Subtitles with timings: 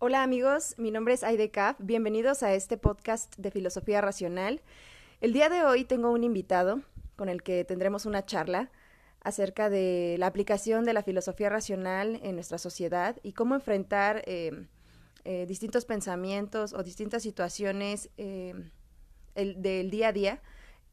[0.00, 1.74] Hola amigos, mi nombre es Aide Kaf.
[1.80, 4.62] Bienvenidos a este podcast de Filosofía Racional.
[5.20, 6.82] El día de hoy tengo un invitado
[7.16, 8.70] con el que tendremos una charla
[9.22, 14.68] acerca de la aplicación de la filosofía racional en nuestra sociedad y cómo enfrentar eh,
[15.24, 18.54] eh, distintos pensamientos o distintas situaciones eh,
[19.34, 20.42] del día a día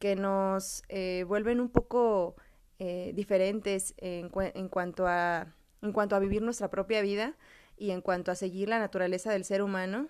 [0.00, 0.82] que nos
[1.28, 2.34] vuelven un poco
[2.78, 7.36] diferentes en, en, cuanto a, en cuanto a vivir nuestra propia vida
[7.76, 10.08] y en cuanto a seguir la naturaleza del ser humano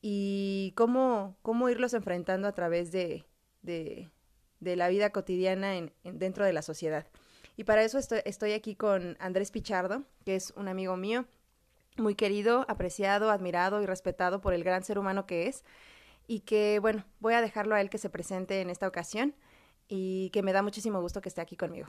[0.00, 3.24] y cómo, cómo irlos enfrentando a través de,
[3.62, 4.10] de,
[4.60, 7.06] la vida cotidiana en, dentro de la sociedad.
[7.56, 11.24] Y para eso estoy aquí con Andrés Pichardo, que es un amigo mío,
[11.96, 15.64] muy querido, apreciado, admirado y respetado por el gran ser humano que es.
[16.26, 19.34] Y que, bueno, voy a dejarlo a él que se presente en esta ocasión
[19.88, 21.88] y que me da muchísimo gusto que esté aquí conmigo.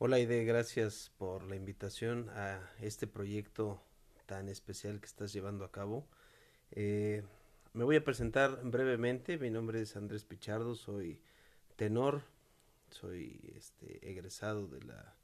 [0.00, 3.82] Hola Ide, gracias por la invitación a este proyecto
[4.26, 6.06] tan especial que estás llevando a cabo.
[6.70, 7.24] Eh,
[7.72, 11.20] me voy a presentar brevemente, mi nombre es Andrés Pichardo, soy
[11.74, 12.22] tenor,
[12.90, 15.16] soy este, egresado de la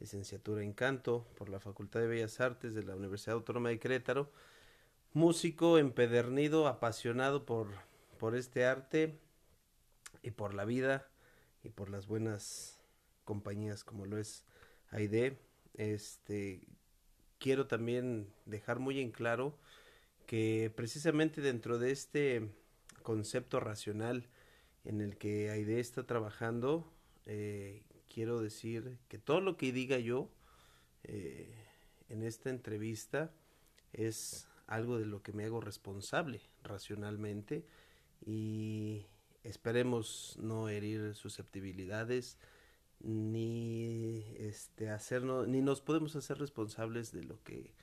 [0.00, 4.32] licenciatura en canto por la Facultad de Bellas Artes de la Universidad Autónoma de Querétaro,
[5.12, 7.68] músico empedernido, apasionado por,
[8.18, 9.20] por este arte
[10.24, 11.06] y por la vida
[11.62, 12.75] y por las buenas
[13.26, 14.46] compañías como lo es
[14.88, 15.38] Aide.
[15.74, 16.62] Este,
[17.38, 19.58] quiero también dejar muy en claro
[20.26, 22.48] que precisamente dentro de este
[23.02, 24.26] concepto racional
[24.84, 26.90] en el que Aide está trabajando,
[27.26, 27.82] eh,
[28.12, 30.30] quiero decir que todo lo que diga yo
[31.04, 31.54] eh,
[32.08, 33.32] en esta entrevista
[33.92, 37.66] es algo de lo que me hago responsable racionalmente
[38.24, 39.06] y
[39.44, 42.38] esperemos no herir susceptibilidades,
[43.00, 47.74] ni este hacernos ni nos podemos hacer responsables de lo que,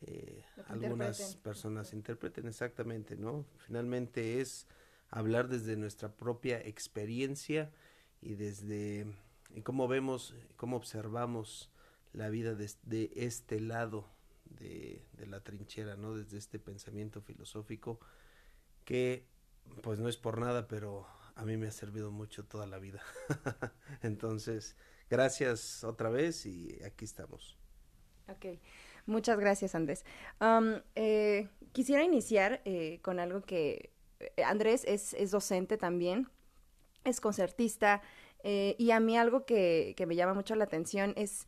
[0.00, 4.66] eh, algunas personas interpreten exactamente no finalmente es
[5.10, 7.70] hablar desde nuestra propia experiencia
[8.20, 9.06] y desde
[9.54, 11.70] y cómo vemos cómo observamos
[12.12, 14.08] la vida desde este lado
[14.44, 18.00] de, de la trinchera no desde este pensamiento filosófico
[18.84, 19.26] que
[19.82, 21.06] pues no es por nada pero
[21.36, 23.00] a mí me ha servido mucho toda la vida.
[24.02, 24.76] Entonces,
[25.10, 27.58] gracias otra vez y aquí estamos.
[28.28, 28.58] Ok,
[29.06, 30.04] muchas gracias Andrés.
[30.94, 36.28] Eh, quisiera iniciar eh, con algo que eh, Andrés es, es, docente también,
[37.04, 38.02] es concertista
[38.44, 41.46] y a mí algo que, que me llama mucho la atención es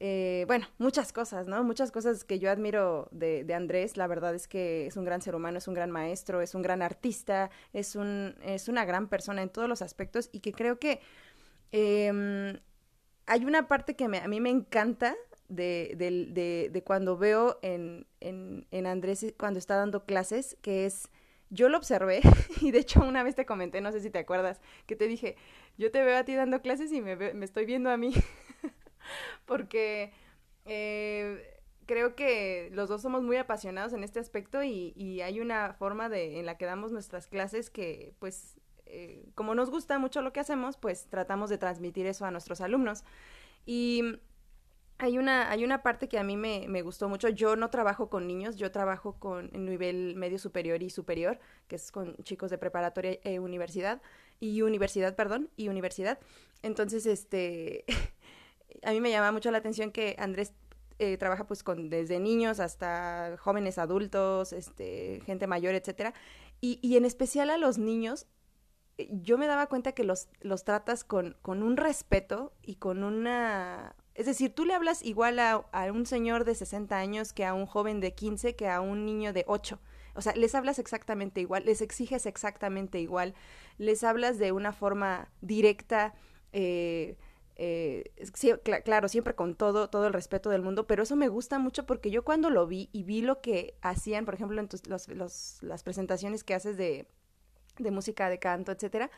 [0.00, 1.64] eh, bueno, muchas cosas, ¿no?
[1.64, 3.96] Muchas cosas que yo admiro de, de, Andrés.
[3.96, 6.62] La verdad es que es un gran ser humano, es un gran maestro, es un
[6.62, 10.78] gran artista, es, un, es una gran persona en todos los aspectos y que creo
[10.78, 11.00] que
[11.72, 12.60] eh,
[13.26, 15.16] hay una parte que me, a mí me encanta
[15.48, 21.08] de, de, de cuando veo en, en, en, Andrés cuando está dando clases, que es,
[21.50, 22.20] yo lo observé
[22.60, 25.36] y de hecho una vez te comenté, no sé si te acuerdas, que te dije,
[25.76, 28.14] yo te veo a ti dando clases y me, me estoy viendo a mí.
[29.46, 30.12] porque
[30.64, 35.72] eh, creo que los dos somos muy apasionados en este aspecto y, y, hay una
[35.74, 40.22] forma de, en la que damos nuestras clases que, pues, eh, como nos gusta mucho
[40.22, 43.04] lo que hacemos, pues tratamos de transmitir eso a nuestros alumnos.
[43.66, 44.20] Y
[44.98, 47.28] hay una, hay una parte que a mí me, me, gustó mucho.
[47.28, 51.92] Yo no trabajo con niños, yo trabajo con nivel medio superior y superior, que es
[51.92, 54.02] con chicos de preparatoria e universidad,
[54.40, 56.18] y universidad, perdón, y universidad.
[56.62, 57.84] Entonces, este,
[58.82, 60.52] a mí me llama mucho la atención que Andrés
[60.98, 66.12] eh, trabaja pues con desde niños hasta jóvenes adultos, este, gente mayor, etcétera,
[66.60, 68.26] y, y en especial a los niños,
[68.98, 73.04] eh, yo me daba cuenta que los, los tratas con, con un respeto y con
[73.04, 73.94] una...
[74.14, 77.54] Es decir, tú le hablas igual a, a un señor de 60 años que a
[77.54, 79.78] un joven de 15 que a un niño de 8.
[80.14, 83.34] O sea, les hablas exactamente igual, les exiges exactamente igual,
[83.78, 86.14] les hablas de una forma directa,
[86.52, 87.16] eh,
[87.60, 88.12] eh,
[88.84, 92.10] claro, siempre con todo, todo el respeto del mundo, pero eso me gusta mucho porque
[92.10, 95.82] yo cuando lo vi y vi lo que hacían, por ejemplo, en tus, los, las
[95.82, 97.08] presentaciones que haces de,
[97.78, 99.10] de música, de canto, etcétera,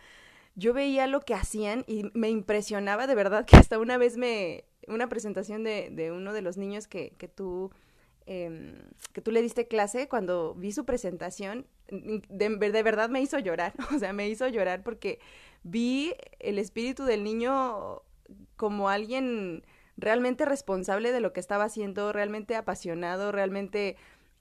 [0.55, 4.65] yo veía lo que hacían y me impresionaba de verdad que hasta una vez me,
[4.88, 7.70] una presentación de, de uno de los niños que, que tú,
[8.25, 8.75] eh,
[9.12, 13.99] que tú le diste clase, cuando vi su presentación, de verdad me hizo llorar, o
[13.99, 15.19] sea, me hizo llorar porque
[15.62, 18.03] vi el espíritu del niño
[18.56, 19.65] como alguien
[19.97, 23.97] realmente responsable de lo que estaba haciendo, realmente apasionado, realmente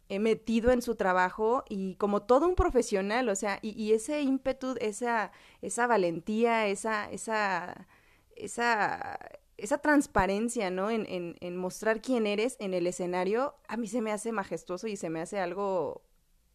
[0.10, 4.76] eh, metido en su trabajo y como todo un profesional, o sea, y, ese ímpetu,
[4.80, 5.32] esa,
[5.62, 7.88] esa valentía, esa, esa,
[8.36, 9.20] esa,
[9.58, 10.90] esa transparencia, ¿no?
[10.90, 14.88] En, en, en, mostrar quién eres en el escenario, a mí se me hace majestuoso
[14.88, 16.02] y se me hace algo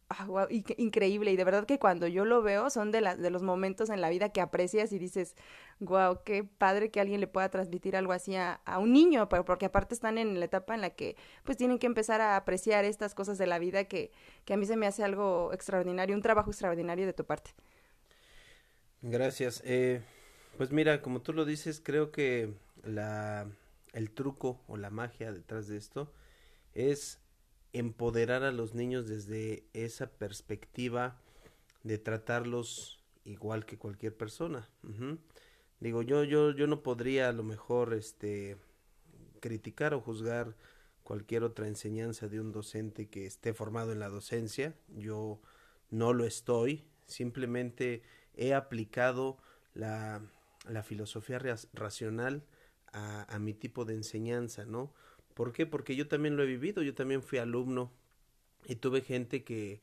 [0.09, 1.31] ah, increíble.
[1.31, 4.29] Y de verdad que cuando yo lo veo son de, los momentos en la vida
[4.29, 5.35] que aprecias y dices,
[5.79, 9.65] wow, qué padre que alguien le pueda transmitir algo así a, a, un niño, porque
[9.65, 13.15] aparte están en la etapa en la que pues tienen que empezar a apreciar estas
[13.15, 14.11] cosas de la vida que,
[14.45, 17.51] que a mí se me hace algo extraordinario, un trabajo extraordinario de tu parte.
[19.01, 19.61] Gracias.
[19.65, 20.01] Eh,
[20.57, 22.53] pues mira, como tú lo dices, creo que
[22.83, 23.47] la,
[23.93, 26.11] el truco o la magia detrás de esto
[26.73, 27.19] es
[27.79, 31.19] empoderar a los niños desde esa perspectiva
[31.83, 34.69] de tratarlos igual que cualquier persona.
[35.79, 38.57] Digo, yo, yo, yo no podría a lo mejor este
[39.41, 40.55] criticar o juzgar
[41.03, 44.73] cualquier otra enseñanza de un docente que esté formado en la docencia.
[44.87, 45.41] Yo
[45.91, 48.03] no lo estoy, simplemente
[48.35, 49.37] he aplicado
[49.73, 50.21] la,
[50.67, 51.39] la filosofía
[51.73, 52.45] racional
[52.95, 54.93] a, mi tipo de enseñanza, ¿no?
[55.35, 55.67] ¿Por qué?
[55.67, 57.91] Porque yo también lo he vivido, yo también fui alumno
[58.67, 59.81] y tuve gente que,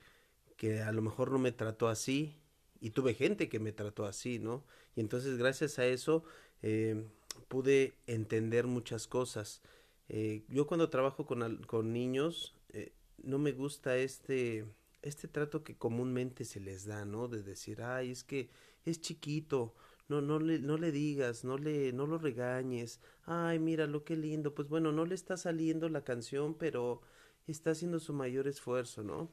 [0.56, 2.34] que a lo mejor no me trató así
[2.81, 4.64] y tuve gente que me trató así, ¿no?
[4.96, 6.25] Y entonces gracias a eso
[6.62, 7.04] eh,
[7.49, 9.62] pude entender muchas cosas.
[10.08, 14.64] Eh, yo cuando trabajo con, con niños eh, no me gusta este,
[15.02, 17.28] este trato que comúnmente se les da, ¿no?
[17.28, 18.49] De decir, ay, es que
[18.84, 19.75] es chiquito,
[20.12, 24.17] no, no le, no le digas, no le, no lo regañes, ay, mira lo que
[24.17, 27.00] lindo, pues bueno, no le está saliendo la canción, pero
[27.47, 29.31] está haciendo su mayor esfuerzo, ¿no?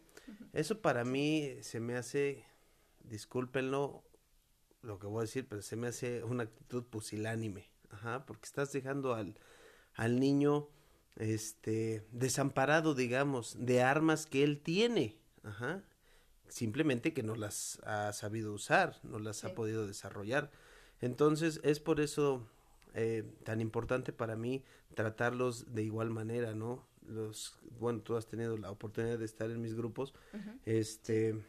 [0.53, 2.45] Eso para mí se me hace,
[3.03, 4.03] discúlpenlo
[4.81, 8.71] lo que voy a decir, pero se me hace una actitud pusilánime, ajá, porque estás
[8.71, 9.35] dejando al,
[9.95, 10.69] al niño,
[11.17, 15.83] este, desamparado, digamos, de armas que él tiene, ajá,
[16.47, 20.51] simplemente que no las ha sabido usar, no las ha podido desarrollar.
[21.01, 22.47] Entonces es por eso
[22.93, 24.63] eh, tan importante para mí
[24.95, 26.87] tratarlos de igual manera, ¿no?
[27.07, 30.13] Los, bueno, tú has tenido la oportunidad de estar en mis grupos,
[30.65, 31.41] este,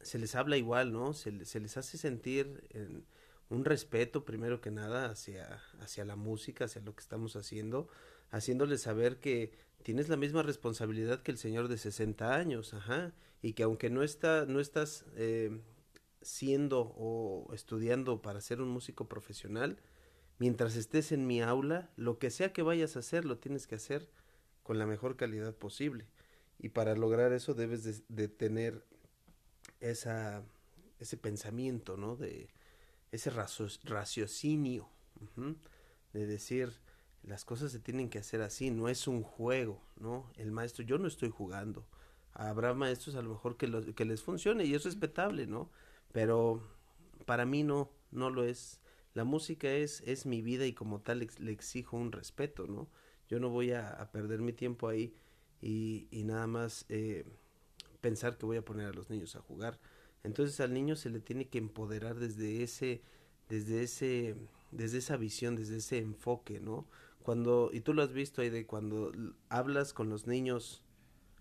[0.00, 1.12] se les habla igual, ¿no?
[1.12, 3.04] Se, se les hace sentir en
[3.50, 7.88] un respeto primero que nada hacia, hacia la música, hacia lo que estamos haciendo,
[8.30, 9.52] haciéndoles saber que
[9.82, 13.12] tienes la misma responsabilidad que el señor de 60 años, ajá,
[13.42, 15.60] y que aunque no está, no estás eh,
[16.24, 19.78] siendo o estudiando para ser un músico profesional,
[20.38, 23.76] mientras estés en mi aula, lo que sea que vayas a hacer, lo tienes que
[23.76, 24.08] hacer
[24.62, 26.06] con la mejor calidad posible.
[26.58, 28.84] Y para lograr eso debes de, tener
[29.80, 30.42] esa,
[30.98, 32.16] ese pensamiento, ¿no?
[32.16, 32.48] De
[33.12, 34.88] ese raciocinio,
[36.12, 36.72] de decir,
[37.22, 40.30] las cosas se tienen que hacer así, no es un juego, ¿no?
[40.36, 41.86] El maestro, yo no estoy jugando.
[42.32, 45.70] Habrá maestros a lo mejor que, que les funcione y es respetable, ¿no?
[46.14, 46.62] Pero
[47.26, 48.80] para mí no, no lo es.
[49.14, 52.88] La música es, es mi vida y como tal le exijo un respeto, ¿no?
[53.28, 55.12] Yo no voy a, perder mi tiempo ahí
[55.60, 57.24] y, y nada más eh,
[58.00, 59.80] pensar que voy a poner a los niños a jugar.
[60.22, 63.02] Entonces al niño se le tiene que empoderar desde ese,
[63.48, 64.36] desde ese,
[64.70, 66.86] desde esa visión, desde ese enfoque, ¿no?
[67.24, 69.10] Cuando, y tú lo has visto ahí de cuando
[69.48, 70.84] hablas con los niños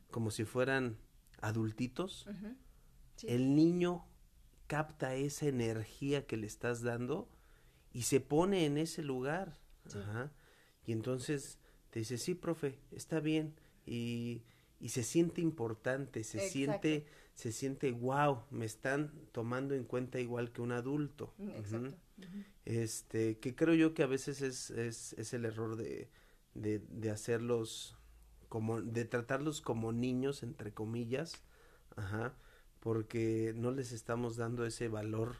[0.09, 0.97] como si fueran
[1.41, 2.25] adultitos,
[3.21, 4.03] el niño
[4.67, 7.29] capta esa energía que le estás dando
[7.91, 9.59] y se pone en ese lugar.
[10.85, 13.53] Y entonces te dice, sí, profe, está bien.
[13.85, 14.43] Y,
[14.79, 20.51] y se siente importante, se siente, se siente, wow, me están tomando en cuenta igual
[20.51, 21.33] que un adulto.
[21.39, 21.95] Exacto.
[22.65, 26.09] Este que creo yo que a veces es, es, es el error de,
[26.53, 27.97] de, de, hacerlos
[28.47, 31.41] como de tratarlos como niños entre comillas.
[31.95, 32.35] Ajá
[32.83, 35.37] porque no les estamos dando ese valor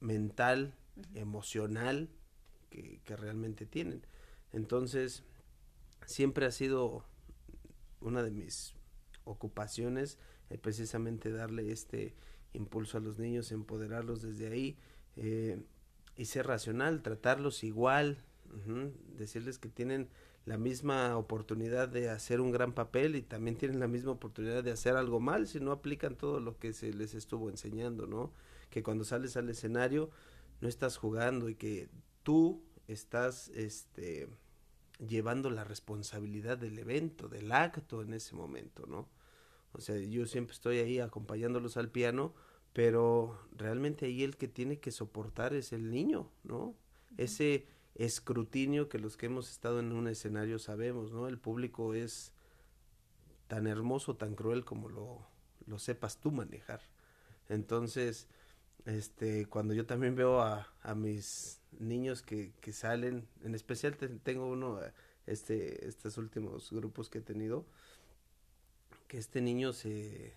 [0.00, 0.74] mental
[1.14, 2.08] emocional
[2.70, 4.00] que, que realmente tienen.
[4.54, 5.24] Entonces
[6.06, 7.04] siempre ha sido
[8.00, 8.72] una de mis
[9.24, 10.16] ocupaciones
[10.48, 12.14] eh, precisamente darle este
[12.54, 14.78] impulso a los niños empoderarlos desde ahí
[15.16, 15.62] eh,
[16.16, 18.24] y ser racional, tratarlos igual,
[19.18, 20.08] decirles que tienen
[20.48, 24.70] la misma oportunidad de hacer un gran papel y también tienen la misma oportunidad de
[24.70, 28.32] hacer algo mal si no aplican todo lo que se les estuvo enseñando, ¿no?
[28.70, 30.10] Que cuando sales al escenario
[30.62, 31.90] no estás jugando y que
[32.22, 34.26] tú estás este
[35.06, 39.06] llevando la responsabilidad del evento, del acto en ese momento, ¿no?
[39.72, 42.32] O sea, yo siempre estoy ahí acompañándolos al piano,
[42.72, 46.74] pero realmente ahí el que tiene que soportar es el niño, ¿no?
[47.18, 47.66] Ese
[47.98, 51.28] escrutinio que los que hemos estado en un escenario sabemos, ¿no?
[51.28, 52.32] El público es
[53.48, 55.26] tan hermoso, tan cruel como lo,
[55.66, 56.80] lo sepas tú manejar.
[57.48, 58.28] Entonces,
[58.86, 64.48] este, cuando yo también veo a, a mis niños que, que salen, en especial tengo
[64.48, 64.78] uno,
[65.26, 67.66] este, estos últimos grupos que he tenido,
[69.08, 70.34] que este niño se,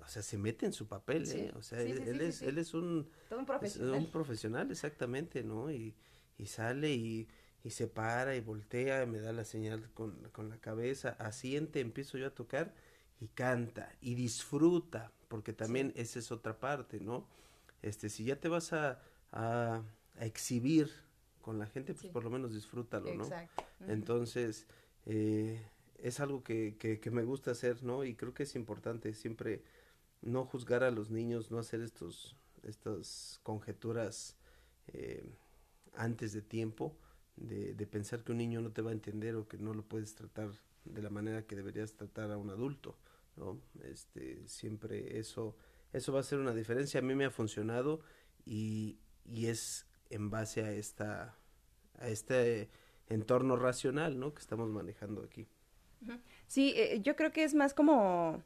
[0.00, 1.52] o sea, se mete en su papel, ¿eh?
[1.56, 3.94] O sea, él, es, él es un, un profesional.
[3.94, 5.72] un profesional, exactamente, ¿no?
[5.72, 5.96] Y,
[6.38, 7.28] y sale y,
[7.64, 11.80] y, se para y voltea, y me da la señal con, con la cabeza, asiente,
[11.80, 12.74] empiezo yo a tocar
[13.20, 17.26] y canta y disfruta, porque también esa es otra parte, ¿no?
[17.82, 19.00] Este, si ya te vas a,
[19.32, 19.82] a,
[20.16, 20.90] a exhibir
[21.42, 23.24] con la gente, pues por lo menos disfrútalo, ¿no?
[23.24, 23.64] Exacto.
[23.86, 24.66] Entonces,
[25.06, 25.60] eh,
[25.98, 28.04] es algo que, que, que, me gusta hacer, ¿no?
[28.04, 29.62] Y creo que es importante siempre
[30.20, 34.36] no juzgar a los niños, no hacer estos, estas conjeturas
[34.88, 35.32] eh,
[35.98, 36.96] antes de tiempo,
[37.36, 40.14] de, pensar que un niño no te va a entender o que no lo puedes
[40.14, 40.50] tratar
[40.84, 42.96] de la manera que deberías tratar a un adulto,
[43.36, 43.60] ¿no?
[43.82, 45.56] Este, siempre eso,
[45.92, 47.00] eso va a ser una diferencia.
[47.00, 48.00] A mí me ha funcionado
[48.46, 51.36] y, y es en base a esta,
[51.98, 52.70] a este
[53.08, 54.32] entorno racional, ¿no?
[54.32, 55.46] Que estamos manejando aquí.
[56.46, 58.42] Sí, eh, yo creo que es más como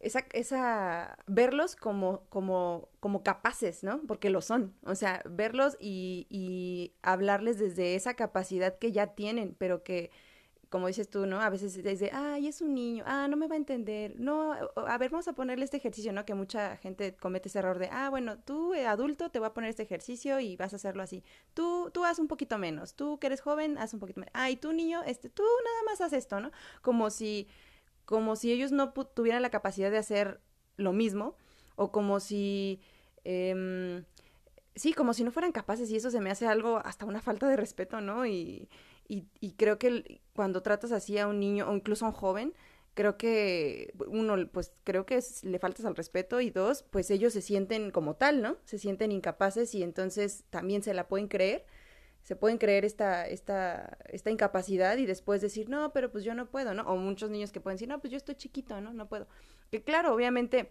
[0.00, 4.00] esa, esa, verlos como, como, como capaces, ¿no?
[4.06, 9.56] Porque lo son, o sea, verlos y, y hablarles desde esa capacidad que ya tienen,
[9.58, 10.10] pero que,
[10.68, 11.40] como dices tú, ¿no?
[11.40, 14.98] A veces desde, ay, es un niño, ah, no me va a entender, no, a
[14.98, 16.24] ver, vamos a ponerle este ejercicio, ¿no?
[16.24, 19.54] Que mucha gente comete ese error de, ah, bueno, tú, eh, adulto, te voy a
[19.54, 21.24] poner este ejercicio y vas a hacerlo así.
[21.54, 24.32] Tú, tú haz un poquito menos, tú que eres joven, haz un poquito menos.
[24.34, 26.52] Ah, y tú, niño, este, tú nada más haz esto, ¿no?
[26.82, 27.48] Como si
[28.08, 30.40] como si ellos no tuvieran la capacidad de hacer
[30.78, 31.36] lo mismo,
[31.76, 32.80] o como si,
[33.24, 34.02] eh,
[34.74, 37.46] sí, como si no fueran capaces, y eso se me hace algo, hasta una falta
[37.46, 38.24] de respeto, ¿no?
[38.24, 38.70] Y,
[39.08, 42.54] y, y creo que cuando tratas así a un niño, o incluso a un joven,
[42.94, 47.42] creo que uno, pues creo que le faltas al respeto y dos, pues ellos se
[47.42, 48.56] sienten como tal, ¿no?
[48.64, 51.66] Se sienten incapaces y entonces también se la pueden creer
[52.28, 56.50] se pueden creer esta, esta, esta incapacidad y después decir, no, pero pues yo no
[56.50, 56.82] puedo, ¿no?
[56.82, 58.92] O muchos niños que pueden decir, no, pues yo estoy chiquito, ¿no?
[58.92, 59.26] No puedo.
[59.70, 60.70] Que claro, obviamente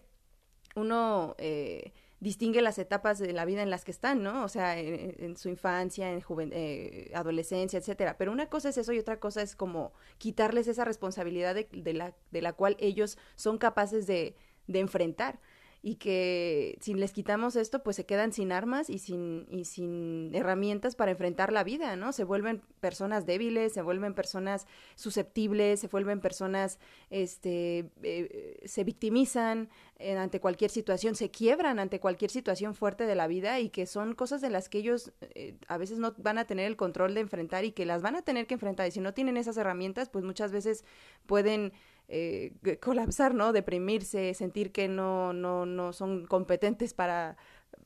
[0.75, 4.43] uno eh, distingue las etapas de la vida en las que están, ¿no?
[4.43, 6.21] O sea, en, su infancia, en
[6.51, 8.19] eh, adolescencia, etcétera.
[8.19, 11.93] Pero una cosa es eso y otra cosa es como quitarles esa responsabilidad de, de,
[11.93, 14.35] la, de la cual ellos son capaces de,
[14.67, 15.39] de enfrentar
[15.81, 20.34] y que si les quitamos esto, pues se quedan sin armas y sin, y sin
[20.34, 22.12] herramientas para enfrentar la vida, ¿no?
[22.13, 26.79] Se vuelven personas débiles, se vuelven personas susceptibles, se vuelven personas,
[27.10, 29.69] este, eh, se victimizan
[30.00, 34.13] ante cualquier situación, se quiebran ante cualquier situación fuerte de la vida y que son
[34.13, 37.22] cosas de las que ellos eh, a veces no van a tener el control de
[37.22, 40.10] enfrentar y que las van a tener que enfrentar y si no tienen esas herramientas,
[40.10, 40.86] pues muchas veces
[41.25, 41.74] pueden
[42.07, 43.53] eh, colapsar, ¿no?
[43.53, 47.37] Deprimirse, sentir que no, no, no son competentes para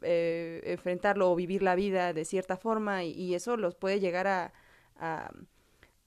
[0.03, 4.53] eh, enfrentarlo o vivir la vida de cierta forma y, eso los puede llegar a,
[4.97, 5.31] a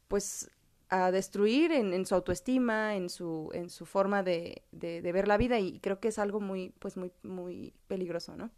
[0.09, 0.51] pues
[0.91, 5.37] a destruir en, su autoestima, en su, en su forma de, de, de, ver la
[5.37, 8.51] vida y creo que es algo muy, pues muy, muy peligroso, ¿no?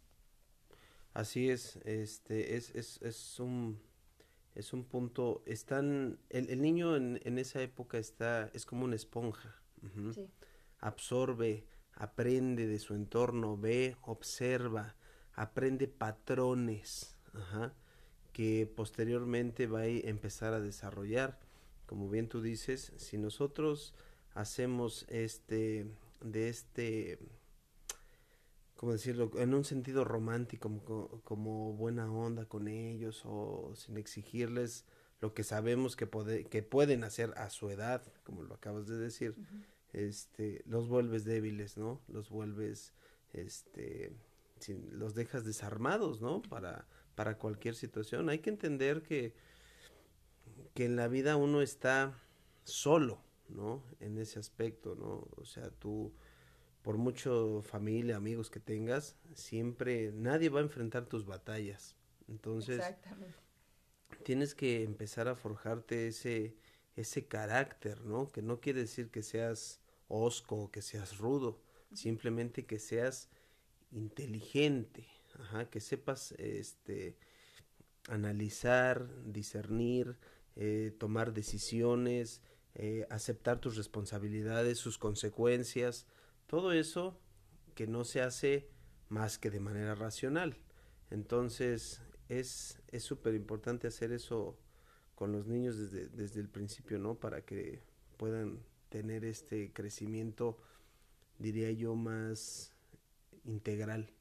[1.13, 3.79] Así es, este, es, es, es un
[4.57, 8.95] es un punto, están, el, el niño en, en, esa época está, es como una
[8.95, 9.55] esponja,
[10.13, 10.27] sí.
[10.79, 14.95] absorbe, aprende de su entorno, ve, observa,
[15.33, 17.73] aprende patrones, Ajá,
[18.33, 21.39] que posteriormente va a empezar a desarrollar.
[21.85, 23.93] Como bien tú dices, si nosotros
[24.33, 25.85] hacemos este,
[26.21, 27.19] de este
[28.77, 29.31] ¿cómo decirlo?
[29.35, 34.85] En un sentido romántico, como, como, buena onda con ellos o sin exigirles
[35.19, 38.97] lo que sabemos que, puede, que pueden hacer a su edad, como lo acabas de
[38.97, 39.65] decir, uh -huh.
[39.93, 41.99] este, los vuelves débiles, ¿no?
[42.07, 42.93] Los vuelves,
[43.33, 44.13] este,
[44.59, 46.43] sin, los dejas desarmados, ¿no?
[46.43, 48.29] Para, para cualquier situación.
[48.29, 49.33] Hay que entender que,
[50.75, 52.15] que en la vida uno está
[52.63, 53.19] solo,
[53.49, 53.83] ¿no?
[53.99, 55.27] En ese aspecto, ¿no?
[55.35, 56.13] O sea, tú
[56.87, 61.97] por mucho familia, amigos que tengas, siempre nadie va a enfrentar tus batallas.
[62.29, 62.81] Entonces,
[64.23, 66.55] tienes que empezar a forjarte ese
[66.95, 68.31] ese carácter, ¿no?
[68.31, 71.59] Que no quiere decir que seas osco, que seas rudo,
[71.93, 73.27] simplemente que seas
[73.91, 75.05] inteligente,
[75.41, 77.17] ajá, que sepas este
[78.07, 80.15] analizar, discernir,
[80.55, 82.41] eh, tomar decisiones,
[82.75, 86.07] eh, aceptar tus responsabilidades, sus consecuencias,
[86.47, 87.19] todo eso
[87.75, 88.69] que no se hace
[89.09, 90.57] más que de manera racional.
[91.11, 94.57] Entonces es súper importante hacer eso
[95.15, 97.15] con los niños desde, desde el principio, ¿no?
[97.15, 97.81] Para que
[98.17, 100.57] puedan tener este crecimiento,
[101.39, 102.73] diría yo, más
[103.45, 104.13] integral,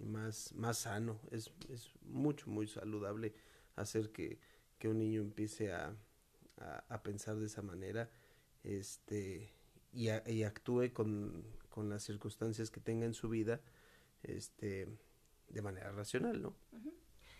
[0.00, 1.20] más, más sano.
[1.30, 3.34] Es, es mucho, muy saludable
[3.76, 4.38] hacer que,
[4.78, 5.96] que un niño empiece a,
[6.88, 8.10] a, pensar de esa manera
[8.62, 9.52] este,
[9.94, 13.60] y, y actúe con, con, las circunstancias que tenga en su vida
[14.22, 14.88] este,
[15.48, 16.54] de manera racional, ¿no?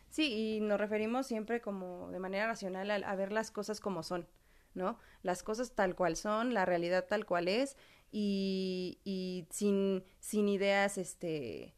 [0.09, 4.03] Sí, y nos referimos siempre como de manera racional a, a ver las cosas como
[4.03, 4.29] son.
[4.75, 4.99] ¿no?
[5.23, 7.77] Las cosas tal cual son, la realidad tal cual es,
[8.11, 11.75] y, y sin, sin ideas, este,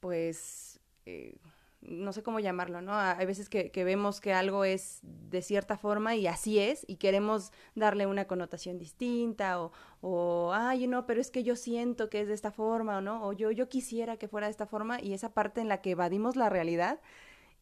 [0.00, 1.38] pues, eh,
[1.80, 2.92] no sé cómo llamarlo, ¿no?
[2.94, 7.52] Hay veces que, vemos que algo es de cierta forma y así es y queremos
[7.74, 12.28] darle una connotación distinta o, o ay, no, pero es que yo siento que es
[12.28, 15.12] de esta forma o no, o yo, yo quisiera que fuera de esta forma y
[15.12, 17.00] esa parte en la que evadimos la realidad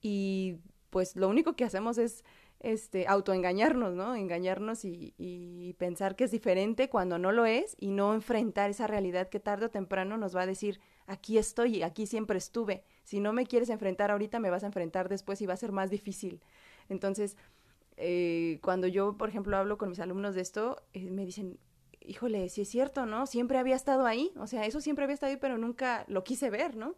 [0.00, 0.58] y
[0.90, 2.24] pues lo único que hacemos es
[2.60, 4.14] este, autoengañarnos, ¿no?
[4.14, 8.86] Engañarnos y, y, pensar que es diferente cuando no lo es y no enfrentar esa
[8.86, 12.84] realidad que tarde o temprano nos va a decir, aquí estoy y aquí siempre estuve.
[13.06, 15.72] Si no me quieres enfrentar ahorita, me vas a enfrentar después y va a ser
[15.72, 16.42] más difícil.
[16.88, 17.36] Entonces,
[17.96, 21.58] eh, cuando yo, por ejemplo, hablo con mis alumnos de esto, eh, me dicen,
[22.00, 23.26] híjole, si es cierto, ¿no?
[23.26, 26.50] Siempre había estado ahí, o sea, eso siempre había estado ahí, pero nunca lo quise
[26.50, 26.96] ver, ¿no?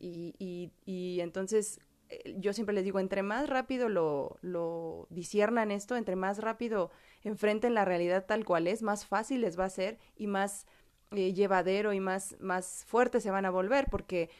[0.00, 5.70] Y, y, y entonces eh, yo siempre les digo, entre más rápido lo, lo disiernan
[5.70, 6.90] esto, entre más rápido
[7.22, 10.66] enfrenten la realidad tal cual es, más fácil les va a ser y más
[11.12, 14.30] eh, llevadero y más, más fuerte se van a volver, porque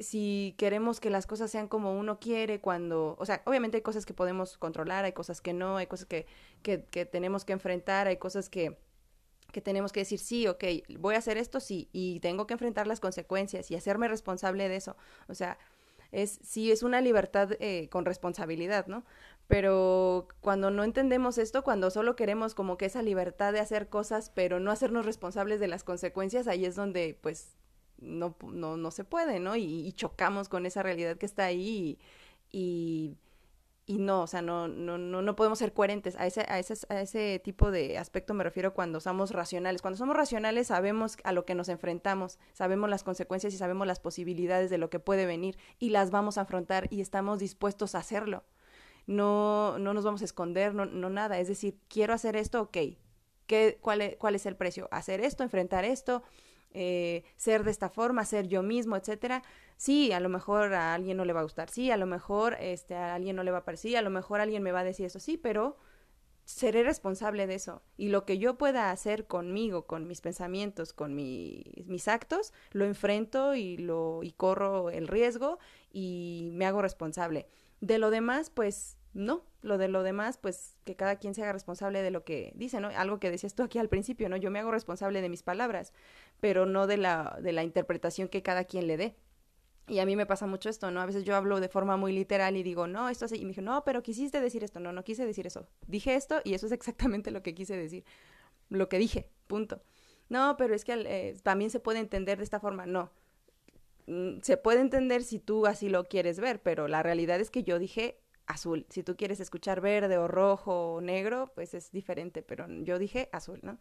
[0.00, 4.06] si queremos que las cosas sean como uno quiere, cuando, o sea, obviamente hay cosas
[4.06, 6.26] que podemos controlar, hay cosas que no, hay cosas que,
[6.62, 8.78] que, tenemos que enfrentar, hay cosas que,
[9.52, 10.64] que tenemos que decir, sí, ok,
[10.98, 14.76] voy a hacer esto, sí, y tengo que enfrentar las consecuencias y hacerme responsable de
[14.76, 14.96] eso.
[15.28, 15.58] O sea,
[16.12, 19.04] es sí es una libertad eh, con responsabilidad, ¿no?
[19.46, 24.30] Pero cuando no entendemos esto, cuando solo queremos como que esa libertad de hacer cosas,
[24.30, 27.56] pero no hacernos responsables de las consecuencias, ahí es donde pues
[28.00, 29.56] no, no, no se puede, ¿no?
[29.56, 31.98] Y, chocamos con esa realidad que está ahí
[32.50, 33.16] y
[33.90, 36.14] y no, o sea, no, no, no, no podemos ser coherentes.
[36.14, 39.82] A ese, a, ese, a ese tipo de aspecto me refiero cuando somos racionales.
[39.82, 43.98] Cuando somos racionales sabemos a lo que nos enfrentamos, sabemos las consecuencias y sabemos las
[43.98, 47.98] posibilidades de lo que puede venir y las vamos a afrontar y estamos dispuestos a
[47.98, 48.44] hacerlo.
[49.08, 51.40] No, no nos vamos a esconder, no, no nada.
[51.40, 52.78] Es decir, quiero hacer esto, ok.
[53.48, 54.86] ¿Qué, cuál, es, ¿Cuál es el precio?
[54.92, 56.22] Hacer esto, enfrentar esto,
[56.72, 59.42] eh, ser de esta forma, ser yo mismo, etcétera.
[59.76, 62.56] Sí, a lo mejor a alguien no le va a gustar, sí, a lo mejor
[62.60, 64.84] este, a alguien no le va a parecer, a lo mejor alguien me va a
[64.84, 65.78] decir eso, sí, pero
[66.44, 67.82] seré responsable de eso.
[67.96, 72.84] Y lo que yo pueda hacer conmigo, con mis pensamientos, con mi, mis actos, lo
[72.84, 75.58] enfrento y, lo, y corro el riesgo
[75.92, 77.46] y me hago responsable.
[77.80, 81.52] De lo demás, pues no, lo de lo demás, pues que cada quien se haga
[81.52, 82.88] responsable de lo que dice, ¿no?
[82.88, 84.36] Algo que decías tú aquí al principio, ¿no?
[84.36, 85.92] Yo me hago responsable de mis palabras,
[86.40, 89.16] pero no de la, de la interpretación que cada quien le dé.
[89.86, 91.00] Y a mí me pasa mucho esto, ¿no?
[91.00, 93.36] A veces yo hablo de forma muy literal y digo, no, esto así.
[93.36, 94.78] Y me dijo, no, pero quisiste decir esto.
[94.78, 95.66] No, no quise decir eso.
[95.88, 98.04] Dije esto y eso es exactamente lo que quise decir.
[98.68, 99.82] Lo que dije, punto.
[100.28, 102.86] No, pero es que eh, también se puede entender de esta forma.
[102.86, 103.10] No.
[104.06, 107.64] Mm, se puede entender si tú así lo quieres ver, pero la realidad es que
[107.64, 108.86] yo dije azul.
[108.88, 113.28] Si tú quieres escuchar verde o rojo o negro, pues es diferente, pero yo dije
[113.32, 113.78] azul, ¿no?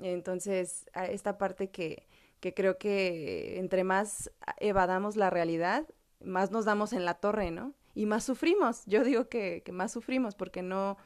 [0.00, 2.06] Entonces, esta parte que,
[2.40, 5.86] que creo que entre más evadamos la realidad,
[6.20, 7.74] más nos damos en la torre, ¿no?
[7.94, 8.84] Y más sufrimos.
[8.86, 10.96] Yo digo que, que más sufrimos porque no,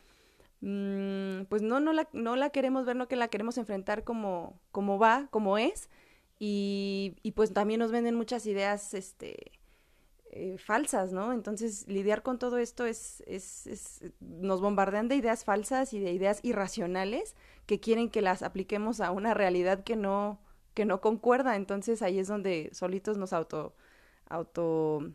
[0.61, 4.59] mmm, pues no, no la, no la queremos ver, no que la queremos enfrentar como,
[4.71, 5.91] como va, como es.
[6.39, 9.53] Y, y pues también nos venden muchas ideas, este,
[10.31, 11.33] eh, falsas, ¿no?
[11.33, 16.13] Entonces, lidiar con todo esto es, es, es, nos bombardean de ideas falsas y de
[16.13, 17.35] ideas irracionales
[17.67, 20.39] que quieren que las apliquemos a una realidad que no,
[20.75, 21.57] que no concuerda.
[21.57, 23.75] Entonces, ahí es donde solitos nos auto,
[24.29, 25.13] auto,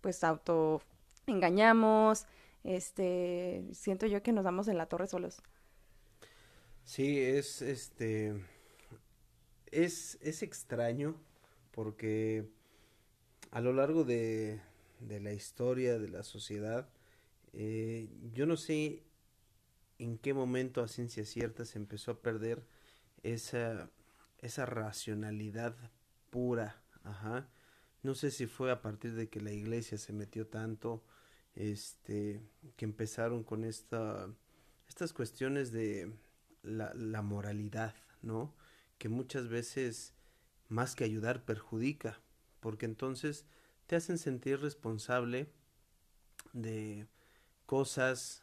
[0.00, 0.82] pues auto
[1.26, 2.26] engañamos,
[2.62, 5.42] este, siento yo que nos damos en la torre solos.
[6.84, 8.34] Sí, es, este,
[9.70, 11.14] es, es extraño
[11.70, 12.46] porque
[13.54, 14.60] a lo largo de,
[14.98, 16.88] de la historia de la sociedad,
[17.52, 19.04] eh, yo no sé
[20.00, 22.66] en qué momento a ciencia cierta se empezó a perder
[23.22, 23.88] esa,
[24.38, 25.76] esa racionalidad
[26.30, 27.48] pura, ajá.
[28.02, 31.04] No sé si fue a partir de que la iglesia se metió tanto,
[31.54, 32.42] este,
[32.76, 34.34] que empezaron con esta,
[34.88, 36.12] estas cuestiones de
[36.64, 38.52] la, la moralidad, ¿no?
[38.98, 40.12] Que muchas veces
[40.68, 42.20] más que ayudar perjudica,
[42.64, 43.44] porque entonces
[43.86, 45.50] te hacen sentir responsable
[46.54, 47.06] de
[47.66, 48.42] cosas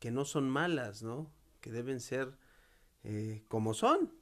[0.00, 1.32] que no son malas, ¿no?
[1.62, 2.36] Que deben ser
[3.04, 4.12] eh, como son,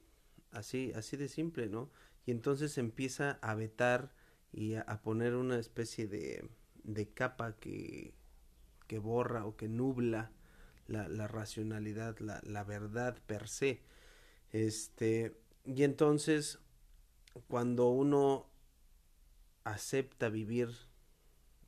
[0.51, 1.89] así, así de simple, ¿no?
[2.29, 4.13] y entonces empieza a vetar
[4.53, 6.47] y a, poner una especie de,
[6.83, 8.13] de capa que,
[8.85, 10.31] que borra o que nubla
[10.85, 13.81] la, racionalidad, la, la, verdad per se.
[14.51, 16.59] Este, y entonces,
[17.47, 18.45] cuando uno
[19.71, 20.69] acepta vivir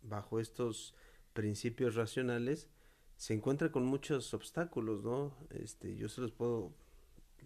[0.01, 0.95] bajo estos
[1.33, 2.69] principios racionales,
[3.17, 5.35] se encuentra con muchos obstáculos, ¿no?
[5.51, 6.73] Este, yo se los puedo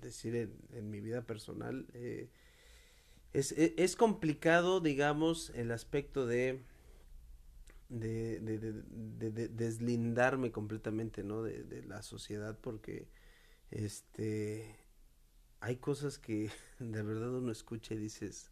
[0.02, 1.86] decir en, en mi vida personal.
[1.94, 2.30] Eh,
[3.34, 6.64] es, es, es, complicado, digamos, el aspecto de
[7.90, 11.44] de, de, de, de deslindarme completamente, ¿no?
[11.44, 13.08] De, la sociedad, porque,
[13.72, 14.76] este,
[15.60, 18.52] hay cosas que de verdad uno escucha y dices,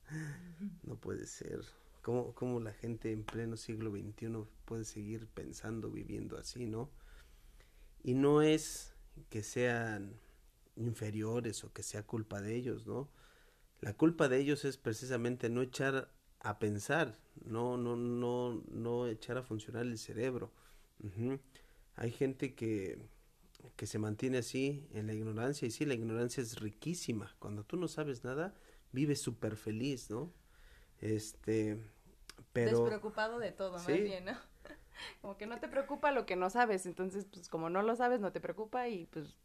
[0.84, 1.62] no puede ser.
[2.04, 6.92] ¿Cómo, cómo la gente en pleno siglo XXI puede seguir pensando, viviendo así, no?
[8.04, 8.94] Y no es
[9.30, 10.20] que sean
[10.76, 13.10] inferiores o que sea culpa de ellos, ¿no?
[13.80, 16.12] La culpa de ellos es precisamente no echar
[16.42, 20.52] a pensar, no, no, no, no echar a funcionar el cerebro.
[21.96, 23.00] Hay gente que,
[23.78, 27.34] que se mantiene así en la ignorancia y sí, la ignorancia es riquísima.
[27.40, 28.54] Cuando tú no sabes nada,
[28.92, 30.34] vives súper feliz, ¿no?
[31.04, 31.78] Este,
[32.54, 32.80] pero...
[32.80, 34.32] Despreocupado de todo, más bien, ¿no?
[35.22, 38.22] Como que no te preocupa lo que no sabes, entonces, pues como no lo sabes,
[38.22, 39.36] no te preocupa y pues,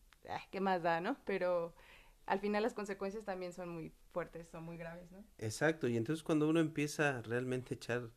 [0.52, 1.16] ¿qué más da, no?
[1.24, 1.74] Pero
[2.26, 5.24] al final las consecuencias también son muy fuertes, son muy graves, ¿no?
[5.38, 8.10] Exacto, y entonces cuando uno empieza realmente a echar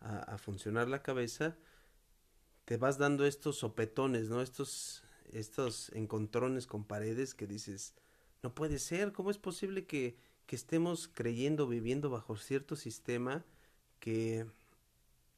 [0.00, 1.58] a, a funcionar la cabeza,
[2.64, 4.40] te vas dando estos sopetones, ¿no?
[4.40, 7.94] Estos, estos encontrones con paredes que dices,
[8.42, 10.16] no puede ser, ¿cómo es posible que,
[10.50, 13.44] que estemos creyendo, viviendo bajo cierto sistema
[14.00, 14.46] que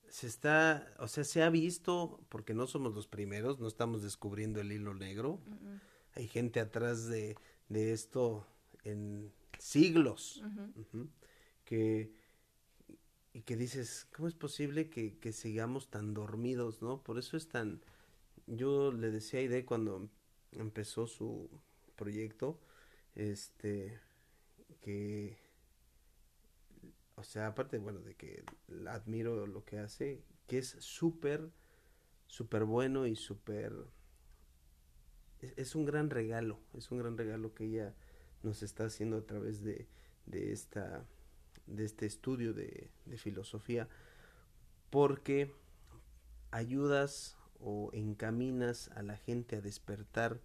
[0.08, 4.62] se está, o sea, se ha visto, porque no somos los primeros, no estamos descubriendo
[4.62, 5.80] el hilo negro, uh -uh.
[6.14, 7.36] hay gente atrás de,
[7.68, 8.46] de esto
[8.84, 11.08] en siglos, uh -huh.
[11.66, 12.14] que
[13.34, 17.02] y que dices, ¿cómo es posible que, que, sigamos tan dormidos, no?
[17.02, 17.82] Por eso es tan,
[18.46, 20.08] yo le decía a Ide cuando
[20.52, 21.50] empezó su
[21.96, 22.58] proyecto,
[23.14, 24.00] este,
[24.82, 25.38] que,
[27.14, 28.44] o sea, aparte, bueno, de que
[28.88, 31.50] admiro lo que hace, que es súper,
[32.26, 33.72] súper bueno y súper
[35.56, 37.94] es, un gran regalo, es un gran regalo que ella
[38.42, 39.86] nos está haciendo a través de,
[40.26, 41.04] de esta
[41.66, 43.88] de este estudio de, de, filosofía
[44.90, 45.52] porque
[46.50, 50.40] ayudas o encaminas a la gente a despertar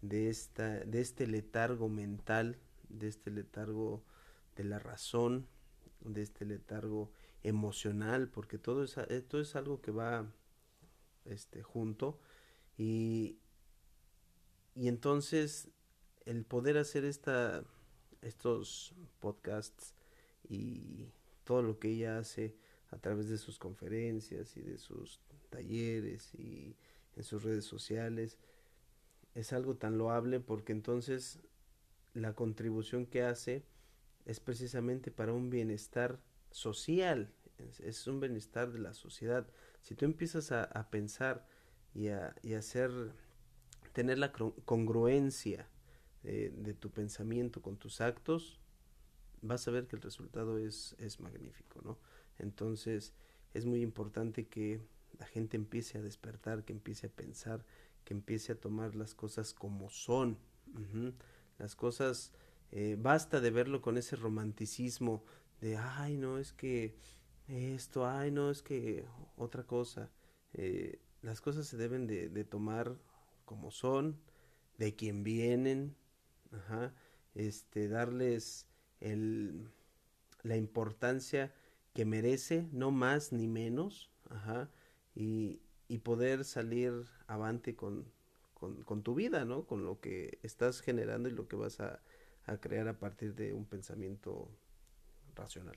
[0.00, 2.58] de esta de este letargo mental
[2.92, 4.04] de este letargo
[4.56, 5.46] de la razón
[6.04, 7.10] de este letargo
[7.42, 10.26] emocional porque todo es, es algo que va
[11.24, 12.18] este junto.
[12.76, 13.38] Y,
[14.74, 15.68] y entonces
[16.24, 17.64] el poder hacer esta,
[18.22, 19.94] estos podcasts
[20.48, 21.08] y
[21.44, 22.56] todo lo que ella hace
[22.90, 26.76] a través de sus conferencias y de sus talleres y
[27.16, 28.38] en sus redes sociales
[29.34, 31.40] es algo tan loable porque entonces
[32.14, 33.64] la contribución que hace
[34.24, 36.20] es precisamente para un bienestar
[36.50, 37.32] social,
[37.80, 39.46] es, un bienestar de la sociedad.
[39.80, 41.46] Si tú empiezas a, pensar
[41.94, 42.90] y a, y hacer
[43.92, 45.68] tener la congruencia
[46.22, 48.60] de, de, tu pensamiento con tus actos,
[49.40, 51.98] vas a ver que el resultado es, es magnífico, ¿no?
[52.38, 53.12] Entonces
[53.54, 54.80] es muy importante que
[55.18, 57.64] la gente empiece a despertar, que empiece a pensar,
[58.04, 60.38] que empiece a tomar las cosas como son.
[61.58, 62.32] Las cosas,
[62.70, 65.24] eh, basta de verlo con ese romanticismo
[65.60, 66.96] de, ay, no, es que
[67.48, 69.04] esto, ay, no, es que
[69.36, 70.10] otra cosa.
[70.54, 72.96] Eh, las cosas se deben de, tomar
[73.44, 74.20] como son,
[74.78, 75.94] de quién vienen,
[76.50, 76.94] ajá,
[77.34, 78.66] este, darles
[79.00, 79.70] el,
[80.42, 81.54] la importancia
[81.94, 84.70] que merece, no más ni menos, ajá,
[85.14, 86.92] y, y poder salir
[87.26, 88.10] avante con,
[88.62, 89.66] con, con, tu vida, ¿no?
[89.66, 92.00] Con lo que estás generando y lo que vas a,
[92.46, 94.48] a crear a partir de un pensamiento
[95.34, 95.76] racional.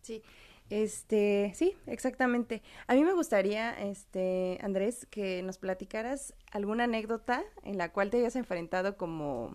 [0.00, 0.22] Sí,
[0.70, 2.62] este, sí, exactamente.
[2.86, 8.16] A mí me gustaría, este, Andrés, que nos platicaras alguna anécdota en la cual te
[8.16, 9.54] hayas enfrentado como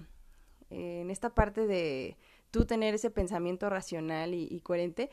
[0.69, 2.15] eh, en esta parte de
[2.51, 5.09] tú tener ese pensamiento racional y, y coherente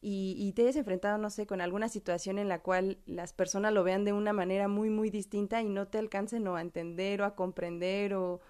[0.00, 3.72] y, y, te hayas enfrentado, no sé, con alguna situación en la cual las personas
[3.72, 7.22] lo vean de una manera muy, muy distinta y no te alcancen o a entender
[7.22, 8.40] o a comprender o,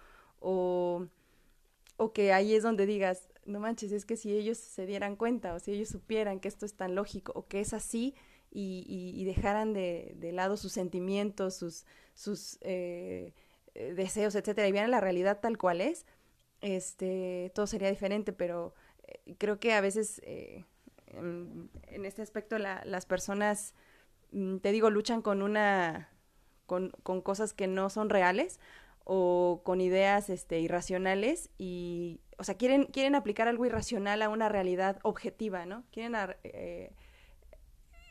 [0.40, 1.06] o,
[1.96, 5.54] o que ahí es donde digas, no manches, es que si ellos se dieran cuenta
[5.54, 8.14] o si ellos supieran que esto es tan lógico o que es así
[8.50, 13.34] y, y, dejaran de, de, lado sus sentimientos, sus, sus eh,
[13.74, 16.06] deseos, etcétera, y vieran la realidad tal cual es,
[16.60, 18.74] este, todo sería diferente, pero
[19.38, 20.64] creo que a veces eh,
[21.08, 23.74] en, este aspecto las personas,
[24.32, 26.10] mm, te digo, luchan con una,
[26.66, 28.60] con, con, cosas que no son reales
[29.04, 34.48] o con ideas este, irracionales y, o sea, quieren, quieren aplicar algo irracional a una
[34.48, 35.84] realidad objetiva, ¿no?
[35.92, 36.92] Quieren, eh,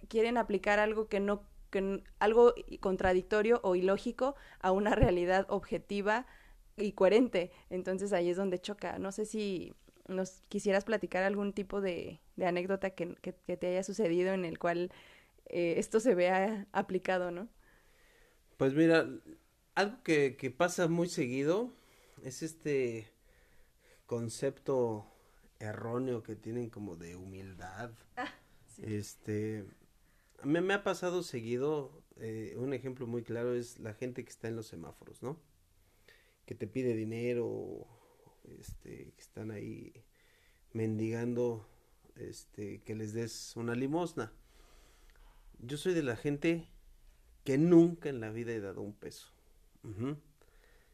[0.08, 6.25] quieren aplicar algo que no, que, algo contradictorio o ilógico a una realidad objetiva
[6.77, 7.51] y coherente.
[7.69, 8.97] Entonces ahí es donde choca.
[8.97, 9.73] No sé si
[10.08, 14.91] nos quisieras platicar algún tipo de, anécdota que, te haya sucedido en el cual
[15.45, 17.48] eh, esto se vea aplicado, ¿no?
[18.58, 19.08] Pues mira,
[19.76, 21.71] algo que, pasa muy seguido
[22.24, 23.08] es este
[24.06, 25.06] concepto
[25.60, 27.91] erróneo que tienen como de humildad.
[28.17, 28.34] Ah,
[28.82, 29.65] este,
[30.43, 34.48] me, me, ha pasado seguido, eh, un ejemplo muy claro es la gente que está
[34.48, 35.39] en los semáforos, ¿no?
[36.45, 37.88] Que te pide dinero
[38.60, 39.93] este, que están ahí
[40.74, 41.67] mendigando
[42.15, 44.32] este, que les des una limosna.
[45.60, 46.67] Yo soy de la gente
[47.43, 49.32] que nunca en la vida he dado un peso.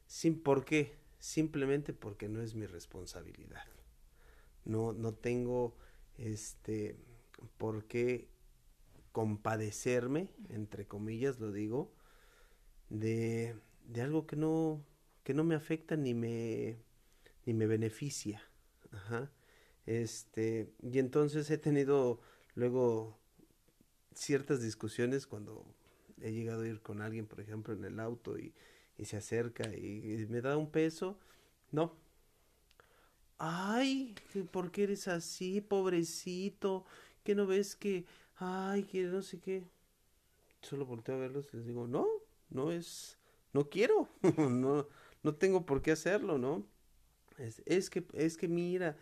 [0.08, 3.64] Sin por qué, simplemente porque no es mi responsabilidad.
[4.66, 5.76] No, no tengo
[6.18, 6.98] este
[7.58, 8.28] por qué
[9.12, 11.94] compadecerme, entre comillas lo digo,
[12.90, 13.56] de,
[13.88, 14.84] de algo que no,
[15.24, 16.78] que no me afecta ni me
[17.46, 18.42] ni me beneficia.
[18.92, 19.32] Ajá.
[19.86, 22.20] Este, y entonces he tenido
[22.56, 23.18] luego
[24.14, 25.66] ciertas discusiones cuando
[26.22, 28.54] he llegado a ir con alguien, por ejemplo, en el auto y,
[28.98, 31.18] y se acerca y, me da un peso.
[31.72, 31.96] No.
[33.38, 34.14] Ay,
[34.52, 36.86] ¿por qué eres así, pobrecito?
[37.24, 38.06] ¿Que no ves que,
[38.38, 39.64] ay, que no sé qué?
[40.62, 42.08] Solo volteo a verlos y les digo, no,
[42.52, 43.18] no es,
[43.54, 44.88] no quiero, no,
[45.24, 46.64] no tengo por qué hacerlo, ¿no?
[47.66, 48.96] Es, que, es que mira, es,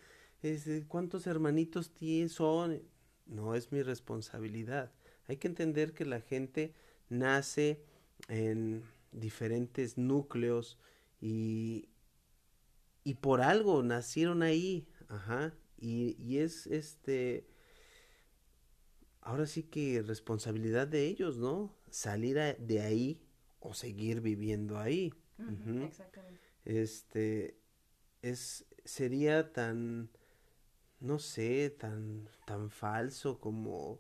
[0.88, 2.82] ¿cuántos hermanitos tienes son?
[3.26, 4.92] No es mi responsabilidad.
[5.28, 6.74] Hay que entender que la gente
[7.10, 7.84] nace
[8.28, 10.80] en diferentes núcleos
[11.22, 11.90] y,
[13.04, 17.48] y por algo nacieron ahí, ajá, y, y es este,
[19.22, 21.76] ahora sí que responsabilidad de ellos, ¿no?
[21.90, 23.22] Salir de ahí
[23.60, 25.14] o seguir viviendo ahí.
[25.84, 26.42] Exactamente.
[26.66, 27.60] Este,
[28.22, 30.10] es sería tan
[31.00, 34.00] no sé, tan tan falso como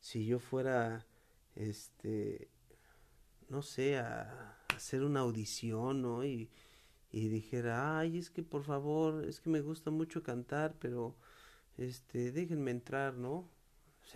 [0.00, 1.06] si yo fuera
[1.54, 2.48] este
[3.48, 6.24] no sé a, hacer una audición, ¿no?
[6.24, 6.50] Y,
[7.10, 11.16] y dijera, "Ay, es que por favor, es que me gusta mucho cantar, pero
[11.76, 13.48] este, déjenme entrar, ¿no?"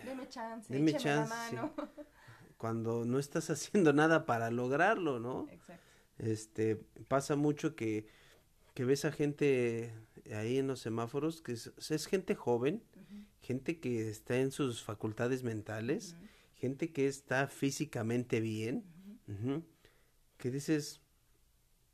[0.03, 1.33] deme chance, deme chance.
[2.57, 5.47] Cuando no estás haciendo nada para lograrlo, ¿no?
[5.49, 5.83] Exacto.
[6.17, 6.75] Este,
[7.07, 8.07] pasa mucho que
[8.73, 9.93] que ves a gente
[10.31, 12.83] ahí en los semáforos, que es, gente joven,
[13.41, 16.15] gente que está en sus facultades mentales,
[16.55, 18.83] gente que está físicamente bien,
[20.37, 21.01] que dices,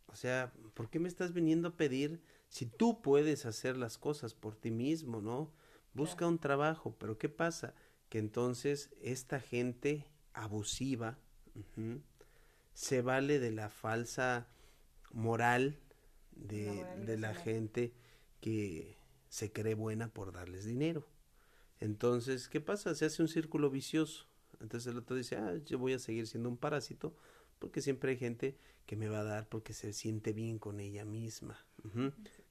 [0.07, 4.33] o sea, ¿por qué me estás viniendo a pedir si tú puedes hacer las cosas
[4.33, 5.51] por ti mismo, no?
[5.93, 7.73] Busca un trabajo, pero ¿qué pasa?
[8.09, 11.17] Que entonces esta gente abusiva
[12.73, 14.47] se vale de la falsa
[15.11, 15.79] moral
[16.31, 17.93] de, de la gente
[18.39, 18.97] que
[19.29, 21.05] se cree buena por darles dinero.
[21.79, 22.95] Entonces, ¿qué pasa?
[22.95, 24.27] Se hace un círculo vicioso.
[24.59, 27.15] Entonces el otro dice, ah, yo voy a seguir siendo un parásito
[27.59, 31.05] porque siempre hay gente que me va a dar porque se siente bien con ella
[31.05, 31.65] misma.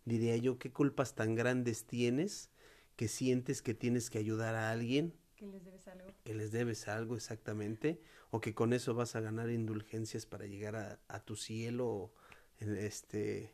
[0.04, 2.50] Diría yo, ¿qué culpas tan grandes tienes
[2.96, 5.14] que sientes que tienes que ayudar a alguien?
[5.36, 6.14] Que les debes algo.
[6.24, 8.00] Que les debes algo, exactamente.
[8.30, 12.12] O que con eso vas a ganar indulgencias para llegar a, a tu cielo,
[12.60, 13.52] este,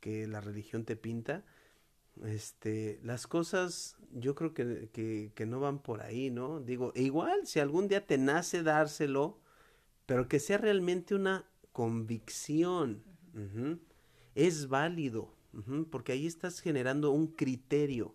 [0.00, 1.44] que la religión te pinta,
[2.24, 4.90] este, las cosas yo creo que,
[5.34, 6.60] que, no van por ahí, ¿no?
[6.60, 9.38] Digo, e igual si algún día te nace dárselo,
[10.06, 13.04] pero que sea realmente una convicción,
[14.34, 15.34] es válido,
[15.90, 18.14] porque ahí estás generando un criterio.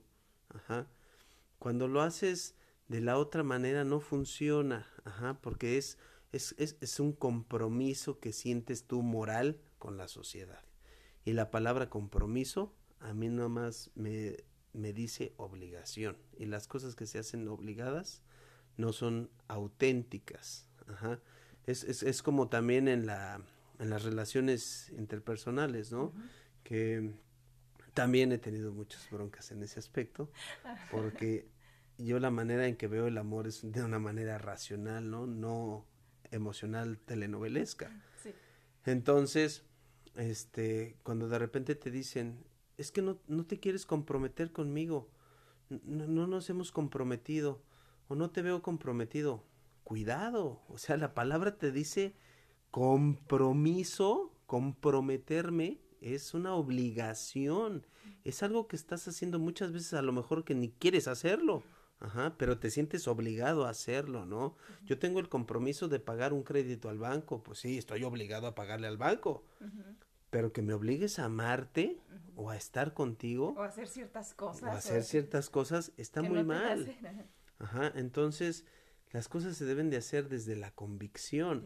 [1.59, 2.55] Cuando lo haces
[2.89, 5.97] de la otra manera no funciona, Ajá, porque es,
[6.31, 10.63] es, es, es un compromiso que sientes tú moral con la sociedad.
[11.23, 14.37] Y la palabra compromiso a mí nomás me,
[14.73, 16.17] me dice obligación.
[16.37, 18.21] Y las cosas que se hacen obligadas
[18.77, 20.67] no son auténticas.
[20.87, 21.19] Ajá.
[21.65, 23.41] Es, es, es como también en, la,
[23.79, 26.13] en las relaciones interpersonales, ¿no?
[26.63, 27.13] Que
[27.93, 30.29] también he tenido muchas broncas en ese aspecto,
[30.91, 31.47] porque
[31.97, 35.27] yo la manera en que veo el amor es de una manera racional, ¿no?
[35.27, 35.85] No
[36.31, 37.89] emocional telenovelesca.
[38.21, 38.31] Sí.
[38.85, 39.63] Entonces,
[40.15, 42.43] este, cuando de repente te dicen,
[42.77, 45.09] es que no, no te quieres comprometer conmigo,
[45.69, 47.61] no, no nos hemos comprometido
[48.07, 49.43] o no te veo comprometido.
[49.83, 52.15] Cuidado, o sea, la palabra te dice
[52.71, 57.85] compromiso, comprometerme es una obligación,
[58.23, 61.63] es algo que estás haciendo muchas veces a lo mejor que ni quieres hacerlo,
[61.99, 64.55] Ajá, pero te sientes obligado a hacerlo, ¿no?
[64.83, 68.55] Yo tengo el compromiso de pagar un crédito al banco, pues sí, estoy obligado a
[68.55, 69.43] pagarle al banco,
[70.35, 71.97] pero que me obligues a amarte
[72.35, 73.55] o a estar contigo.
[73.55, 74.63] O a hacer ciertas cosas.
[74.63, 76.93] O a hacer ciertas cosas está muy mal.
[77.57, 78.65] Ajá, entonces
[79.11, 81.65] las cosas se deben de hacer desde la convicción,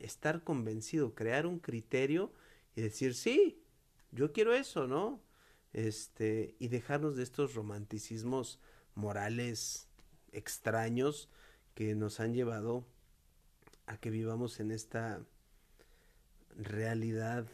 [0.00, 2.32] estar convencido, crear un criterio
[2.74, 3.62] y decir, sí,
[4.10, 5.20] yo quiero eso, ¿no?
[5.74, 8.58] Este, y dejarnos de estos romanticismos
[8.94, 9.86] morales
[10.32, 11.28] extraños
[11.74, 12.86] que nos han llevado
[13.84, 15.20] a que vivamos en esta
[16.56, 17.46] realidad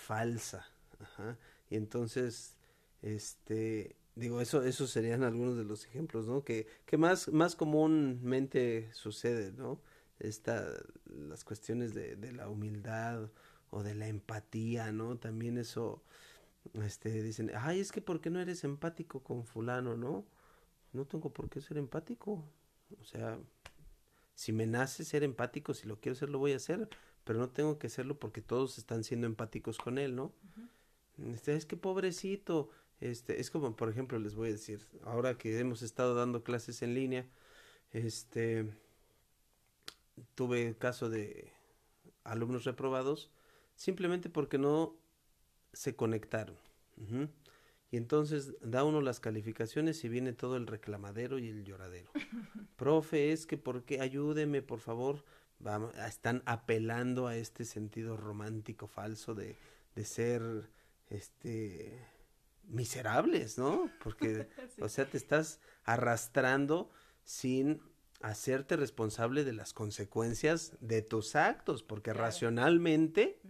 [0.00, 0.66] falsa.
[1.68, 2.56] Y entonces,
[3.02, 6.44] este, digo, eso, esos serían algunos de los ejemplos, ¿no?
[6.44, 9.80] Que, que más, más comúnmente sucede, ¿no?
[10.18, 10.66] Esta,
[11.06, 13.30] las cuestiones de, de la humildad
[13.70, 15.16] o de la empatía, ¿no?
[15.18, 16.02] También eso,
[16.74, 20.26] este, dicen, ay, es que ¿por qué no eres empático con fulano, no?
[20.92, 22.44] No tengo por qué ser empático.
[23.00, 23.38] O sea,
[24.34, 26.88] si me nace ser empático, si lo quiero hacer, lo voy a hacer,
[27.24, 30.32] pero no tengo que hacerlo porque todos están siendo empáticos con él, ¿no?
[31.32, 35.58] este, es que pobrecito, este, es como, por ejemplo, les voy a decir, ahora que
[35.58, 37.26] hemos estado dando clases en línea,
[37.92, 38.70] este,
[40.34, 41.52] tuve el caso de
[42.24, 43.30] alumnos reprobados
[43.74, 44.94] simplemente porque no
[45.72, 46.56] se conectaron.
[47.90, 52.10] Y entonces da uno las calificaciones y viene todo el reclamadero y el lloradero.
[52.76, 55.24] Profe, es que por qué ayúdeme, por favor.
[55.60, 59.56] Vamos, están apelando a este sentido romántico falso de,
[59.94, 60.42] de ser
[61.08, 61.98] este
[62.70, 63.90] miserables, ¿no?
[64.02, 64.48] Porque,
[64.80, 66.90] o sea, te estás arrastrando
[67.24, 67.82] sin
[68.22, 73.40] hacerte responsable de las consecuencias de tus actos, porque racionalmente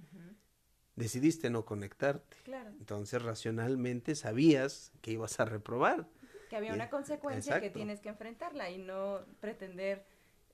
[0.97, 2.37] decidiste no conectarte.
[2.79, 6.09] Entonces, racionalmente sabías que ibas a reprobar.
[6.49, 10.05] Que había una consecuencia que tienes que enfrentarla y no pretender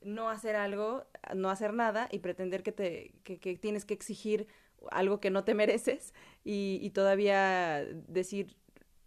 [0.02, 4.46] no hacer algo, no hacer nada y pretender que te que, que tienes que exigir
[4.90, 8.56] algo que no te mereces y, todavía decir,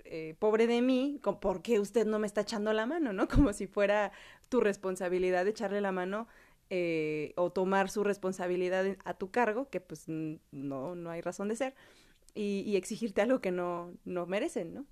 [0.04, 3.13] eh, pobre de mí, ¿por qué usted no me está echando la mano?
[3.13, 3.28] ¿no?
[3.30, 4.12] Como si fuera
[4.49, 6.28] tu responsabilidad de echarle la mano
[6.69, 11.56] eh, o tomar su responsabilidad a tu cargo, que pues no, no hay razón de
[11.56, 11.75] ser,
[12.36, 14.86] y, exigirte algo que no, no merecen, ¿no?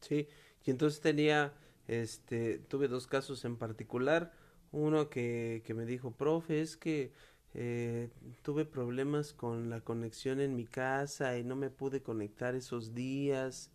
[0.00, 0.28] Sí,
[0.64, 1.52] y entonces tenía,
[1.88, 4.32] este, tuve dos casos en particular,
[4.72, 7.12] uno que, que me dijo, profe, es que
[7.54, 8.10] eh,
[8.42, 13.70] tuve problemas con la conexión en mi casa y no me pude conectar esos días.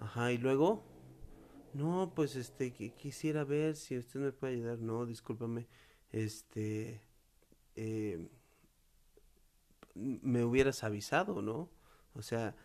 [0.00, 0.84] Ajá, y luego,
[1.74, 4.78] no, pues este, quisiera ver si usted me puede ayudar.
[4.80, 5.68] No, discúlpame,
[6.12, 7.00] este,
[7.76, 8.28] eh,
[9.94, 11.70] me hubieras avisado, ¿no?
[12.14, 12.56] O sea,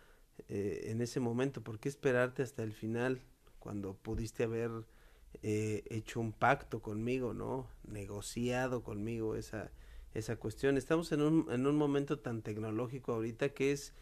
[0.47, 3.21] eh, en ese momento, ¿por qué esperarte hasta el final
[3.59, 4.71] cuando pudiste haber
[5.41, 7.67] hecho un pacto conmigo, ¿no?
[7.83, 9.71] Negociado conmigo esa
[10.13, 10.77] esa cuestión.
[10.77, 13.93] Estamos en un, en un momento tan tecnológico ahorita que es,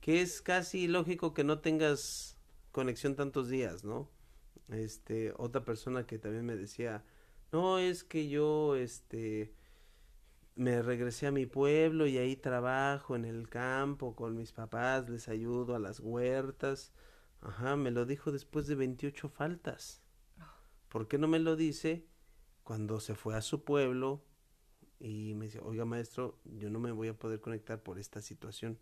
[0.00, 2.38] que es casi lógico que no tengas
[2.72, 4.08] conexión tantos días, ¿no?
[4.68, 7.04] Este, otra persona que también me decía,
[7.52, 9.54] no, es que yo, este,
[10.56, 15.28] me regresé a mi pueblo y ahí trabajo en el campo con mis papás, les
[15.28, 16.92] ayudo a las huertas.
[17.40, 20.02] Ajá, me lo dijo después de 28 faltas.
[20.94, 22.06] ¿Por qué no me lo dice
[22.62, 24.22] cuando se fue a su pueblo
[25.00, 28.78] y me dice, oiga maestro, yo no me voy a poder conectar por esta situación.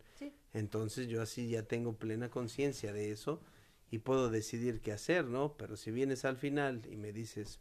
[0.52, 3.40] Entonces yo así ya tengo plena conciencia de eso
[3.90, 5.56] y puedo decidir qué hacer, ¿no?
[5.56, 7.60] Pero si vienes al final y me dices,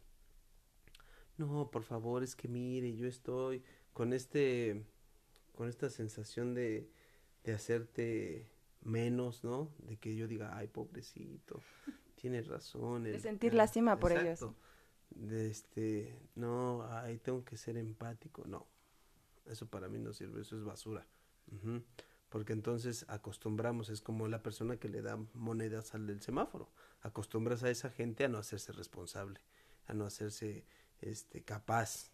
[1.38, 3.62] no, por favor, es que mire, yo estoy
[3.94, 4.84] con este,
[5.54, 6.90] con esta sensación de,
[7.42, 8.50] de hacerte
[8.82, 9.72] menos, ¿no?
[9.78, 11.62] De que yo diga, ay, pobrecito,
[12.22, 13.02] tienes razón.
[13.02, 14.46] de sentir lástima por ellos.
[15.10, 18.68] de este, no, ahí tengo que ser empático, no,
[19.46, 21.04] eso para mí no sirve, eso es basura,
[22.28, 26.70] porque entonces acostumbramos, es como la persona que le da monedas al del semáforo,
[27.00, 29.40] acostumbras a esa gente a no hacerse responsable,
[29.86, 30.64] a no hacerse
[31.00, 32.12] este capaz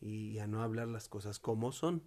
[0.00, 2.02] y a no hablar las cosas como son,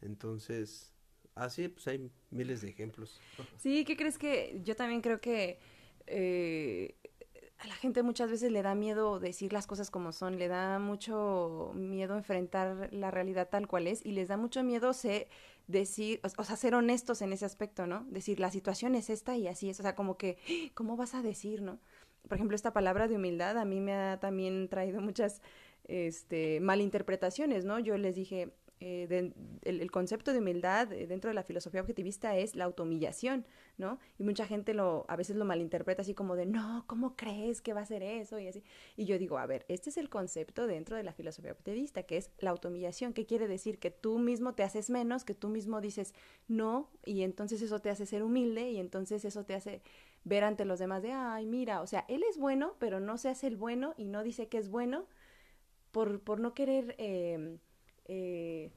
[0.00, 0.94] entonces
[1.34, 3.20] así pues hay miles de ejemplos.
[3.56, 5.58] Sí, ¿qué crees que yo también creo que
[6.10, 6.94] eh,
[7.58, 10.78] a la gente muchas veces le da miedo decir las cosas como son, le da
[10.78, 15.28] mucho miedo enfrentar la realidad tal cual es y les da mucho miedo se
[15.66, 18.04] decir, o, sea, ser honestos en ese aspecto, ¿no?
[18.08, 20.38] Decir, la situación es esta y así es, o sea, como que,
[20.74, 21.78] ¿cómo vas a decir, no?
[22.28, 25.40] por ejemplo, esta palabra de humildad a mí me ha también traído muchas
[25.84, 27.78] este, malinterpretaciones, ¿no?
[27.78, 28.52] Yo les dije,
[28.82, 33.44] eh, el, concepto de humildad eh, dentro de la filosofía objetivista es la automillación,
[33.76, 33.98] ¿no?
[34.18, 37.74] Y mucha gente lo, a veces lo malinterpreta así como de, no, ¿cómo crees que
[37.74, 38.38] va a ser eso?
[38.38, 38.64] Y así.
[38.96, 42.16] Y yo digo, a ver, este es el concepto dentro de la filosofía objetivista, que
[42.16, 45.82] es la automillación, que quiere decir que tú mismo te haces menos, que tú mismo
[45.82, 46.14] dices
[46.48, 49.82] no, y entonces eso te hace ser humilde, y entonces eso te hace
[50.24, 53.28] ver ante los demás de, ay, mira, o sea, él es bueno, pero no se
[53.28, 55.04] hace el bueno y no dice que es bueno
[55.90, 56.94] por, por no querer...
[56.96, 57.58] Eh,
[58.12, 58.72] eh,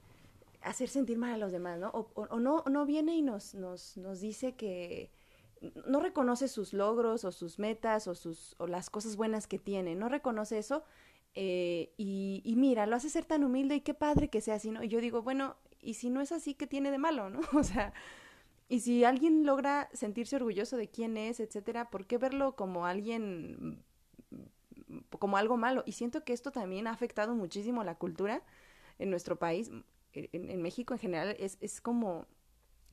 [0.62, 1.90] hacer sentir mal a los demás, ¿no?
[1.90, 5.10] O, no, no viene y nos, nos, nos dice que
[5.86, 9.96] no reconoce sus logros o sus metas o, sus, o las cosas buenas que tiene,
[9.96, 10.84] no reconoce eso
[11.34, 14.70] eh, y, y, mira, lo hace ser tan humilde y qué padre que sea así,
[14.70, 14.84] ¿no?
[14.84, 17.40] Y yo digo, bueno, y si no es así, ¿qué tiene de malo, no?
[17.58, 17.92] O sea,
[18.68, 23.82] y si alguien logra sentirse orgulloso de quién es, etcétera, ¿por qué verlo como alguien,
[25.18, 25.82] como algo malo?
[25.86, 28.42] Y siento que esto también ha afectado muchísimo la cultura
[28.98, 29.70] en nuestro país,
[30.12, 32.26] en, México en general, es, es como,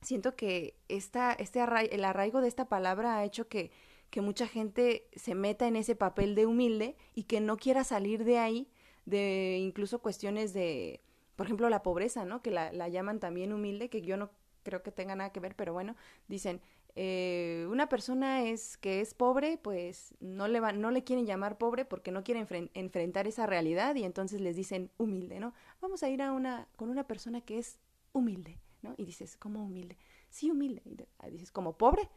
[0.00, 3.70] siento que esta, este el arraigo de esta palabra ha hecho que,
[4.10, 8.24] que mucha gente se meta en ese papel de humilde y que no quiera salir
[8.24, 8.68] de ahí,
[9.06, 11.00] de incluso cuestiones de,
[11.36, 12.42] por ejemplo, la pobreza, ¿no?
[12.42, 14.30] Que la, la llaman también humilde, que yo no
[14.62, 15.96] creo que tenga nada que ver, pero bueno,
[16.28, 16.60] dicen,
[16.94, 21.84] eh, una persona es que es pobre, pues no le no le quieren llamar pobre
[21.84, 25.54] porque no quieren enfrentar esa realidad y entonces les dicen humilde, ¿no?
[25.80, 27.78] Vamos a ir a una con una persona que es
[28.12, 28.94] humilde, ¿no?
[28.98, 29.96] Y dices, ¿cómo humilde?
[30.28, 30.82] Sí, humilde.
[31.26, 32.10] Y dices, ¿como pobre?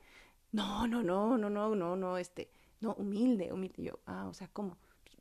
[0.51, 2.49] No, no, no, no, no, no, no, este,
[2.81, 3.81] no, humilde, humilde.
[3.81, 4.77] yo, ah, o sea, ¿cómo?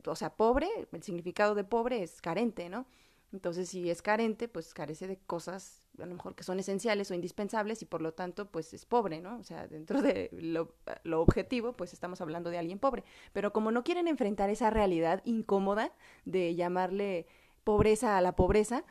[0.07, 2.87] O sea, pobre, el significado de pobre es carente, ¿no?
[3.35, 7.15] Entonces, si es carente, pues carece de cosas a lo mejor que son esenciales o
[7.15, 9.39] indispensables y por lo tanto pues es pobre, ¿no?
[9.39, 10.73] O sea, dentro de lo,
[11.03, 13.03] lo, objetivo pues estamos hablando de alguien pobre.
[13.33, 15.91] Pero como no quieren enfrentar esa realidad incómoda
[16.25, 17.27] de llamarle
[17.65, 18.85] pobreza a la pobreza,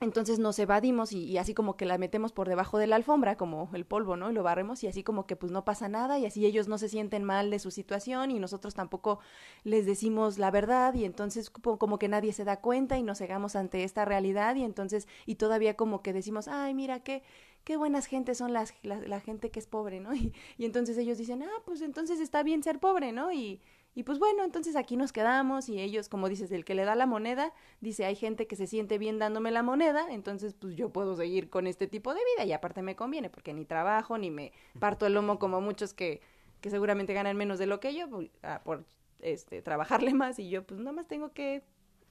[0.00, 3.68] entonces nos evadimos y, así como que la metemos por debajo de la alfombra, como
[3.74, 4.30] el polvo, ¿no?
[4.30, 6.78] Y lo barremos y así como que pues no pasa nada y así ellos no
[6.78, 9.18] se sienten mal de su situación y nosotros tampoco
[9.64, 13.56] les decimos la verdad y entonces como, que nadie se da cuenta y nos cegamos
[13.56, 17.22] ante esta realidad y entonces y todavía como que decimos, ay, mira, qué,
[17.64, 20.14] qué buenas gentes son las, la, la gente que es pobre, ¿no?
[20.14, 23.32] Y, y entonces ellos dicen, ah, pues entonces está bien ser pobre, ¿no?
[23.32, 23.60] Y,
[23.98, 26.94] y pues bueno, entonces aquí nos quedamos y ellos, como dices, el que le da
[26.94, 30.90] la moneda, dice, hay gente que se siente bien dándome la moneda, entonces pues yo
[30.90, 34.30] puedo seguir con este tipo de vida y aparte me conviene porque ni trabajo, ni
[34.30, 36.20] me parto el lomo como muchos que,
[36.60, 38.84] que seguramente ganan menos de lo que yo por, ah, por
[39.18, 41.64] este, trabajarle más y yo pues nada más tengo que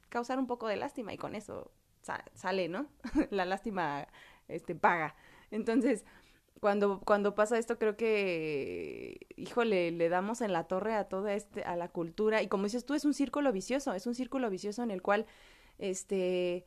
[0.10, 1.72] causar un poco de lástima y con eso
[2.34, 2.88] sale, ¿no?
[3.30, 4.10] la lástima
[4.50, 5.16] este, paga.
[5.52, 6.04] Entonces,
[6.60, 11.64] cuando, cuando pasa esto creo que, híjole, le damos en la torre a toda este,
[11.64, 14.84] a la cultura y como dices tú, es un círculo vicioso, es un círculo vicioso
[14.84, 15.26] en el cual,
[15.78, 16.66] este,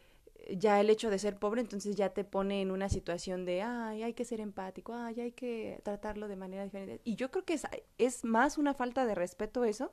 [0.56, 4.02] ya el hecho de ser pobre entonces ya te pone en una situación de, ay,
[4.02, 7.00] hay que ser empático, ay, hay que tratarlo de manera diferente.
[7.04, 7.66] Y yo creo que es,
[7.98, 9.90] es más una falta de respeto eso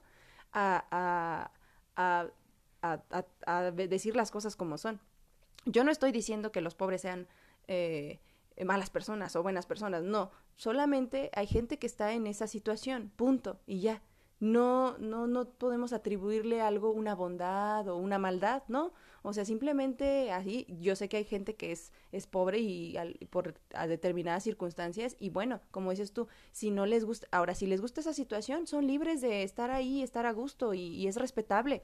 [0.53, 2.31] a, a,
[2.81, 3.01] a,
[3.45, 4.99] a, decir las cosas como son.
[5.65, 7.27] Yo no estoy diciendo que los pobres sean...
[7.67, 8.19] Eh,
[8.65, 13.59] malas personas o buenas personas, no, solamente hay gente que está en esa situación, punto,
[13.65, 14.01] y ya.
[14.39, 18.93] No, no, no podemos atribuirle algo, una bondad o una maldad, ¿no?
[19.23, 22.95] O sea, simplemente así, yo sé que hay gente que es, es pobre y
[23.31, 27.65] por a determinadas circunstancias, y bueno, como dices tú, si no les gusta, ahora si
[27.65, 31.15] les gusta esa situación, son libres de estar ahí, estar a gusto y, y es
[31.15, 31.81] respetable.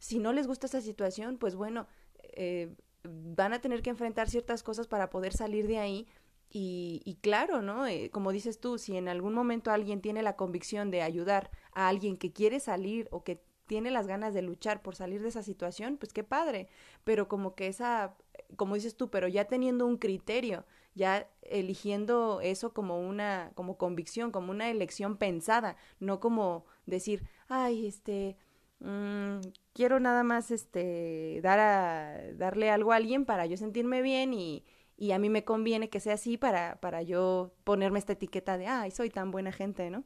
[0.00, 1.86] Si no les gusta esa situación, pues bueno,
[2.34, 6.06] eh, van a tener que enfrentar ciertas cosas para poder salir de ahí.
[6.50, 7.86] Y, y claro, ¿no?
[7.86, 11.88] Eh, como dices tú, si en algún momento alguien tiene la convicción de ayudar a
[11.88, 15.42] alguien que quiere salir o que tiene las ganas de luchar por salir de esa
[15.42, 16.68] situación, pues qué padre.
[17.04, 18.16] Pero como que esa,
[18.56, 24.30] como dices tú, pero ya teniendo un criterio, ya eligiendo eso como una, como convicción,
[24.30, 28.36] como una elección pensada, no como decir, ay, este,
[28.82, 29.40] mmm,
[29.72, 34.64] quiero nada más este dar a, darle algo a alguien para yo sentirme bien y,
[34.96, 38.66] y a mí me conviene que sea así para, para yo ponerme esta etiqueta de,
[38.66, 40.04] ay, soy tan buena gente, ¿no?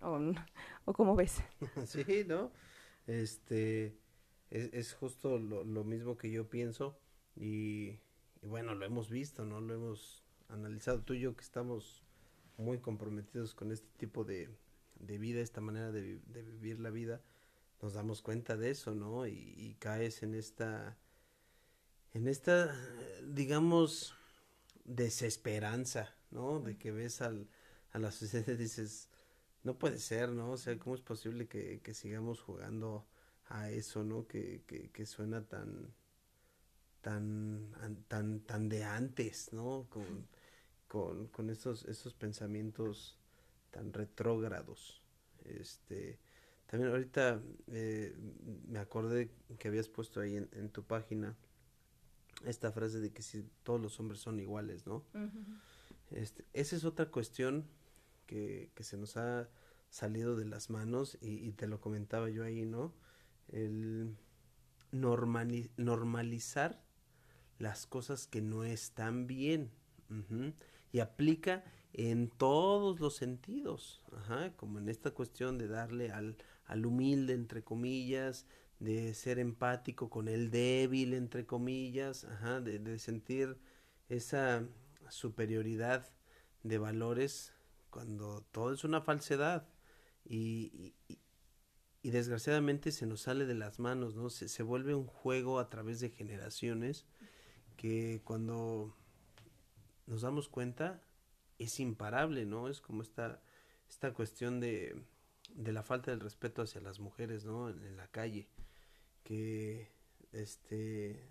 [0.00, 0.18] O,
[0.84, 1.42] o como ves.
[1.86, 2.52] Sí, ¿no?
[3.06, 3.98] Este,
[4.50, 6.98] es, es justo lo, lo, mismo que yo pienso
[7.36, 7.98] y,
[8.42, 9.60] y, bueno, lo hemos visto, ¿no?
[9.60, 12.02] Lo hemos analizado tú y yo que estamos
[12.56, 14.48] muy comprometidos con este tipo de,
[15.00, 17.20] de vida, esta manera de, de vivir la vida
[17.84, 19.26] nos damos cuenta de eso, ¿no?
[19.26, 20.96] Y, caes en esta,
[22.14, 22.74] en esta,
[23.26, 24.14] digamos,
[24.84, 26.60] desesperanza, ¿no?
[26.60, 27.46] De que ves al,
[27.92, 29.10] a la sociedad y dices,
[29.64, 30.52] no puede ser, ¿no?
[30.52, 33.06] O sea, ¿cómo es posible que, sigamos jugando
[33.48, 34.26] a eso, ¿no?
[34.26, 35.92] Que, que, que suena tan,
[37.02, 37.70] tan,
[38.08, 39.88] tan, tan de antes, ¿no?
[39.90, 40.26] Con,
[40.88, 43.18] con, con esos, esos pensamientos
[43.70, 45.02] tan retrógrados.
[45.44, 46.18] Este,
[46.66, 48.16] también ahorita eh,
[48.66, 51.36] me acordé que habías puesto ahí en, en, tu página
[52.44, 55.04] esta frase de que si todos los hombres son iguales, ¿no?
[55.14, 55.60] Uh -huh.
[56.10, 57.66] este, esa es otra cuestión
[58.26, 59.48] que, que, se nos ha
[59.90, 62.92] salido de las manos y, y te lo comentaba yo ahí, ¿no?
[63.48, 64.16] El
[64.90, 66.82] normali normalizar
[67.58, 69.70] las cosas que no están bien
[70.10, 70.54] uh -huh.
[70.92, 76.36] y aplica en todos los sentidos, Ajá, como en esta cuestión de darle al,
[76.66, 78.46] al humilde, entre comillas,
[78.80, 83.58] de ser empático con el débil, entre comillas, Ajá, de, de sentir
[84.08, 84.66] esa
[85.08, 86.10] superioridad
[86.62, 87.52] de valores
[87.90, 89.68] cuando todo es una falsedad
[90.24, 90.94] y,
[92.02, 94.30] y, desgraciadamente se nos sale de las manos, ¿no?
[94.30, 97.06] Se, se vuelve un juego a través de generaciones
[97.76, 98.96] que cuando
[100.06, 101.02] nos damos cuenta
[101.58, 102.68] es imparable, ¿no?
[102.68, 103.42] Es como esta,
[103.88, 105.02] esta cuestión de,
[105.54, 107.70] de la falta del respeto hacia las mujeres, ¿no?
[107.70, 108.48] En, en, la calle,
[109.22, 109.88] que
[110.32, 111.30] este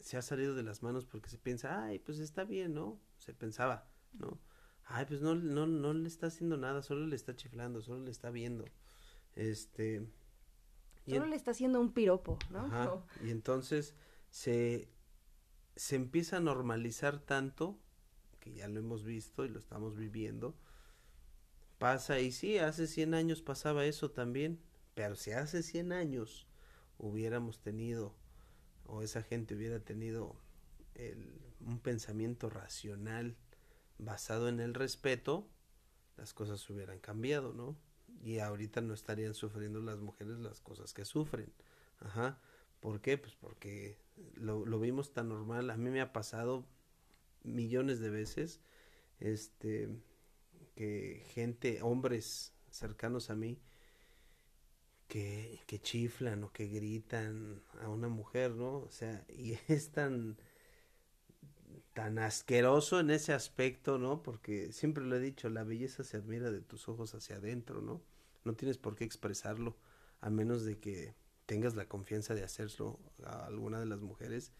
[0.00, 3.00] se ha salido de las manos porque se piensa, ay, pues está bien, ¿no?
[3.18, 4.38] Se pensaba, ¿no?
[4.86, 8.10] Ay, pues no, no, no le está haciendo nada, solo le está chiflando, solo le
[8.10, 8.64] está viendo.
[9.34, 10.06] Este.
[11.06, 11.30] Solo en...
[11.30, 12.60] le está haciendo un piropo, ¿no?
[12.60, 13.94] Ajá, y entonces
[14.30, 14.88] se,
[15.76, 17.78] se empieza a normalizar tanto
[18.40, 20.54] que ya lo hemos visto y lo estamos viviendo,
[21.84, 24.58] pasa y sí, hace 100 años pasaba eso también,
[24.94, 26.46] pero si hace 100 años
[26.96, 28.14] hubiéramos tenido,
[28.86, 30.34] o esa gente hubiera tenido
[30.94, 33.36] el, un pensamiento racional
[33.98, 35.46] basado en el respeto,
[36.16, 37.76] las cosas hubieran cambiado, ¿no?
[38.22, 41.52] Y ahorita no estarían sufriendo las mujeres las cosas que sufren.
[42.00, 42.40] Ajá.
[42.80, 43.18] ¿Por qué?
[43.18, 43.98] Pues porque
[44.36, 45.68] lo, lo vimos tan normal.
[45.68, 46.64] A mí me ha pasado
[47.42, 48.62] millones de veces
[49.20, 49.90] este
[50.74, 53.60] que gente hombres cercanos a mí
[55.08, 60.36] que, que chiflan o que gritan a una mujer no o sea y es tan
[61.92, 66.50] tan asqueroso en ese aspecto no porque siempre lo he dicho la belleza se admira
[66.50, 68.02] de tus ojos hacia adentro no
[68.44, 69.76] no tienes por qué expresarlo
[70.20, 71.14] a menos de que
[71.46, 74.52] tengas la confianza de hacerlo a alguna de las mujeres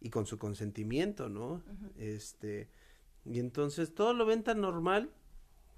[0.00, 1.54] y con su consentimiento, ¿no?
[1.54, 1.92] Uh -huh.
[1.96, 2.68] Este,
[3.24, 5.10] y entonces todo lo ven tan normal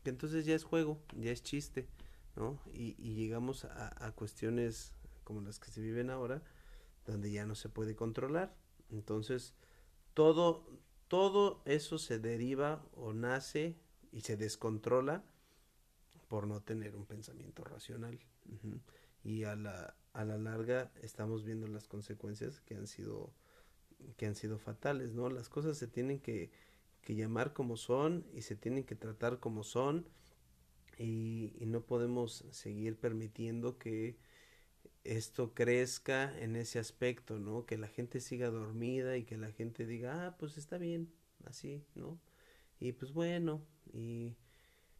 [0.03, 1.89] que entonces ya es juego, ya es chiste,
[2.37, 2.59] ¿no?
[2.73, 4.93] Y, llegamos a, cuestiones
[5.25, 6.43] como las que se viven ahora,
[7.07, 8.55] donde ya no se puede controlar.
[8.91, 9.55] Entonces,
[10.15, 10.67] todo,
[11.09, 13.77] todo eso se deriva o nace
[14.13, 15.25] y se descontrola
[16.29, 18.19] por no tener un pensamiento racional.
[19.23, 23.33] Y a la, a la larga estamos viendo las consecuencias que han sido
[24.17, 25.29] que han sido fatales, ¿no?
[25.29, 26.51] Las cosas se tienen que,
[27.03, 30.09] que llamar como son y se tienen que tratar como son
[30.99, 34.19] y, y, no podemos seguir permitiendo que
[35.05, 37.65] esto crezca en ese aspecto, ¿no?
[37.65, 41.11] Que la gente siga dormida y que la gente diga, ah, pues está bien,
[41.47, 42.21] así, ¿no?
[42.79, 44.37] Y pues bueno, y...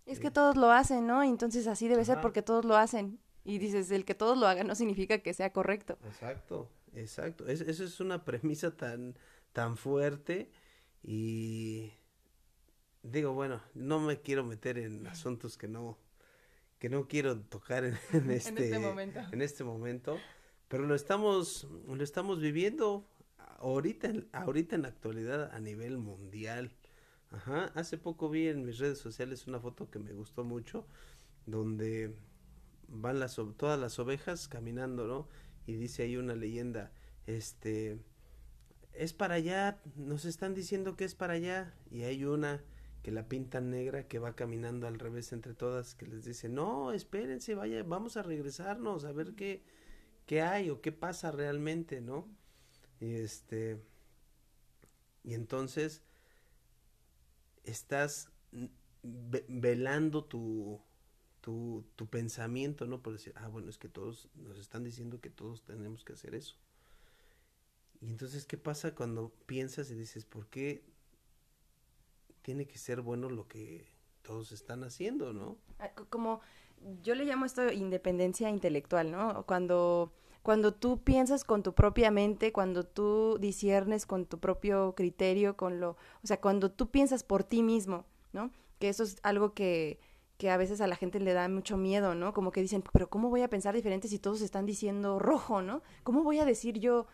[0.07, 1.23] Es eh, que todos lo hacen, ¿no?
[1.23, 2.15] Entonces así debe ajá.
[2.15, 3.19] ser porque todos lo hacen.
[3.45, 5.99] Y dices, el que todos lo hagan no significa que sea correcto.
[6.05, 7.47] Exacto, exacto.
[7.47, 9.17] Es, eso es una premisa tan,
[9.53, 10.51] tan fuerte
[11.03, 11.93] y
[13.03, 15.99] digo, bueno, no me quiero meter en asuntos que no,
[16.79, 19.21] que no quiero tocar en, en este, en este momento.
[19.33, 20.19] En este momento,
[20.69, 23.09] pero lo estamos, lo estamos viviendo
[23.59, 26.73] ahorita, ahorita en la actualidad a nivel mundial.
[27.31, 30.87] Ajá, hace poco vi en mis redes sociales una foto que me gustó mucho,
[31.47, 32.17] donde
[32.89, 35.29] van las todas las ovejas caminando, ¿no?
[35.67, 36.93] Y dice ahí una leyenda,
[37.27, 38.01] este
[38.93, 42.63] es para allá, nos están diciendo que es para allá y hay una
[43.03, 46.93] que la pintan negra que va caminando al revés entre todas que les dice, "No,
[46.93, 49.63] espérense, vaya, vamos a regresarnos a ver qué
[50.27, 52.29] qué hay o qué pasa realmente, ¿no?"
[53.01, 53.81] Y este
[55.25, 56.03] y entonces
[57.65, 58.31] estás
[59.03, 60.81] velando tu
[61.41, 63.03] tu, tu pensamiento, ¿no?
[63.03, 66.35] Por decir, ah, bueno, es que todos nos están diciendo que todos tenemos que hacer
[66.35, 66.57] eso.
[68.01, 70.83] Y entonces, ¿qué pasa cuando piensas y dices, ¿por qué
[72.43, 73.87] tiene que ser bueno lo que
[74.23, 75.59] todos están haciendo, no?
[75.79, 76.41] Ah, como
[77.03, 79.45] yo le llamo esto independencia intelectual, ¿no?
[79.47, 85.55] Cuando cuando tú piensas con tu propia mente, cuando tú disiernes con tu propio criterio,
[85.55, 85.91] con lo,
[86.23, 88.51] o sea, cuando tú piensas por ti mismo, ¿no?
[88.79, 90.01] Que eso es algo que
[90.39, 92.33] que a veces a la gente le da mucho miedo, ¿no?
[92.33, 95.83] Como que dicen, pero ¿cómo voy a pensar diferente si todos están diciendo rojo, ¿no?
[96.03, 97.07] ¿Cómo voy a decir yo,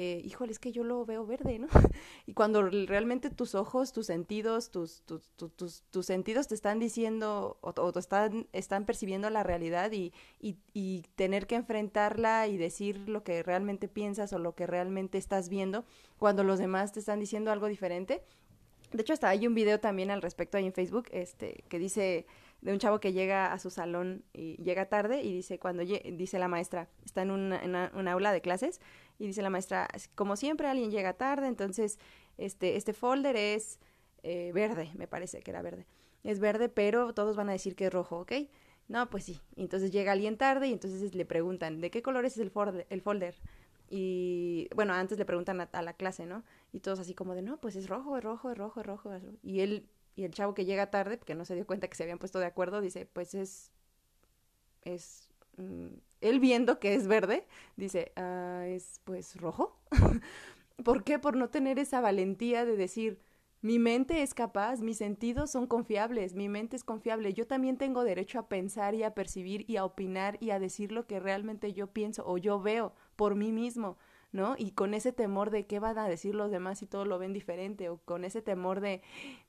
[0.00, 1.66] eh, híjole, es que yo lo veo verde, ¿no?
[2.24, 7.58] y cuando realmente tus ojos, tus sentidos, tus, tus, tus, tus sentidos te están diciendo
[7.62, 13.08] o, o están, están percibiendo la realidad y, y, y tener que enfrentarla y decir
[13.08, 15.84] lo que realmente piensas o lo que realmente estás viendo,
[16.16, 18.22] cuando los demás te están diciendo algo diferente.
[18.92, 22.24] De hecho, hasta hay un video también al respecto ahí en Facebook, este, que dice
[22.60, 26.38] de un chavo que llega a su salón y llega tarde y dice cuando dice
[26.38, 28.80] la maestra está en una, una, aula de clases
[29.18, 31.98] y dice la maestra como siempre alguien llega tarde entonces
[32.36, 33.78] este este folder es
[34.22, 35.86] eh, verde me parece que era verde.
[36.24, 38.32] Es verde pero todos van a decir que es rojo ¿ok?
[38.88, 39.40] no pues sí.
[39.56, 43.02] Entonces llega alguien tarde y entonces le preguntan de qué color es el folder, el
[43.02, 43.36] folder
[43.88, 46.42] y bueno antes le preguntan a, a la clase no
[46.72, 49.10] y todos así como de no pues es rojo es rojo es rojo es rojo
[49.42, 49.88] y él
[50.18, 52.40] y el chavo que llega tarde, porque no se dio cuenta que se habían puesto
[52.40, 53.70] de acuerdo, dice, pues es,
[54.82, 57.46] es, mm, él viendo que es verde,
[57.76, 59.78] dice, ah, es pues rojo.
[60.84, 61.20] ¿Por qué?
[61.20, 63.20] Por no tener esa valentía de decir,
[63.62, 68.02] mi mente es capaz, mis sentidos son confiables, mi mente es confiable, yo también tengo
[68.02, 71.72] derecho a pensar y a percibir y a opinar y a decir lo que realmente
[71.74, 73.98] yo pienso o yo veo por mí mismo.
[74.32, 74.56] ¿no?
[74.58, 77.32] Y con ese temor de qué van a decir los demás si todo lo ven
[77.32, 79.02] diferente, o con ese temor de,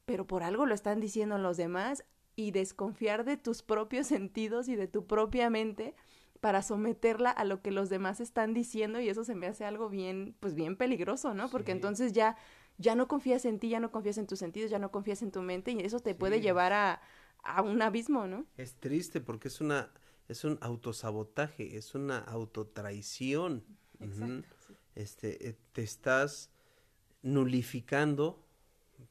[0.10, 2.04] pero por algo lo están diciendo los demás,
[2.36, 5.94] y desconfiar de tus propios sentidos y de tu propia mente
[6.40, 9.88] para someterla a lo que los demás están diciendo y eso se me hace algo
[9.88, 11.48] bien, pues bien peligroso, ¿no?
[11.50, 12.38] Porque entonces ya,
[12.80, 15.32] ya no confías en ti, ya no confías en tus sentidos, ya no confías en
[15.32, 17.02] tu mente y eso te puede llevar a,
[17.44, 18.48] a un abismo, ¿no?
[18.58, 19.92] Es triste porque es una,
[20.28, 23.64] es un autosabotaje, es una autotraición.
[24.00, 24.56] Exacto
[24.96, 26.50] este, eh, te estás
[27.22, 28.46] nulificando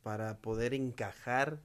[0.02, 1.62] para poder encajar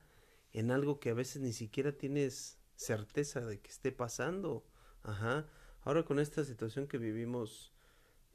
[0.52, 4.66] en algo que a veces ni siquiera tienes certeza de que esté pasando.
[5.04, 5.48] Ajá.
[5.82, 7.74] Ahora con esta situación que vivimos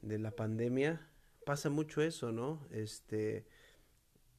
[0.01, 1.09] de la pandemia,
[1.45, 2.67] pasa mucho eso, ¿no?
[2.71, 3.47] Este,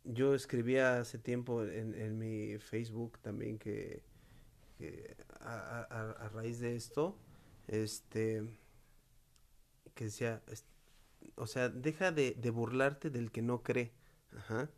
[0.05, 4.05] yo escribía hace tiempo en, en mi Facebook también que,
[5.41, 7.19] a, a, raíz de esto,
[7.67, 8.45] este,
[9.95, 10.43] que decía,
[11.35, 13.93] o sea, deja de, de burlarte del que no cree.
[14.37, 14.71] Ajá.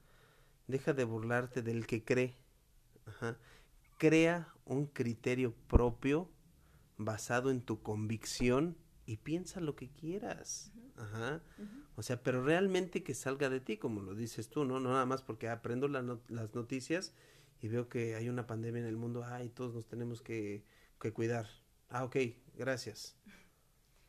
[0.67, 2.37] Deja de burlarte del que cree.
[3.07, 3.39] Ajá.
[3.99, 6.31] Crea un criterio propio
[6.99, 10.73] basado en tu convicción y piensa lo que quieras.
[10.97, 11.43] Ajá.
[11.97, 14.81] O sea, pero realmente que salga de ti, como lo dices tú, ¿no?
[14.81, 17.15] No nada más porque aprendo las noticias
[17.61, 20.65] y veo que hay una pandemia en el mundo, ay, todos nos tenemos que,
[21.01, 21.47] que cuidar.
[21.89, 22.17] Ah, ok,
[22.57, 23.17] gracias.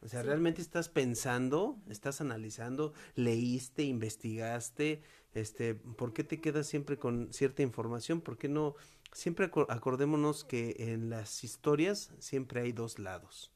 [0.04, 5.01] O sea, realmente estás pensando, estás analizando, leíste, investigaste,
[5.34, 8.20] este, ¿por qué te quedas siempre con cierta información?
[8.20, 8.76] ¿Por qué no?
[9.14, 13.51] Siempre acordémonos que en las historias siempre hay dos lados.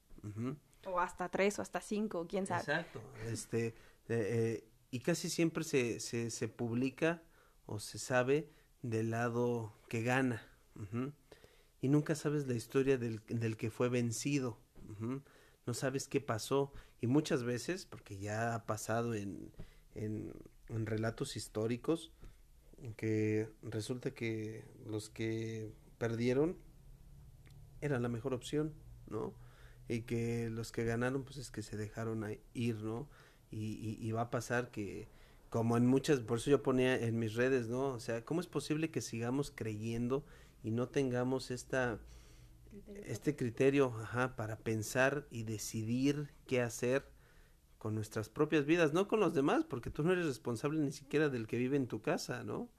[0.86, 2.62] O hasta tres o hasta cinco, quién sabe.
[2.62, 3.02] Exacto.
[3.26, 3.74] Este, eh,
[4.08, 7.24] eh, y casi siempre se, se, se, publica
[7.66, 8.50] o se sabe
[8.82, 10.42] del lado que gana.
[11.82, 14.58] Y nunca sabes la historia del, del que fue vencido
[15.68, 19.52] no sabes qué pasó y muchas veces, porque ya ha pasado en,
[19.94, 20.34] en,
[20.70, 22.12] relatos históricos,
[22.96, 26.58] que resulta que los que perdieron
[27.82, 28.74] eran la mejor opción,
[29.08, 29.34] ¿no?
[29.90, 33.08] Y que los que ganaron, pues es que se dejaron ir, ¿no?
[33.52, 35.08] Y, y, va a pasar que,
[35.50, 37.94] como en muchas, por eso yo ponía en mis redes, ¿no?
[37.94, 40.26] O sea, ¿cómo es posible que sigamos creyendo
[40.64, 42.00] y no tengamos esta
[43.06, 47.10] este criterio ajá, para pensar y decidir qué hacer
[47.78, 51.30] con nuestras propias vidas, no con los demás, porque tú no eres responsable ni siquiera
[51.30, 52.70] del que vive en tu casa, ¿no?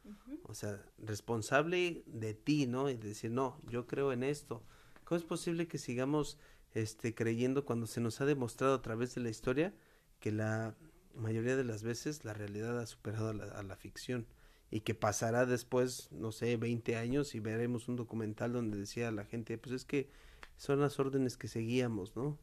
[0.43, 2.91] O sea, responsable de ti, ¿no?
[2.91, 4.65] Y decir, no, yo creo en esto.
[5.05, 6.39] ¿Cómo es posible que sigamos
[6.75, 9.73] este, creyendo cuando se nos ha demostrado a través de la historia
[10.19, 10.75] que la
[11.15, 14.27] mayoría de las veces la realidad ha superado a la ficción?
[14.71, 19.25] Y que pasará después, no sé, 20 años y veremos un documental donde decía la
[19.25, 20.11] gente, pues es que
[20.57, 22.39] son las órdenes que seguíamos, ¿no?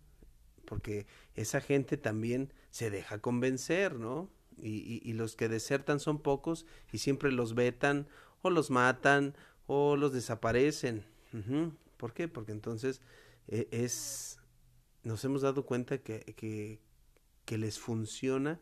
[0.66, 1.06] Porque
[1.36, 4.30] esa gente también se deja convencer, ¿no?
[4.58, 8.08] Y, los que desertan son pocos y siempre los vetan
[8.42, 9.36] o los matan
[9.68, 11.06] o los desaparecen.
[11.98, 12.30] ¿Por qué?
[12.30, 13.02] Porque entonces
[13.50, 14.40] eh, es,
[15.04, 16.80] nos hemos dado cuenta que,
[17.44, 18.62] que les funciona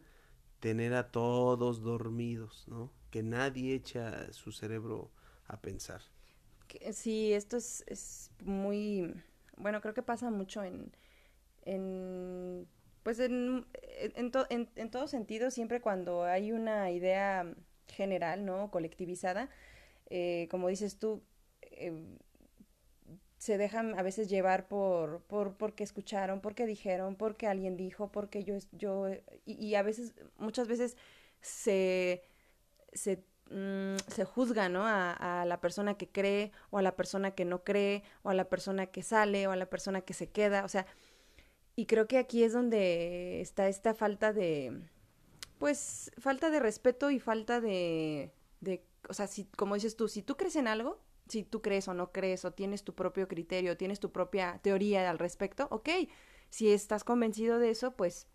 [0.59, 2.91] tener a todos dormidos, ¿no?
[3.13, 5.11] Que nadie echa su cerebro
[5.45, 6.01] a pensar.
[6.93, 9.13] Sí, esto es, es muy,
[9.55, 10.91] bueno, creo que pasa mucho en,
[11.61, 12.67] en
[13.03, 13.67] pues en,
[14.15, 17.53] en, en, en, todo sentido, siempre cuando hay una idea
[17.87, 18.71] general, ¿no?
[18.71, 19.51] Colectivizada,
[20.09, 21.21] eh, como dices tú,
[21.61, 22.17] eh,
[23.37, 28.43] se dejan a veces llevar por, por porque escucharon, porque dijeron, porque alguien dijo, porque
[28.43, 29.05] yo, yo,
[29.45, 30.97] y, a veces, muchas veces
[31.41, 32.23] se,
[32.93, 34.85] se, mm, se juzga, ¿no?
[34.85, 38.33] A, a, la persona que cree, o a la persona que no cree, o a
[38.33, 40.85] la persona que sale, o a la persona que se queda, o sea,
[41.75, 44.81] y creo que aquí es donde está esta falta de,
[45.57, 48.31] pues, falta de respeto y falta de,
[48.61, 51.87] de o sea, si, como dices tú, si tú crees en algo, si tú crees
[51.87, 55.89] o no crees, o tienes tu propio criterio, tienes tu propia teoría al respecto, ok,
[56.49, 58.27] si estás convencido de eso, pues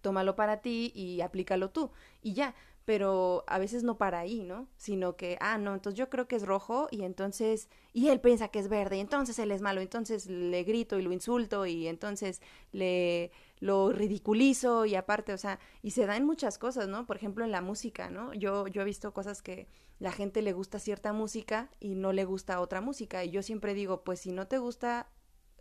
[0.00, 1.92] tómalo para ti y aplícalo tú.
[2.22, 2.54] Y ya,
[2.84, 4.68] pero a veces no para ahí, ¿no?
[4.76, 8.48] Sino que, ah, no, entonces yo creo que es rojo y entonces, y él piensa
[8.48, 11.88] que es verde y entonces él es malo, entonces le grito y lo insulto y
[11.88, 17.06] entonces le lo ridiculizo y aparte, o sea, y se da en muchas cosas, ¿no?
[17.06, 18.34] Por ejemplo, en la música, ¿no?
[18.34, 19.68] Yo, yo he visto cosas que
[19.98, 23.72] la gente le gusta cierta música y no le gusta otra música y yo siempre
[23.72, 25.08] digo, pues si no te gusta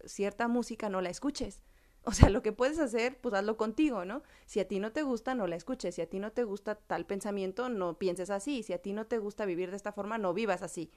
[0.05, 1.61] cierta música, no la escuches
[2.05, 4.23] o sea, lo que puedes hacer, pues hazlo contigo, ¿no?
[4.45, 5.95] Si a ti no te gusta, no la escuches.
[5.95, 8.61] Si a ti no te gusta tal pensamiento, no pienses así.
[8.63, 10.91] Si a ti no te gusta vivir de esta forma, no vivas así.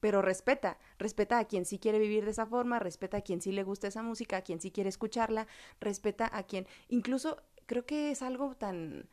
[0.00, 3.52] Pero respeta, respeta a quien sí quiere vivir de esa forma, respeta a quien sí
[3.52, 5.46] le gusta esa música, a quien sí quiere escucharla,
[5.80, 6.66] respeta a quien...
[6.88, 9.08] Incluso creo que es algo tan...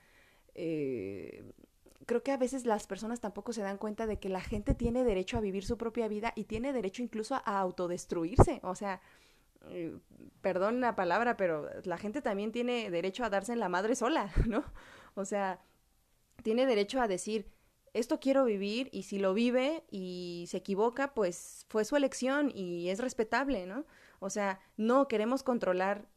[0.54, 1.52] Eh,
[2.06, 5.04] creo que a veces las personas tampoco se dan cuenta de que la gente tiene
[5.04, 8.60] derecho a vivir su propia vida y tiene derecho incluso a autodestruirse.
[8.64, 9.02] O sea,
[10.42, 14.32] perdón la palabra, pero la gente también tiene derecho a darse en la madre sola,
[14.48, 14.64] ¿no?
[15.16, 15.60] O sea,
[16.44, 17.52] tiene derecho a decir,
[17.94, 22.90] esto quiero vivir y si lo vive y se equivoca, pues fue su elección y
[22.90, 23.86] es respetable, ¿no?
[24.20, 26.08] O sea, no queremos controlar,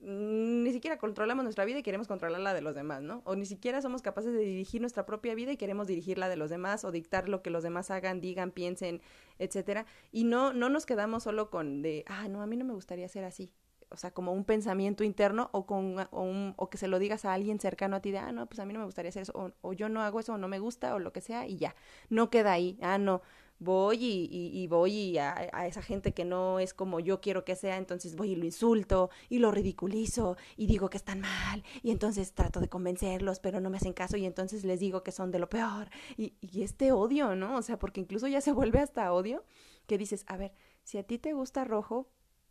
[0.00, 3.22] ni siquiera controlamos nuestra vida y queremos controlar la de los demás, ¿no?
[3.24, 6.36] O ni siquiera somos capaces de dirigir nuestra propia vida y queremos dirigir la de
[6.36, 9.00] los demás o dictar lo que los demás hagan, digan, piensen,
[9.38, 9.86] etcétera.
[10.12, 13.08] Y no, no nos quedamos solo con de, ah, no, a mí no me gustaría
[13.08, 13.52] ser así.
[13.90, 17.24] O sea, como un pensamiento interno o, con, o, un, o que se lo digas
[17.24, 19.22] a alguien cercano a ti de, ah, no, pues a mí no me gustaría hacer
[19.22, 21.46] eso, o, o yo no hago eso, o no me gusta, o lo que sea,
[21.46, 21.76] y ya.
[22.08, 23.22] No queda ahí, ah, no,
[23.64, 23.98] voy
[24.30, 25.32] y, voy a,
[25.66, 29.10] esa gente que no es como yo quiero que sea, entonces voy y lo insulto
[29.28, 33.70] y lo ridiculizo y digo que están mal y entonces trato de convencerlos, pero no
[33.70, 36.92] me hacen caso y entonces les digo que son de lo peor y, y este
[36.92, 37.56] odio, ¿no?
[37.56, 39.44] O sea, porque incluso ya se vuelve hasta odio
[39.86, 40.52] que dices, a ver,
[40.82, 42.08] si a ti te gusta rojo,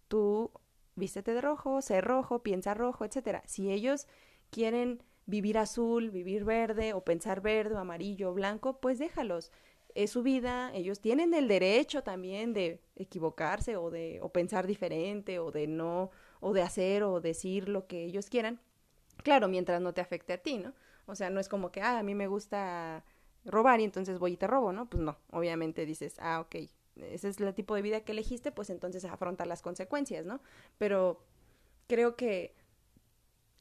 [0.07, 0.51] tú
[0.95, 3.43] vístete de rojo, sé rojo, piensa rojo, etcétera.
[3.45, 4.07] Si ellos
[4.49, 9.51] quieren vivir azul, vivir verde o pensar verde amarillo blanco, pues déjalos
[9.95, 15.39] es su vida, ellos tienen el derecho también de equivocarse o de o pensar diferente
[15.39, 18.59] o de no o de hacer o decir lo que ellos quieran.
[19.23, 20.73] Claro, mientras no te afecte a ti, ¿no?
[21.05, 23.03] O sea, no es como que, ah, a mí me gusta
[23.45, 24.89] robar y entonces voy y te robo, ¿no?
[24.89, 26.55] Pues no, obviamente dices, ah, ok,
[26.95, 30.41] ese es el tipo de vida que elegiste, pues entonces afronta las consecuencias, ¿no?
[30.77, 31.23] Pero
[31.87, 32.55] creo que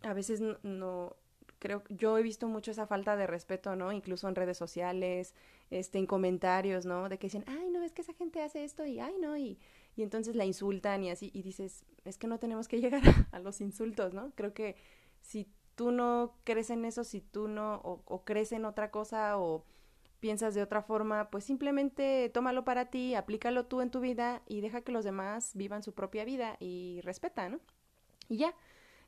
[0.02, 1.16] a veces no,
[1.58, 3.92] creo yo he visto mucho esa falta de respeto, ¿no?
[3.92, 5.34] Incluso en redes sociales,
[5.72, 7.08] este, en comentarios, ¿no?
[7.08, 9.58] De que dicen, ay, no, es que esa gente hace esto y, ay, no, y,
[9.96, 13.02] y entonces la insultan y así, y dices, es que no tenemos que llegar
[13.32, 14.32] a, los insultos, ¿no?
[14.34, 14.76] Creo que
[15.22, 19.38] si tú no crees en eso, si tú no, o, o crees en otra cosa,
[19.38, 19.64] o
[20.20, 24.60] piensas de otra forma, pues simplemente tómalo para ti, aplícalo tú en tu vida y
[24.60, 27.60] deja que los demás vivan su propia vida y respeta, ¿no?
[28.28, 28.54] Y ya,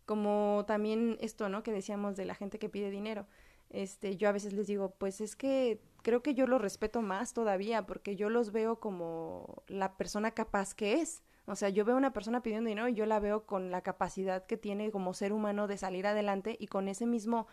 [0.07, 1.63] como también esto, ¿no?
[1.63, 3.27] Que decíamos de la gente que pide dinero.
[3.75, 7.33] Este, yo a veces les digo, pues es que creo que yo los respeto más
[7.33, 11.25] todavía porque yo los veo como la persona capaz que es.
[11.47, 14.47] O sea, yo veo una persona pidiendo dinero y yo la veo con la capacidad
[14.47, 17.49] que tiene como ser humano de salir adelante y con ese mismo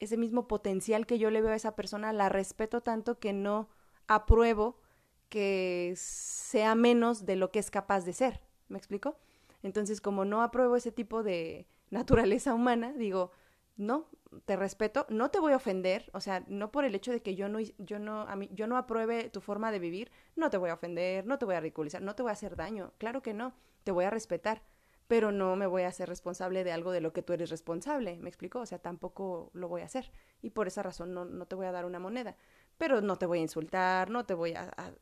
[0.00, 3.68] ese mismo potencial que yo le veo a esa persona, la respeto tanto que no
[4.08, 4.80] apruebo
[5.28, 8.40] que sea menos de lo que es capaz de ser.
[8.68, 9.18] ¿Me explico?
[9.62, 13.32] Entonces, como no apruebo ese tipo de, naturaleza humana, digo,
[13.80, 14.08] no,
[14.44, 17.34] te respeto, no te voy a ofender, o sea, no por el hecho de que
[17.34, 20.58] yo no, yo no, a mí, yo no apruebe tu forma de vivir, no te
[20.58, 23.22] voy a ofender, no te voy a ridiculizar, no te voy a hacer daño, claro
[23.22, 24.62] que no, te voy a respetar,
[25.08, 28.18] pero no me voy a hacer responsable de algo de lo que tú eres responsable,
[28.18, 28.60] ¿me explico?
[28.60, 30.12] O sea, tampoco lo voy a hacer,
[30.42, 32.36] y por esa razón no, no te voy a dar una moneda,
[32.76, 34.92] pero no te voy a insultar, no te voy a, a,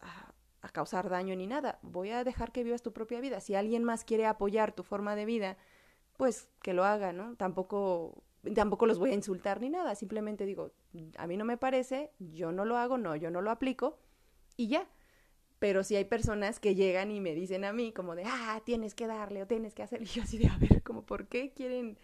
[0.63, 3.83] a causar daño ni nada, voy a dejar que vivas tu propia vida, si alguien
[3.83, 5.57] más quiere apoyar tu forma de vida,
[6.17, 7.37] pues que lo haga, ¿no?
[7.37, 8.23] Tampoco
[8.55, 10.73] tampoco los voy a insultar ni nada, simplemente digo,
[11.17, 13.99] a mí no me parece, yo no lo hago, no, yo no lo aplico
[14.57, 14.89] y ya.
[15.59, 18.95] Pero si hay personas que llegan y me dicen a mí como de, ah, tienes
[18.95, 21.53] que darle o tienes que hacer, y yo así de, a ver, como, ¿por qué
[21.53, 21.99] quieren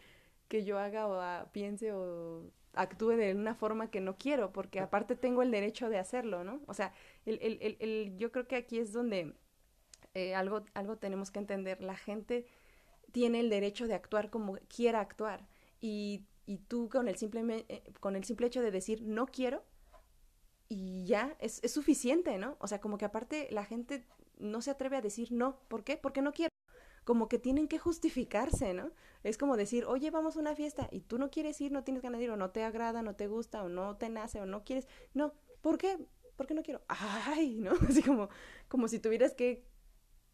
[0.49, 4.53] que yo haga o piense o actúe de una forma que no quiero?
[4.53, 6.61] Porque aparte tengo el derecho de hacerlo, ¿no?
[6.67, 6.93] O sea,
[7.27, 9.35] el, el, el yo creo que aquí es donde
[10.15, 11.83] eh, algo, algo tenemos que entender.
[11.83, 12.47] La gente
[13.13, 15.47] tiene el derecho de actuar como quiera actuar.
[15.81, 19.65] Y, y tú con el, simple, eh, con el simple hecho de decir no quiero,
[20.69, 22.57] y ya es, es suficiente, ¿no?
[22.59, 24.07] O sea, como que aparte la gente
[24.39, 25.61] no se atreve a decir no.
[25.69, 25.97] ¿Por qué?
[25.97, 26.51] Porque no quiero.
[27.05, 28.91] Como que tienen que justificarse, ¿no?
[29.23, 32.03] Es como decir, oye, vamos a una fiesta y tú no quieres ir, no tienes
[32.03, 34.47] ganas de ir, o no te agrada, no te gusta, o no te nace, o
[34.47, 34.89] no quieres.
[35.13, 35.99] No, ¿por qué?
[36.37, 36.83] ¿Por qué no quiero?
[36.89, 37.73] Ay, ¿no?
[37.89, 38.29] Así como,
[38.69, 39.65] como si tuvieras que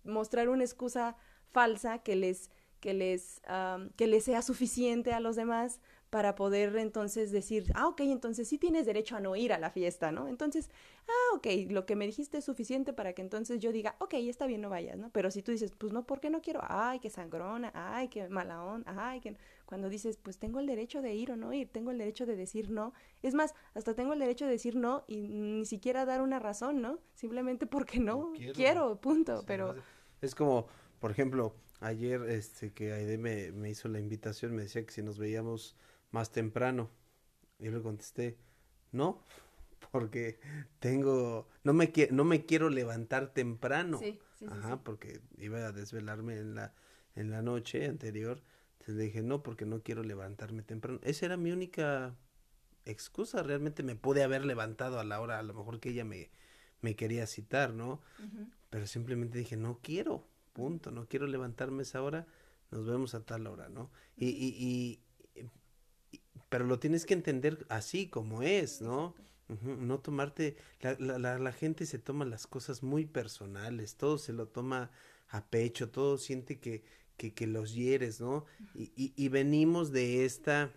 [0.04, 1.16] mostrar una excusa
[1.48, 3.42] falsa que les, que les,
[3.96, 5.80] que les sea suficiente a los demás
[6.10, 9.70] para poder entonces decir, ah, ok, entonces sí tienes derecho a no ir a la
[9.70, 10.26] fiesta, ¿no?
[10.26, 10.68] Entonces,
[11.08, 14.46] ah, ok, lo que me dijiste es suficiente para que entonces yo diga, ok, está
[14.46, 15.10] bien, no vayas, ¿no?
[15.10, 16.60] Pero si tú dices, pues no, ¿por qué no quiero?
[16.64, 19.36] Ay, qué sangrona, ay, qué mala onda, ay, que...
[19.70, 22.34] Cuando dices, pues tengo el derecho de ir o no ir, tengo el derecho de
[22.34, 22.92] decir no.
[23.22, 26.82] Es más, hasta tengo el derecho de decir no y ni siquiera dar una razón,
[26.82, 26.98] ¿no?
[27.14, 29.00] Simplemente porque no, quiero.
[29.00, 29.76] punto, pero...
[30.20, 30.66] Es como,
[30.98, 35.02] por ejemplo, ayer este que Aide me, me hizo la invitación, me decía que si
[35.02, 35.76] nos veíamos
[36.10, 36.90] más temprano.
[37.58, 38.38] Y le contesté,
[38.92, 39.22] no,
[39.90, 40.40] porque
[40.78, 43.98] tengo, no me, no me quiero levantar temprano.
[43.98, 46.74] Sí, sí, Ajá, porque iba a desvelarme en la,
[47.16, 48.42] en la noche anterior.
[48.72, 51.00] Entonces le dije, no, porque no quiero levantarme temprano.
[51.02, 52.16] Esa era mi única
[52.86, 53.42] excusa.
[53.42, 56.30] Realmente me pude haber levantado a la hora, a lo mejor que ella me,
[56.80, 58.00] me quería citar, ¿no?
[58.70, 62.26] Pero simplemente dije, no quiero, punto, no quiero levantarme esa hora,
[62.70, 63.90] nos vemos a tal hora, ¿no?
[64.16, 65.00] y, y,
[66.48, 69.14] pero lo tienes que entender así como es, ¿no?
[69.62, 74.46] no tomarte, la, la, la, gente se toma las cosas muy personales, todo se lo
[74.46, 74.90] toma
[75.28, 76.84] a pecho, todo siente que,
[77.16, 78.44] que, que los hieres, ¿no?
[78.74, 80.72] Y, y, y, venimos de esta,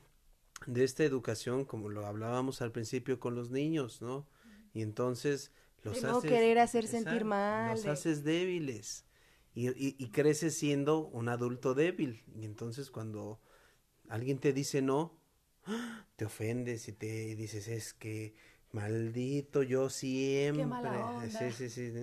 [0.65, 4.27] de esta educación, como lo hablábamos al principio con los niños, ¿no?
[4.73, 5.51] Y entonces
[5.83, 7.75] los de no querer hacer sentir mal.
[7.75, 9.05] Los haces débiles
[9.53, 12.23] y, y, y creces siendo un adulto débil.
[12.35, 13.39] Y entonces cuando
[14.09, 15.19] alguien te dice no,
[16.15, 18.35] te ofendes y te dices, es que
[18.71, 20.91] maldito yo siempre.
[21.29, 21.93] Sí, sí, sí.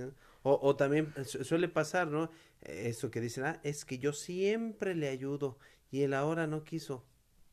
[0.42, 2.30] O, o, también suele pasar, ¿no?
[2.62, 5.58] Eso que dicen, ah, es que yo siempre le ayudo
[5.90, 7.04] y él ahora no quiso.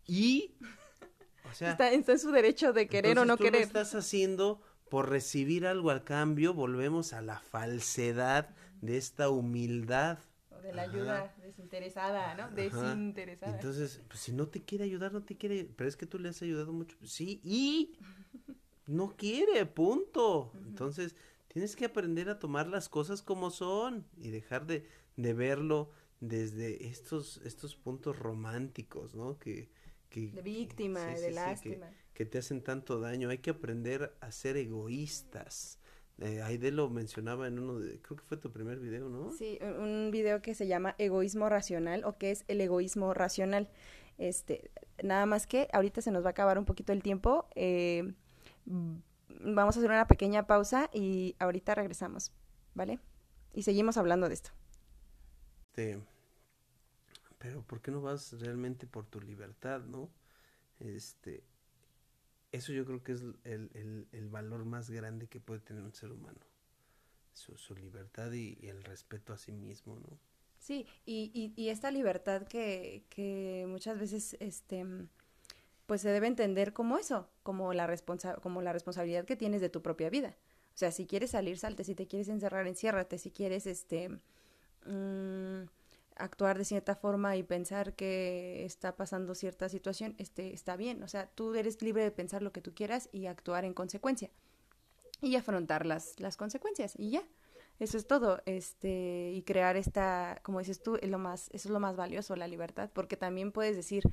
[0.05, 0.55] Y,
[1.49, 3.61] o sea, está, en su derecho de querer o no tú querer.
[3.61, 10.19] Lo estás haciendo por recibir algo al cambio, volvemos a la falsedad de esta humildad
[10.67, 12.49] de la ayuda desinteresada, ¿no?
[12.51, 13.53] Desinteresada.
[13.53, 16.29] Entonces, pues si no te quiere ayudar, no te quiere, pero es que tú le
[16.29, 17.93] has ayudado mucho, pues, sí, y
[18.85, 20.51] no quiere, punto.
[20.65, 21.15] Entonces,
[21.47, 26.87] tienes que aprender a tomar las cosas como son y dejar de, de verlo desde
[26.87, 29.39] estos, estos puntos románticos, ¿no?
[29.39, 29.69] Que,
[30.09, 31.89] que, de víctima, de lástima.
[32.13, 33.29] que, te hacen tanto daño.
[33.29, 35.76] Hay que aprender a ser egoístas.
[36.19, 39.31] Eh, Aide lo mencionaba en uno de, creo que fue tu primer video, ¿no?
[39.31, 43.69] Sí, un video que se llama Egoísmo Racional o que es el egoísmo racional.
[44.17, 44.71] Este,
[45.03, 47.47] nada más que ahorita se nos va a acabar un poquito el tiempo.
[47.55, 48.13] Eh,
[48.65, 52.31] vamos a hacer una pequeña pausa y ahorita regresamos,
[52.73, 52.99] ¿vale?
[53.53, 54.51] Y seguimos hablando de esto.
[55.77, 55.99] Este,
[57.37, 60.09] pero ¿por qué no vas realmente por tu libertad, no?
[60.79, 61.43] Este,
[62.51, 66.11] eso yo creo que es el, el, valor más grande que puede tener un ser
[66.11, 66.39] humano.
[67.33, 70.17] Su, su libertad y, el respeto a sí mismo, ¿no?
[70.59, 74.85] Sí, y, y, esta libertad que, que muchas veces este
[75.87, 79.69] pues se debe entender como eso, como la, responsa como la responsabilidad que tienes de
[79.69, 80.35] tu propia vida.
[80.75, 84.09] O sea, si quieres salir, salte, si te quieres encerrar, enciérrate, si quieres este
[84.85, 85.63] mm,
[86.19, 91.03] actuar de cierta forma y pensar que está pasando cierta situación, este, está bien.
[91.03, 94.29] O sea, tú eres libre de pensar lo que tú quieras y actuar en consecuencia.
[95.21, 96.93] Y afrontar las, las consecuencias.
[96.97, 97.23] Y ya.
[97.79, 98.41] Eso es todo.
[98.45, 102.35] Este, y crear esta, como dices tú, es lo más, eso es lo más valioso,
[102.35, 102.89] la libertad.
[102.93, 104.03] Porque también puedes decir,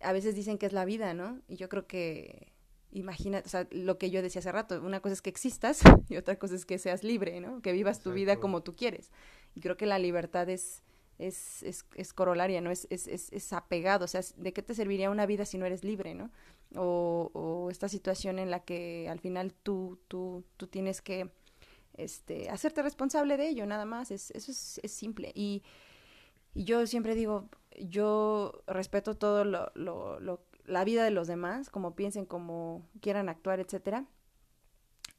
[0.00, 1.40] a veces dicen que es la vida, ¿no?
[1.48, 2.52] Y yo creo que
[2.92, 6.16] imagina, o sea, lo que yo decía hace rato, una cosa es que existas y
[6.16, 7.62] otra cosa es que seas libre, ¿no?
[7.62, 9.10] Que vivas tu vida como tú quieres.
[9.54, 10.82] Y creo que la libertad es
[11.18, 12.70] es, es, es corolaria, ¿no?
[12.70, 15.84] Es, es, es, apegado, o sea, ¿de qué te serviría una vida si no eres
[15.84, 16.30] libre, ¿no?
[16.74, 21.30] O, o esta situación en la que al final tú, tú, tú tienes que
[21.94, 25.32] este, hacerte responsable de ello, nada más, es, eso es, es simple.
[25.34, 25.62] Y,
[26.54, 27.48] y yo siempre digo,
[27.78, 33.28] yo respeto todo lo, lo, lo, la vida de los demás, como piensen, como quieran
[33.28, 34.06] actuar, etcétera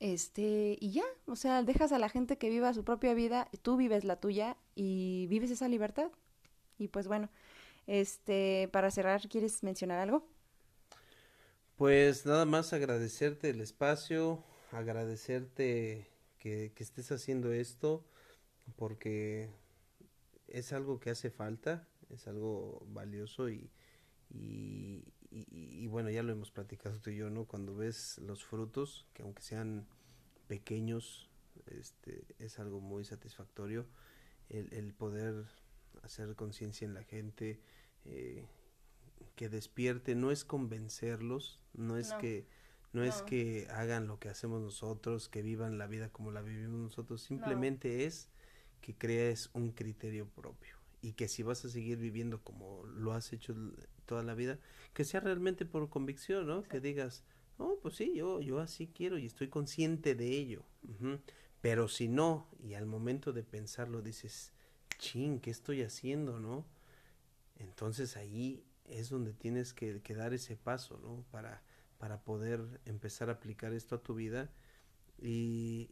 [0.04, 3.78] este, y ya, o sea, dejas a la gente que viva su propia vida, tú
[3.78, 6.12] vives la tuya y vives esa libertad.
[6.78, 7.30] Y pues bueno,
[7.88, 10.28] este, para cerrar, ¿quieres mencionar algo?
[11.78, 14.44] Pues nada más agradecerte el espacio,
[14.74, 18.06] agradecerte que, que estés haciendo esto,
[18.76, 19.52] porque
[20.50, 23.72] es algo que hace falta, es algo valioso y,
[24.30, 25.06] y,
[25.36, 27.46] y, bueno, ya lo hemos platicado tú y yo, ¿no?
[27.46, 29.88] Cuando ves los frutos, que aunque sean
[30.48, 31.30] pequeños,
[31.66, 33.88] este, es algo muy satisfactorio
[34.50, 35.46] el, el poder
[36.04, 37.60] hacer conciencia en la gente,
[38.06, 38.46] eh,
[39.36, 42.46] que despierte, no es convencerlos, no es que
[42.92, 46.80] no, es que hagan lo que hacemos nosotros, que vivan la vida como la vivimos
[46.80, 48.30] nosotros, simplemente es
[48.82, 53.34] que crees un criterio propio y que si vas a seguir viviendo como lo has
[53.34, 53.56] hecho
[54.06, 54.60] toda la vida,
[54.94, 56.64] que sea realmente por convicción, ¿no?
[56.64, 57.24] Que digas,
[57.60, 60.64] no, pues sí, yo, yo así quiero y estoy consciente de ello.
[61.62, 64.52] Pero si no, y al momento de pensarlo dices,
[64.98, 66.66] ching, ¿qué estoy haciendo, no?
[67.58, 71.24] Entonces ahí es donde tienes que, dar ese paso, ¿no?
[71.32, 71.62] Para,
[71.98, 74.52] para poder empezar a aplicar esto a tu vida.
[75.22, 75.92] Y,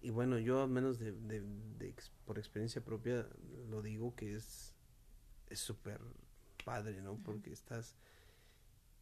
[0.00, 3.28] y bueno, yo al menos de, de, por experiencia propia
[3.68, 4.74] lo digo que es
[5.52, 6.00] súper
[6.68, 7.16] padre, ¿no?
[7.24, 7.96] Porque estás,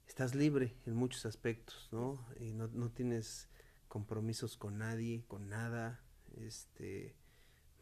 [0.07, 2.25] estás libre en muchos aspectos, ¿no?
[2.39, 3.49] Y no, no tienes
[3.89, 6.01] compromisos con nadie, con nada,
[6.37, 7.17] este,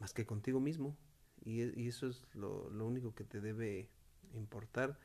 [0.01, 0.97] más que contigo mismo.
[1.45, 3.91] Y, eso es lo, lo único que te debe
[4.33, 4.99] importar.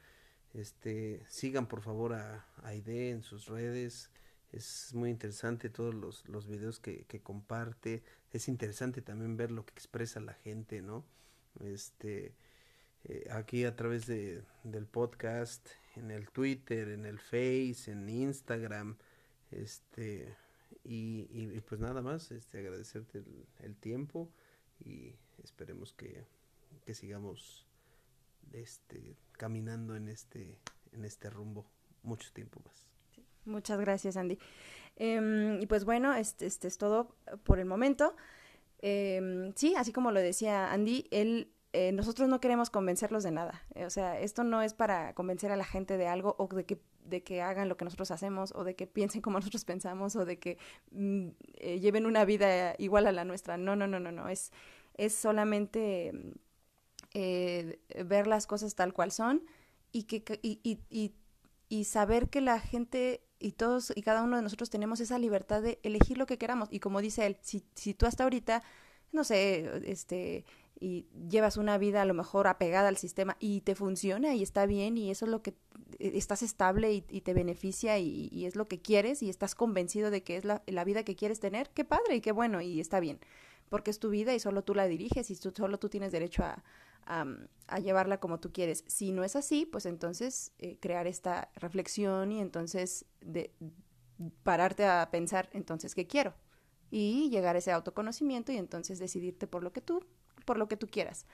[0.53, 4.09] Este, sigan por favor a Aide en sus redes.
[4.53, 8.01] Es muy interesante todos los, los videos que, que comparte.
[8.31, 11.03] Es interesante también ver lo que expresa la gente, ¿no?
[11.59, 12.33] Este,
[13.05, 18.97] eh, aquí a través de, del podcast, en el Twitter, en el Face, en Instagram,
[19.51, 20.35] este,
[20.83, 24.31] y, y, pues nada más, este, agradecerte el, el tiempo
[24.83, 26.25] y esperemos que,
[26.85, 27.67] que sigamos
[28.53, 30.57] este, caminando en este,
[30.91, 31.65] en este rumbo
[32.03, 32.87] mucho tiempo más.
[33.45, 34.37] Muchas gracias, Andy.
[34.95, 38.15] Em, y pues bueno, este, este, es todo por el momento.
[38.79, 43.63] Em, sí, así como lo decía Andy, él, eh, nosotros no queremos convencerlos de nada.
[43.75, 46.65] Eh, o sea, esto no es para convencer a la gente de algo o de
[46.65, 50.15] que, de que hagan lo que nosotros hacemos o de que piensen como nosotros pensamos
[50.15, 50.57] o de que
[50.91, 53.57] mm, eh, lleven una vida igual a la nuestra.
[53.57, 54.29] No, no, no, no, no.
[54.29, 54.51] Es,
[54.95, 56.11] es solamente
[57.13, 59.43] eh, ver las cosas tal cual son
[59.91, 61.13] y, que, y, y,
[61.69, 65.61] y, saber que la gente y todos y cada uno de nosotros tenemos esa libertad
[65.61, 66.69] de elegir lo que queramos.
[66.71, 68.63] Y como dice él, si, si tú hasta ahorita,
[69.11, 70.45] no sé, este,
[70.79, 74.65] y llevas una vida a lo mejor apegada al sistema y te funciona y está
[74.65, 75.51] bien y eso es lo que
[75.99, 80.23] eh, estás estable y, te beneficia y, es lo que quieres y estás convencido de
[80.23, 82.99] que es la, la, vida que quieres tener, qué padre y qué bueno y está
[82.99, 83.19] bien,
[83.69, 86.43] porque es tu vida y solo tú la diriges y tú, solo tú tienes derecho
[86.43, 86.63] a,
[87.05, 88.83] a, llevarla como tú quieres.
[88.87, 93.51] Si no es así, pues entonces eh, crear esta reflexión y entonces de,
[94.43, 96.33] pararte a pensar, entonces, ¿qué quiero?
[96.91, 100.05] Y llegar a ese autoconocimiento y entonces decidirte por lo que tú,
[100.49, 101.27] por lo que tú quieras.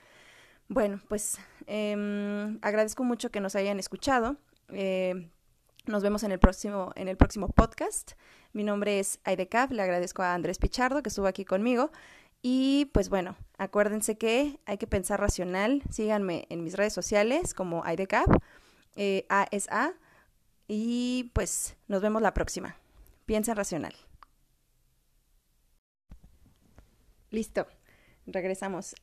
[0.68, 1.38] Bueno, pues
[1.68, 4.36] eh, agradezco mucho que nos hayan escuchado.
[4.74, 5.30] Eh,
[5.86, 8.12] nos vemos en el próximo, en el próximo podcast.
[8.52, 9.72] Mi nombre es Aidecap.
[9.72, 11.92] Le agradezco a Andrés Pichardo que estuvo aquí conmigo.
[12.42, 15.82] Y pues bueno, acuérdense que hay que pensar racional.
[15.90, 18.28] Síganme en mis redes sociales como IDCAP,
[18.98, 19.94] eh, ASA.
[20.68, 22.76] Y pues nos vemos la próxima.
[23.26, 23.96] Piensa racional.
[27.30, 27.66] Listo.
[28.26, 28.96] Regresamos.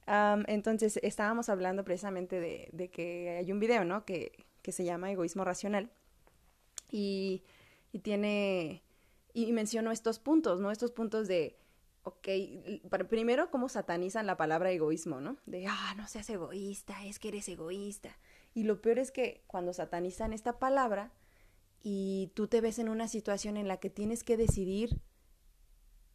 [0.46, 4.04] entonces, estábamos hablando precisamente de, que hay un video, ¿no?
[4.04, 5.90] Que, que se llama Egoísmo Racional.
[6.90, 7.44] Y,
[7.92, 8.82] y tiene.
[9.34, 10.70] Y menciono estos puntos, ¿no?
[10.70, 11.56] Estos puntos de
[12.04, 12.28] ok,
[13.08, 15.36] primero cómo satanizan la palabra egoísmo, ¿no?
[15.46, 18.18] De, ah, no seas egoísta, es que eres egoísta.
[18.54, 21.12] Y lo peor es que cuando satanizan esta palabra
[21.82, 25.00] y tú te ves en una situación en la que tienes que decidir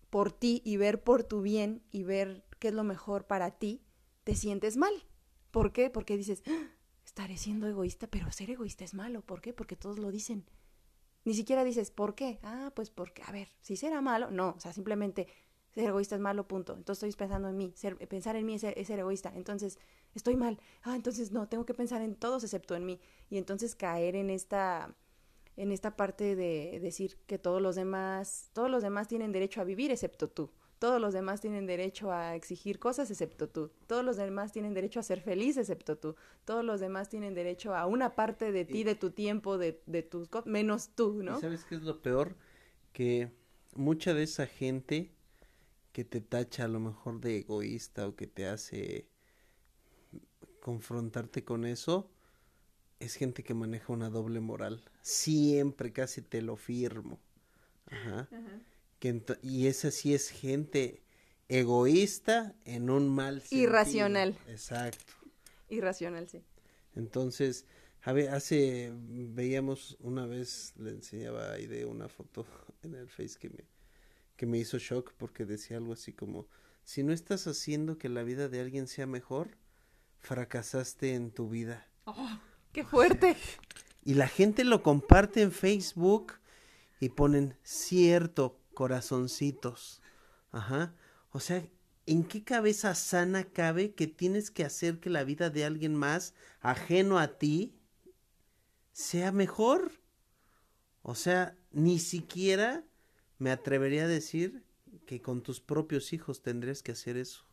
[0.10, 3.82] por ti y ver por tu bien y ver qué es lo mejor para ti,
[4.24, 4.94] te sientes mal.
[5.52, 5.90] ¿Por qué?
[5.90, 6.72] Porque dices, ah,
[7.06, 9.22] estaré siendo egoísta, pero ser egoísta es malo.
[9.22, 9.54] ¿Por qué?
[9.54, 10.46] Porque todos lo dicen.
[11.24, 12.40] Ni siquiera dices, ¿por qué?
[12.44, 14.32] Ah, pues porque, a ver, si será malo.
[14.32, 15.28] No, o sea, simplemente
[15.74, 16.74] ser egoísta es malo, punto.
[16.76, 19.32] Entonces estoy pensando en mí, ser, pensar en mí es ser, egoísta.
[19.36, 19.78] Entonces
[20.16, 20.60] estoy mal.
[20.84, 23.00] Ah, entonces no, tengo que pensar en todos excepto en mí.
[23.30, 24.96] Y entonces caer en esta
[25.56, 29.64] en esta parte de decir que todos los demás, todos los demás tienen derecho a
[29.64, 30.52] vivir excepto tú.
[30.80, 33.72] Todos los demás tienen derecho a exigir cosas excepto tú.
[33.88, 36.16] Todos los demás tienen derecho a ser feliz excepto tú.
[36.46, 40.04] Todos los demás tienen derecho a una parte de ti, de tu tiempo, de, de
[40.04, 41.38] tus cosas, menos tú, ¿no?
[41.38, 42.36] ¿Y ¿Sabes qué es lo peor?
[42.94, 43.32] Que
[43.76, 45.12] mucha de esa gente
[45.92, 49.10] que te tacha a lo mejor de egoísta o que te hace
[50.62, 52.12] confrontarte con eso,
[53.00, 54.84] es gente que maneja una doble moral.
[55.02, 57.20] Siempre, casi te lo firmo.
[57.86, 58.28] Ajá.
[59.00, 61.04] Que y esa sí es gente
[61.50, 63.64] egoísta en un mal sentido.
[63.64, 64.38] Irracional.
[64.48, 65.14] Exacto.
[65.70, 66.44] Irracional, sí.
[66.96, 67.66] Entonces,
[68.04, 72.46] a ver, hace, veíamos una vez, le enseñaba a Aide una foto
[72.84, 73.66] en el Face que me,
[74.36, 76.48] que me hizo shock porque decía algo así como,
[76.84, 79.58] si no estás haciendo que la vida de alguien sea mejor,
[80.20, 81.88] fracasaste en tu vida.
[82.06, 82.40] Oh,
[82.72, 83.36] ¡Qué fuerte!
[84.06, 86.34] y la gente lo comparte en Facebook
[87.00, 90.04] y ponen cierto, corazoncitos.
[90.52, 90.94] Ajá.
[91.32, 91.68] O sea,
[92.06, 96.36] ¿en qué cabeza sana cabe que tienes que hacer que la vida de alguien más
[96.60, 97.74] ajeno a ti
[98.94, 99.94] sea mejor?
[101.02, 102.86] O sea, ni siquiera
[103.40, 104.64] me atrevería a decir
[105.08, 107.48] que con tus propios hijos tendrías que hacer eso.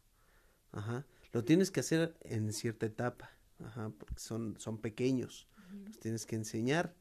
[0.72, 1.06] Ajá.
[1.32, 3.30] Lo tienes que hacer en cierta etapa,
[3.64, 5.48] ajá, porque son, son pequeños.
[5.86, 6.94] Los tienes que enseñar.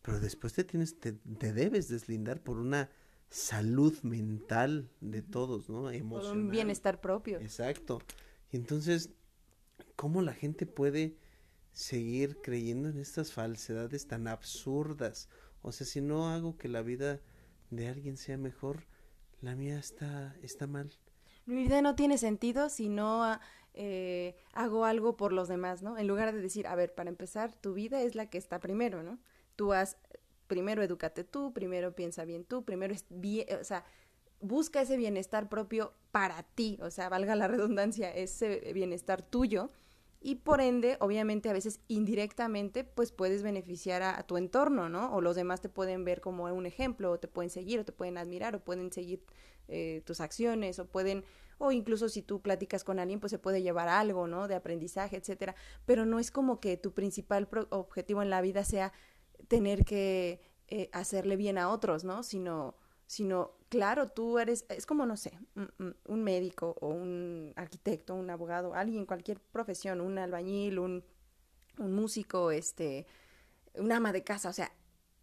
[0.00, 1.12] Pero después te tienes, te,
[1.52, 2.88] debes deslindar por una
[3.30, 5.90] salud mental de todos, ¿no?
[5.90, 6.32] Emocional.
[6.32, 7.40] Por un bienestar propio.
[7.40, 8.00] Exacto.
[8.50, 9.10] Y entonces,
[9.96, 11.16] ¿cómo la gente puede
[11.72, 15.28] seguir creyendo en estas falsedades tan absurdas?
[15.62, 17.20] O sea, si no hago que la vida
[17.70, 18.86] de alguien sea mejor,
[19.40, 20.92] la mía está, está mal.
[21.46, 23.38] Mi vida no tiene sentido si no
[23.74, 25.98] eh, hago algo por los demás, ¿no?
[25.98, 29.02] En lugar de decir, a ver, para empezar, tu vida es la que está primero,
[29.02, 29.18] ¿no?
[29.56, 29.96] Tú has,
[30.46, 33.84] primero edúcate tú, primero piensa bien tú, primero es bien, o sea,
[34.40, 39.70] busca ese bienestar propio para ti, o sea, valga la redundancia, ese bienestar tuyo
[40.26, 45.14] y por ende, obviamente, a veces indirectamente, pues puedes beneficiar a, tu entorno, ¿no?
[45.14, 47.92] O los demás te pueden ver como un ejemplo, o te pueden seguir, o te
[47.92, 49.22] pueden admirar, o pueden seguir
[49.68, 51.24] eh, tus acciones, o pueden,
[51.58, 54.48] o incluso si tú platicas con alguien, pues se puede llevar algo, ¿no?
[54.48, 55.54] De aprendizaje, etcétera.
[55.84, 58.94] Pero no es como que tu principal objetivo en la vida sea
[59.48, 62.22] tener que eh, hacerle bien a otros, ¿no?
[62.22, 62.74] Sino
[63.06, 65.38] sino, claro, tú eres, es como, no sé,
[66.06, 71.04] un, médico o un arquitecto, un abogado, alguien, cualquier profesión, un albañil, un,
[71.78, 73.06] un músico, este,
[73.74, 74.72] un ama de casa, o sea,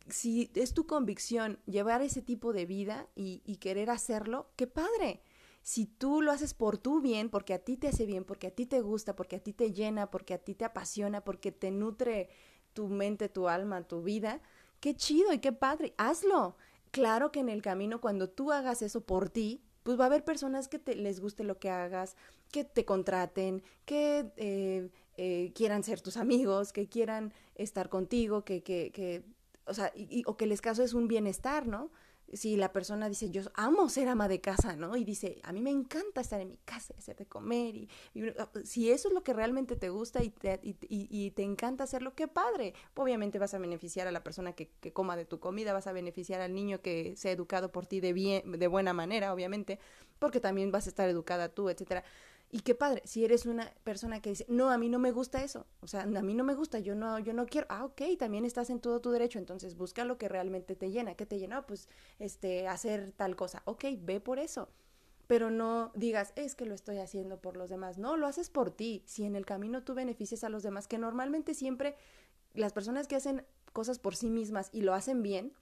[0.08, 5.22] si es tu convicción llevar ese tipo de vida y, y, querer hacerlo, qué padre.
[5.62, 8.52] Si tú lo haces por tu bien, porque a ti te hace bien, porque a
[8.52, 11.70] ti te gusta, porque a ti te llena, porque a ti te apasiona, porque te
[11.70, 12.30] nutre
[12.74, 14.42] tu mente, tu alma, tu vida,
[14.80, 16.56] qué chido y qué padre, hazlo.
[16.92, 20.24] Claro que en el camino, cuando tú hagas eso por ti, pues va a haber
[20.24, 22.16] personas que te, les guste lo que hagas,
[22.52, 28.62] que te contraten, que eh, eh, quieran ser tus amigos, que quieran estar contigo, que,
[28.62, 29.24] que, que
[29.66, 29.94] o sea,
[30.26, 31.92] o que les caso es un bienestar, ¿no?
[32.34, 34.96] Si la persona dice, yo amo ser ama de casa, ¿no?
[34.96, 37.90] Y dice, a mí me encanta estar en mi casa, hacer de comer, y,
[38.38, 42.16] ah, si eso es lo que realmente te gusta y te, y, te encanta hacerlo,
[42.16, 42.74] qué padre.
[42.96, 45.92] Obviamente vas a beneficiar a la persona que, que, coma de tu comida, vas a
[45.94, 49.80] beneficiar al niño que sea educado por ti de, bien, de buena manera, obviamente,
[50.20, 52.04] porque también vas a estar educada tú, etcétera.
[52.54, 55.42] Y qué padre, si eres una persona que dice, no, a mí no me gusta
[55.42, 58.02] eso, o sea, a mí no me gusta, yo no, yo no quiero, ah, ok,
[58.20, 61.40] también estás en todo tu derecho, entonces busca lo que realmente te llena, ¿qué te
[61.40, 61.66] llena?
[61.66, 61.88] Pues,
[62.20, 64.68] este, hacer tal cosa, ok, ve por eso,
[65.28, 68.70] pero no digas, es que lo estoy haciendo por los demás, no, lo haces por
[68.70, 71.96] ti, si en el camino tú beneficias a los demás, que normalmente siempre
[72.54, 75.54] las personas que hacen cosas por sí mismas y lo hacen bien,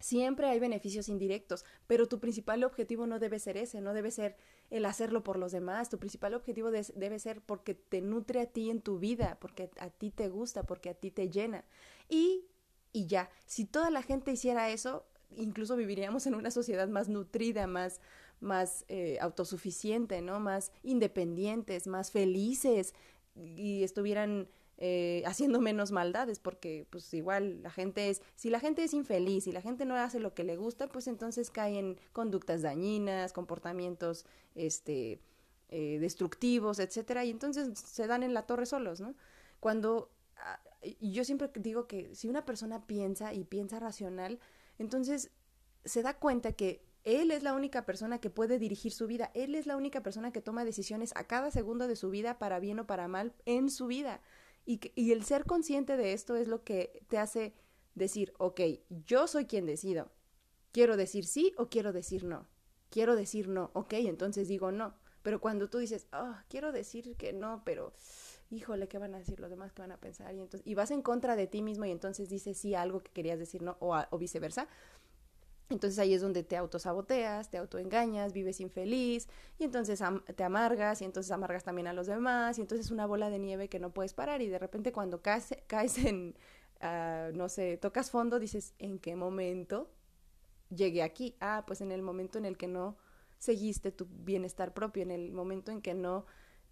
[0.00, 4.36] Siempre hay beneficios indirectos, pero tu principal objetivo no debe ser ese, no debe ser
[4.70, 8.70] el hacerlo por los demás, tu principal objetivo debe ser porque te nutre a ti
[8.70, 11.64] en tu vida, porque a ti te gusta, porque a ti te llena.
[12.08, 12.44] Y,
[12.92, 15.06] y ya, si toda la gente hiciera eso,
[15.36, 18.00] incluso viviríamos en una sociedad más nutrida, más,
[18.40, 20.40] más eh, autosuficiente, ¿no?
[20.40, 22.94] Más independientes, más felices
[23.34, 24.48] y estuvieran
[24.80, 29.48] eh, haciendo menos maldades, porque pues igual la gente es, si la gente es infeliz
[29.48, 34.24] y la gente no hace lo que le gusta, pues entonces caen conductas dañinas, comportamientos
[34.54, 35.20] este,
[35.68, 39.16] eh, destructivos, etcétera, y entonces se dan en la torre solos, ¿no?
[39.58, 40.60] Cuando ah,
[41.00, 44.38] yo siempre digo que si una persona piensa y piensa racional,
[44.78, 45.32] entonces
[45.84, 49.54] se da cuenta que él es la única persona que puede dirigir su vida, él
[49.54, 52.78] es la única persona que toma decisiones a cada segundo de su vida para bien
[52.78, 54.20] o para mal en su vida.
[54.68, 57.54] Y, el ser consciente de esto es lo que te hace
[57.94, 58.60] decir, ok,
[59.06, 60.10] yo soy quien decido.
[60.72, 62.46] Quiero decir sí o quiero decir no.
[62.90, 64.94] Quiero decir no, ok, entonces digo no.
[65.22, 67.94] Pero cuando tú dices, oh, quiero decir que no, pero
[68.50, 69.72] híjole, ¿qué van a decir los demás?
[69.72, 70.34] ¿Qué van a pensar?
[70.34, 73.10] Y, entonces, y vas en contra de ti mismo y entonces dices sí algo que
[73.10, 74.68] querías decir no o, o viceversa.
[75.70, 79.28] Entonces ahí es donde te autosaboteas, te autoengañas, vives infeliz
[79.58, 80.02] y entonces
[80.34, 83.38] te amargas y entonces amargas también a los demás y entonces es una bola de
[83.38, 86.34] nieve que no puedes parar y de repente cuando caes, caes en,
[86.82, 89.90] uh, no sé, tocas fondo, dices, ¿en qué momento
[90.70, 91.36] llegué aquí?
[91.40, 92.96] Ah, pues en el momento en el que no
[93.38, 96.24] seguiste tu bienestar propio, en el momento en que no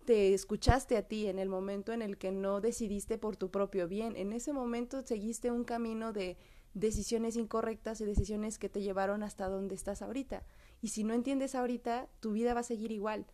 [0.06, 3.89] te escuchaste a ti, en el momento en el que no decidiste por tu propio
[3.89, 6.39] bien, en ese momento seguiste un camino de
[6.76, 10.42] decisiones incorrectas y decisiones que te llevaron hasta donde estás ahorita.
[10.82, 13.26] Y si no entiendes ahorita, tu vida va a seguir igual.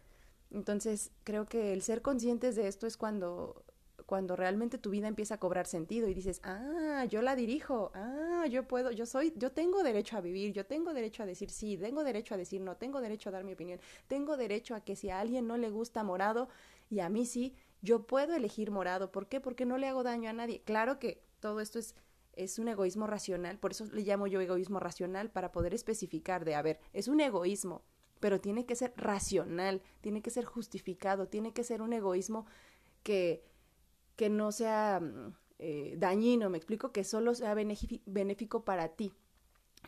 [0.53, 3.65] Entonces, creo que el ser conscientes de esto es cuando
[4.07, 7.93] cuando realmente tu vida empieza a cobrar sentido y dices, "Ah, yo la dirijo.
[7.95, 11.51] Ah, yo puedo, yo soy, yo tengo derecho a vivir, yo tengo derecho a decir
[11.51, 14.81] sí, tengo derecho a decir no, tengo derecho a dar mi opinión, tengo derecho a
[14.81, 16.49] que si a alguien no le gusta morado
[16.91, 19.11] y a mí sí, yo puedo elegir morado.
[19.13, 19.41] ¿Por qué?
[19.41, 20.61] Porque no le hago daño a nadie.
[20.63, 21.95] Claro que todo esto es
[22.35, 26.55] es un egoísmo racional, por eso le llamo yo egoísmo racional, para poder especificar de,
[26.55, 27.83] a ver, es un egoísmo,
[28.21, 32.47] pero tiene que ser racional, tiene que ser justificado, tiene que ser un egoísmo
[33.03, 33.45] que,
[34.17, 39.13] que no sea mm, eh, dañino, me explico, que solo sea benéfico para ti,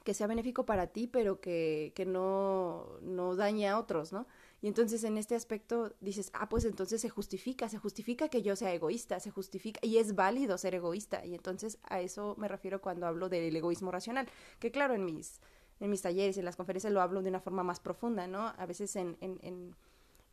[0.04, 4.26] que sea benéfico para ti, pero que, que no, no dañe a otros, ¿no?
[4.64, 8.56] Y entonces en este aspecto dices, ah, pues entonces se justifica, se justifica que yo
[8.56, 11.22] sea egoísta, se justifica, y es válido ser egoísta.
[11.26, 14.26] Y entonces a eso me refiero cuando hablo del egoísmo racional,
[14.60, 15.42] que claro, en mis,
[15.80, 18.54] en mis talleres, en las conferencias lo hablo de una forma más profunda, ¿no?
[18.56, 19.76] A veces en, en, en,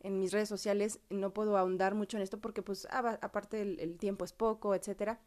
[0.00, 3.98] en mis redes sociales no puedo ahondar mucho en esto porque pues aparte el, el
[3.98, 5.20] tiempo es poco, etcétera,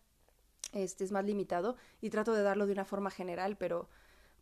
[0.74, 3.88] este es más limitado y trato de darlo de una forma general, pero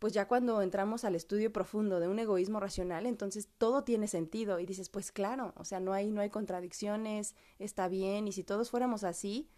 [0.03, 4.59] pues ya cuando entramos al estudio profundo de un egoísmo racional, entonces todo tiene sentido
[4.59, 8.43] y dices, pues claro, o sea, no hay no hay contradicciones, está bien y si
[8.43, 9.49] todos fuéramos así,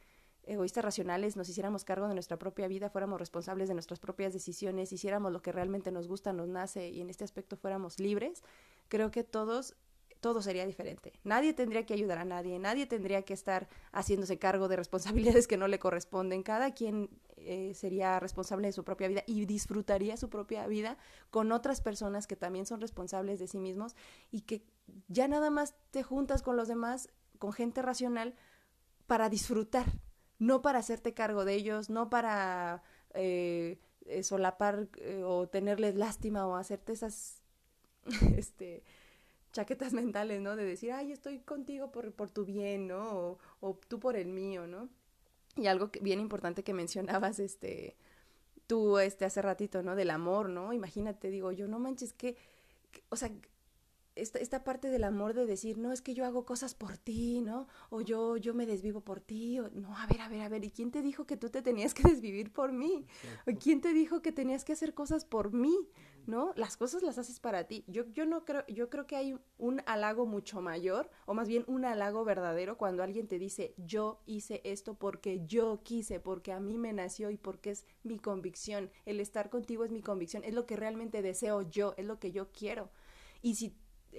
[0.44, 4.94] egoístas racionales, nos hiciéramos cargo de nuestra propia vida, fuéramos responsables de nuestras propias decisiones,
[4.94, 8.44] hiciéramos lo que realmente nos gusta, nos nace y en este aspecto fuéramos libres,
[8.88, 9.76] creo que todos
[10.20, 11.14] todo sería diferente.
[11.24, 15.58] Nadie tendría que ayudar a nadie, nadie tendría que estar haciéndose cargo de responsabilidades que
[15.58, 16.44] no le corresponden.
[16.44, 20.98] Cada quien eh, sería responsable de su propia vida y disfrutaría su propia vida
[21.30, 23.96] con otras personas que también son responsables de sí mismos
[24.32, 24.64] y que
[25.08, 28.36] ya nada más te juntas con los demás, con gente racional,
[29.08, 29.86] para disfrutar,
[30.40, 32.84] no para hacerte cargo de ellos, no para
[33.14, 34.88] eh, eh, solapar
[35.24, 37.42] o tenerles lástima o hacerte esas
[38.38, 38.84] este
[39.56, 40.58] chaquetas mentales, ¿no?
[40.58, 43.38] De decir, ay, estoy contigo por, por tu bien, ¿no?
[43.62, 44.90] O tú por el mío, ¿no?
[45.56, 47.96] Y algo que, bien importante que mencionabas, este,
[48.68, 49.96] tú, este, hace ratito, ¿no?
[49.96, 50.74] Del amor, ¿no?
[50.74, 52.38] Imagínate, digo, yo no manches, que,
[53.10, 53.32] o sea,
[54.16, 57.42] esta, esta parte del amor de decir, no, es que yo hago cosas por ti,
[57.42, 57.68] ¿no?
[57.90, 60.64] O yo, yo me desvivo por ti, o no, a ver, a ver, a ver,
[60.64, 63.06] ¿y quién te dijo que tú te tenías que desvivir por mí?
[63.48, 65.76] ¿O quién te dijo que tenías que hacer cosas por mí?
[66.28, 66.54] ¿No?
[66.56, 67.84] Las cosas las haces para ti.
[67.88, 71.64] Yo, yo no creo, yo creo que hay un halago mucho mayor, o más bien
[71.68, 76.60] un halago verdadero cuando alguien te dice, yo hice esto porque yo quise, porque a
[76.60, 78.90] mí me nació y porque es mi convicción.
[79.06, 82.32] El estar contigo es mi convicción, es lo que realmente deseo yo, es lo que
[82.32, 82.90] yo quiero.
[83.42, 83.76] Y si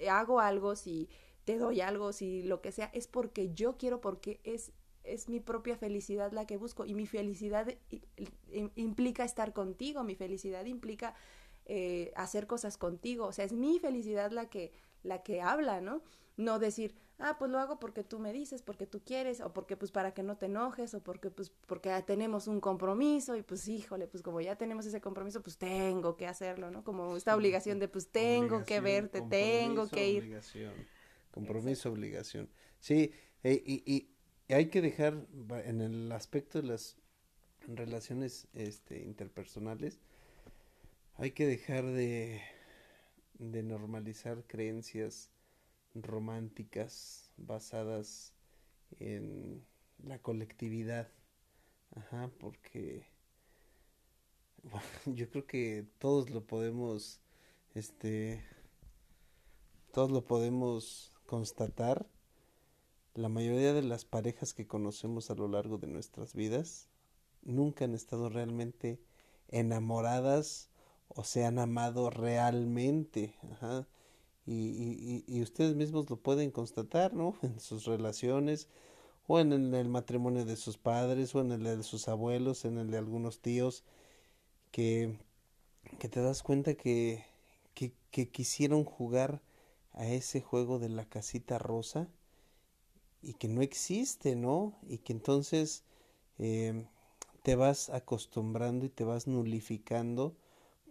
[0.09, 1.09] hago algo, si
[1.45, 4.71] te doy algo, si lo que sea, es porque yo quiero, porque es,
[5.03, 6.85] es mi propia felicidad la que busco.
[6.85, 7.73] Y mi felicidad
[8.75, 11.15] implica estar contigo, mi felicidad implica
[11.69, 13.25] eh, hacer cosas contigo.
[13.25, 14.71] O sea, es mi felicidad la que,
[15.03, 16.01] la que habla, ¿no?
[16.37, 19.75] No decir, ah, pues lo hago porque tú me dices, porque tú quieres, o porque
[19.75, 23.41] pues para que no te enojes, o porque pues porque ya tenemos un compromiso, y
[23.41, 26.83] pues híjole, pues como ya tenemos ese compromiso, pues tengo que hacerlo, ¿no?
[26.83, 30.23] Como esta obligación de pues tengo que verte, tengo que ir.
[30.23, 30.73] Obligación.
[31.31, 32.49] Compromiso, obligación.
[32.79, 33.11] Sí,
[33.43, 34.13] eh, y, y,
[34.53, 35.27] hay que dejar
[35.65, 36.95] en el aspecto de las
[37.67, 39.99] relaciones este, interpersonales,
[41.17, 42.41] hay que dejar de,
[43.39, 45.31] normalizar creencias
[45.95, 48.33] románticas basadas
[48.99, 49.65] en
[50.03, 51.09] la colectividad.
[51.95, 53.07] Ajá, porque
[55.05, 57.19] yo creo que todos lo podemos,
[57.73, 58.43] este,
[59.91, 62.07] todos lo podemos constatar.
[63.15, 66.87] La mayoría de las parejas que conocemos a lo largo de nuestras vidas
[67.41, 69.01] nunca han estado realmente
[69.47, 70.69] enamoradas
[71.09, 73.35] o se han amado realmente.
[73.53, 73.87] Ajá
[74.47, 77.35] y, y, ustedes mismos lo pueden constatar, ¿no?
[77.41, 78.69] En sus relaciones
[79.27, 82.89] o en el, matrimonio de sus padres o en el de sus abuelos, en el
[82.89, 83.83] de algunos tíos,
[84.71, 85.17] que,
[85.99, 87.25] que te das cuenta que,
[87.73, 89.41] que, que quisieron jugar
[89.91, 92.07] a ese juego de la casita rosa
[93.21, 94.77] y que no existe, ¿no?
[94.87, 95.83] Y que entonces
[96.39, 96.85] eh,
[97.43, 100.37] te vas acostumbrando y te vas nulificando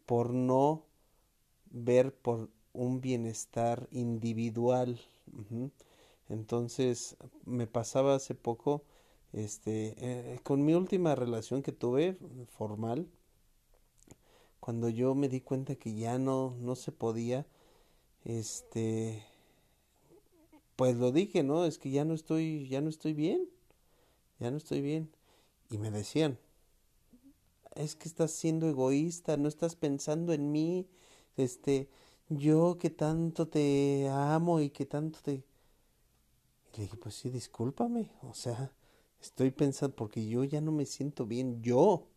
[0.06, 0.84] por no
[1.70, 5.00] ver por un bienestar individual.
[6.28, 8.82] Entonces, me pasaba hace poco,
[9.32, 12.16] este, eh, con mi última relación que tuve
[12.56, 13.08] formal,
[14.60, 17.46] cuando yo me di cuenta que ya no, no se podía,
[18.24, 19.24] este,
[20.76, 21.64] pues lo dije, ¿no?
[21.64, 23.48] Es que ya no estoy, ya no estoy bien,
[24.40, 25.10] ya no estoy bien.
[25.70, 26.38] Y me decían,
[27.76, 30.88] es que estás siendo egoísta, no estás pensando en mí,
[31.36, 31.88] este,
[32.28, 35.32] yo que tanto te amo y que tanto te...
[35.32, 38.72] Y le dije, pues sí, discúlpame, o sea,
[39.20, 42.08] estoy pensando, porque yo ya no me siento bien, yo.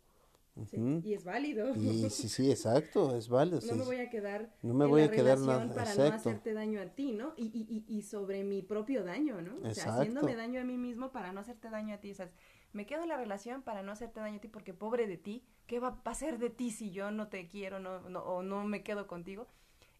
[0.73, 1.76] y es válido.
[1.76, 3.60] Y sí, sí, exacto, es válido.
[3.68, 6.81] No me voy a quedar no me voy a quedar nada, para no hacerte daño
[6.81, 7.34] a ti, ¿no?
[7.38, 9.57] Y, y, y, sobre mi propio daño, ¿no?
[9.64, 12.11] O sea, haciéndome daño a mí mismo para no hacerte daño a ti.
[12.11, 12.30] O sea,
[12.73, 15.43] me quedo en la relación para no hacerte daño a ti porque pobre de ti,
[15.67, 18.63] ¿qué va a ser de ti si yo no te quiero no, no, o no
[18.65, 19.47] me quedo contigo?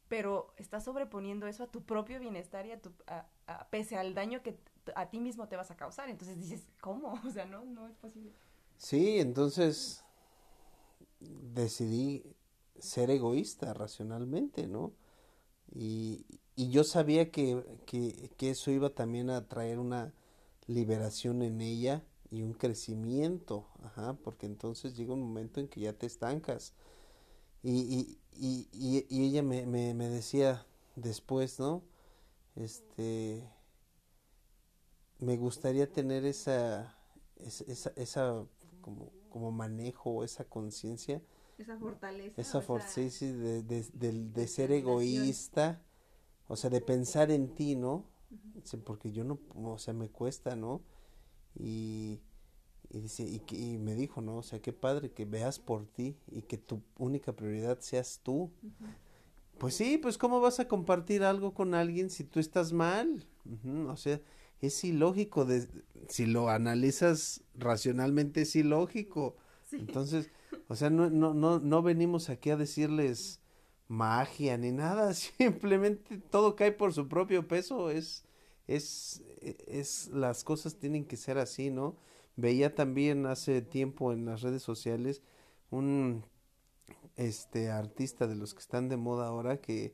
[0.08, 4.42] Pero estás sobreponiendo eso a tu propio bienestar y a tu, a, pese al daño
[4.42, 4.58] que
[4.96, 6.10] a ti mismo te vas a causar.
[6.10, 7.14] Entonces dices, ¿cómo?
[7.26, 8.34] O sea, no, no es posible.
[8.78, 10.04] Sí, entonces
[11.20, 12.24] decidí
[12.80, 14.94] ser egoísta racionalmente, ¿no?
[15.72, 16.26] Y,
[16.56, 20.14] y yo sabía que, que, que, eso iba también a traer una
[20.66, 25.94] liberación en ella y un crecimiento, ajá, porque entonces llega un momento en que ya
[25.94, 26.74] te estancas.
[27.64, 30.66] Y, y, y, y ella me, me, me, decía
[30.96, 31.84] después, ¿no?
[32.56, 33.44] Este,
[35.20, 36.96] me gustaría tener esa,
[37.38, 38.46] esa, esa
[38.82, 41.22] como, como manejo, esa conciencia.
[41.58, 42.42] Esa fortaleza.
[42.42, 45.82] Esa fortaleza de, de, de, de, ser egoísta,
[46.48, 48.06] o sea, de pensar en ti, ¿no?
[48.86, 50.82] Porque yo no, o sea, me cuesta, ¿no?
[51.60, 52.20] Y,
[52.90, 54.38] y, dice, y, y, me dijo, ¿no?
[54.38, 58.52] O sea, qué padre que veas por ti y que tu única prioridad seas tú.
[59.58, 63.28] Pues sí, pues ¿cómo vas a compartir algo con alguien si tú estás mal?
[63.88, 64.22] O sea,
[64.62, 65.68] es ilógico, de,
[66.08, 69.36] si lo analizas racionalmente es ilógico.
[69.72, 70.32] Entonces,
[70.68, 73.42] o sea, no, no, no, no venimos aquí a decirles
[73.88, 78.24] magia ni nada, simplemente todo cae por su propio peso, es
[78.70, 79.24] es,
[79.68, 81.98] es, las cosas tienen que ser así, ¿no?
[82.36, 85.22] Veía también hace tiempo en las redes sociales
[85.72, 86.24] un
[87.16, 89.94] este artista de los que están de moda ahora que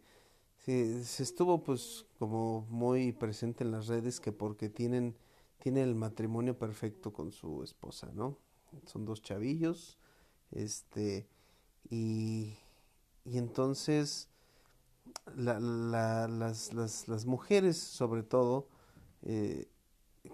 [0.58, 5.16] se, se estuvo pues como muy presente en las redes que porque tienen
[5.60, 8.38] tiene el matrimonio perfecto con su esposa, ¿no?
[8.86, 9.98] Son dos chavillos,
[10.52, 11.28] este,
[11.90, 12.58] y,
[13.24, 14.30] y entonces
[15.36, 18.68] la, la, las, las, las, mujeres, sobre todo,
[19.24, 19.68] eh,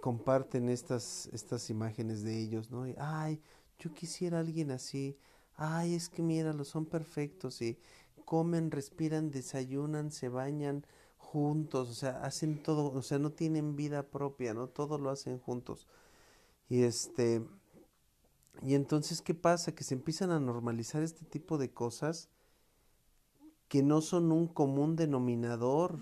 [0.01, 2.87] comparten estas, estas imágenes de ellos, ¿no?
[2.87, 3.41] Y, ay,
[3.79, 5.17] yo quisiera alguien así.
[5.55, 7.77] Ay, es que míralo, son perfectos y
[8.25, 10.85] comen, respiran, desayunan, se bañan
[11.17, 14.67] juntos, o sea, hacen todo, o sea, no tienen vida propia, ¿no?
[14.67, 15.87] Todo lo hacen juntos.
[16.69, 17.45] Y este,
[18.61, 19.73] y entonces, ¿qué pasa?
[19.73, 22.29] Que se empiezan a normalizar este tipo de cosas
[23.71, 25.97] que no son un común denominador.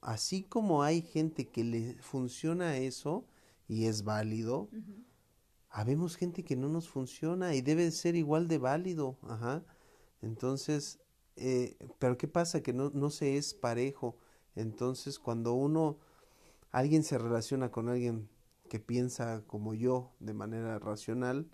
[0.00, 3.26] Así como hay gente que le funciona eso
[3.66, 4.68] y es válido,
[5.68, 9.18] habemos gente que no nos funciona y debe ser igual de válido.
[9.22, 9.64] Ajá.
[10.22, 11.00] Entonces,
[11.34, 12.62] eh, pero ¿qué pasa?
[12.62, 14.16] Que no, no se es parejo.
[14.54, 15.98] Entonces, cuando uno,
[16.70, 18.28] alguien se relaciona con alguien
[18.68, 21.50] que piensa como yo de manera racional,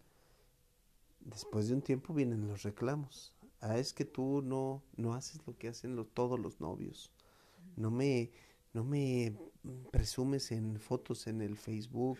[1.21, 3.32] después de un tiempo vienen los reclamos
[3.63, 7.13] ah, es que tú no, no haces lo que hacen todos los novios.
[7.77, 8.31] No me,
[8.75, 9.35] no me
[9.91, 12.19] presumes en fotos en el Facebook,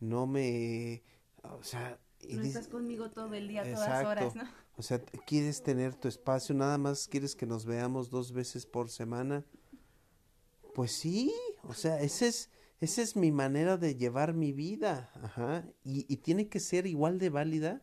[0.00, 1.02] no me,
[1.42, 1.98] o sea...
[2.28, 4.44] No estás conmigo todo el día, todas horas, ¿no?
[4.76, 8.90] O sea, quieres tener tu espacio, nada más quieres que nos veamos dos veces por
[8.90, 9.44] semana.
[10.74, 11.32] Pues sí,
[11.64, 12.50] o sea, ese es,
[12.80, 17.18] esa es mi manera de llevar mi vida, ajá, y, y tiene que ser igual
[17.18, 17.82] de válida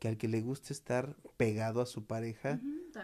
[0.00, 2.60] que al que le gusta estar pegado a su pareja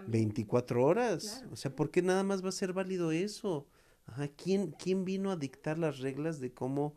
[0.07, 1.45] 24 horas.
[1.53, 3.69] O sea, ¿por qué nada más va a ser válido eso?
[4.07, 6.97] Ajá, ¿quién, ¿quién vino a dictar las reglas de cómo,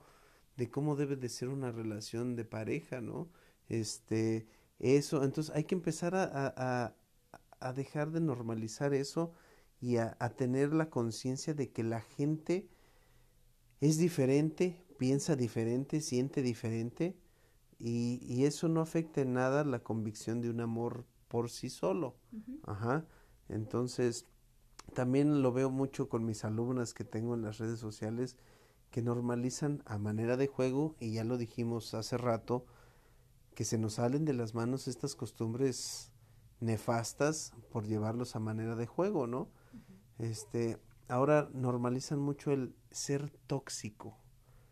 [0.57, 3.29] de cómo debe de ser una relación de pareja, no?
[3.67, 4.47] Este,
[4.79, 6.95] eso, entonces hay que empezar a, a,
[7.59, 9.33] a dejar de normalizar eso
[9.81, 12.69] y a, a tener la conciencia de que la gente
[13.81, 17.17] es diferente, piensa diferente, siente diferente,
[17.79, 22.17] y, y, eso no afecta en nada la convicción de un amor por sí solo.
[22.65, 23.05] Ajá.
[23.47, 24.25] Entonces,
[24.93, 28.35] también lo veo mucho con mis alumnas que tengo en las redes sociales
[28.91, 32.65] que normalizan a manera de juego, y ya lo dijimos hace rato,
[33.53, 36.11] que se nos salen de las manos estas costumbres
[36.59, 39.49] nefastas por llevarlos a manera de juego, ¿no?
[40.17, 40.77] Este,
[41.07, 44.17] ahora normalizan mucho el ser tóxico,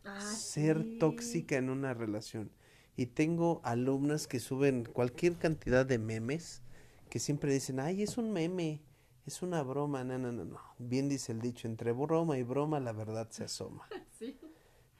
[0.04, 2.50] ah, ser tóxica en una relación
[2.98, 6.62] y tengo alumnas que suben cualquier cantidad de memes
[7.08, 8.82] que siempre dicen, ay, es un meme,
[9.24, 10.60] es una broma, no, no, no, no.
[10.78, 13.88] Bien dice el dicho, entre broma y broma la verdad se asoma.
[14.18, 14.36] Sí.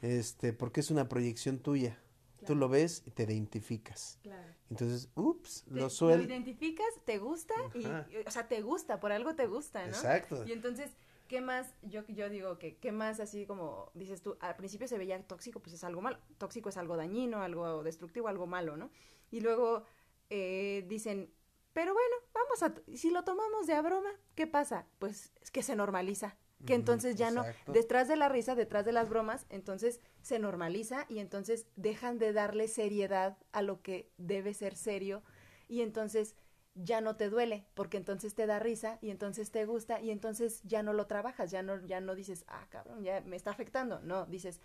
[0.01, 1.99] Este, porque es una proyección tuya.
[2.47, 4.21] Tú lo ves y te identificas.
[4.23, 4.55] Claro.
[4.71, 6.25] Entonces, ups, Te- lo Lo suelto.
[6.25, 8.07] identificas, te gusta Ajá.
[8.09, 9.89] y- o sea, te gusta, por algo te gusta, ¿no?
[9.89, 10.47] Exacto.
[10.47, 10.93] Y entonces,
[11.29, 11.75] ¿qué más?
[11.83, 14.37] Yo, yo digo que, ¿qué más así como dices tú?
[14.41, 16.19] Al principio se veía tóxico, pues es algo malo.
[16.39, 18.91] Tóxico es algo dañino, algo destructivo, algo malo, ¿no?
[19.31, 19.85] Y luego
[20.31, 21.33] eh, dicen,
[21.73, 24.87] pero bueno, vamos a, si lo tomamos de a broma, ¿qué pasa?
[24.99, 26.37] Pues es que se normaliza.
[26.67, 27.53] Que entonces ya exacto.
[27.69, 32.19] no, detrás de la risa, detrás de las bromas, entonces se normaliza y entonces dejan
[32.19, 35.23] de darle seriedad a lo que debe ser serio
[35.69, 36.35] y entonces
[36.75, 40.63] ya no te duele, porque entonces te da risa y entonces te gusta y entonces
[40.65, 44.01] ya no lo trabajas, ya no, ya no dices, ah, cabrón, ya me está afectando.
[44.01, 44.61] No, dices,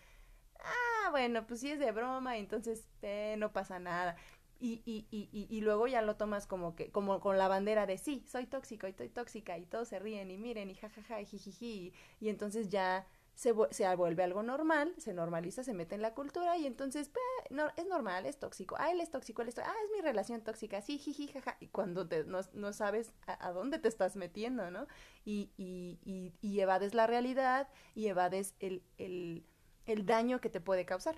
[0.59, 4.15] ah, bueno, pues sí es de broma, entonces eh, no pasa nada.
[4.59, 7.97] Y, y, y, y, luego ya lo tomas como que, como con la bandera de
[7.97, 11.25] sí, soy tóxico y estoy tóxica y todos se ríen y miren y jajaja y
[11.25, 16.13] jijiji y entonces ya se, se vuelve algo normal, se normaliza, se mete en la
[16.13, 19.55] cultura y entonces "Bah, no, es normal, es tóxico, ah, él es tóxico, él es
[19.55, 23.11] tó- ah, es mi relación tóxica, sí, jiji, jaja, y cuando te, no, no sabes
[23.27, 24.87] a, a dónde te estás metiendo, ¿no?
[25.25, 29.43] Y, y, y, y evades la realidad y evades el, el,
[29.85, 31.15] el daño que te puede causar.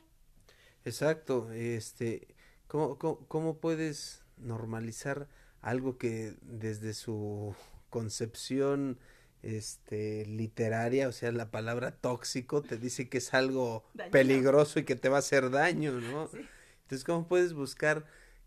[0.84, 2.36] Exacto, este,
[2.68, 5.28] ¿cómo, cómo, cómo puedes normalizar
[5.62, 7.56] algo que desde su
[7.90, 9.00] concepción,
[9.46, 14.12] este, literaria, o sea, la palabra tóxico te dice que es algo Dañino.
[14.12, 16.28] peligroso y que te va a hacer daño, ¿no?
[16.30, 16.40] Sí.
[16.82, 18.06] Entonces, ¿cómo puedes buscar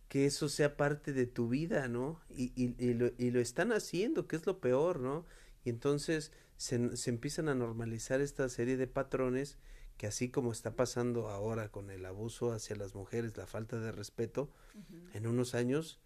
[0.09, 2.21] que eso sea parte de tu vida, ¿no?
[2.29, 5.25] Y, y, y lo, y lo están haciendo, que es lo peor, ¿no?
[5.65, 9.59] Y entonces se, se empiezan a normalizar esta serie de patrones
[9.99, 13.93] que así como está pasando ahora con el abuso hacia las mujeres, la falta de
[13.93, 14.51] respeto,
[15.13, 16.01] en unos años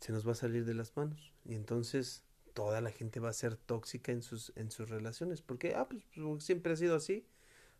[0.00, 1.32] se nos va a salir de las manos.
[1.44, 2.24] Y entonces
[2.54, 5.42] toda la gente va a ser tóxica en sus, en sus relaciones.
[5.42, 7.26] Porque, ah, pues porque siempre ha sido así.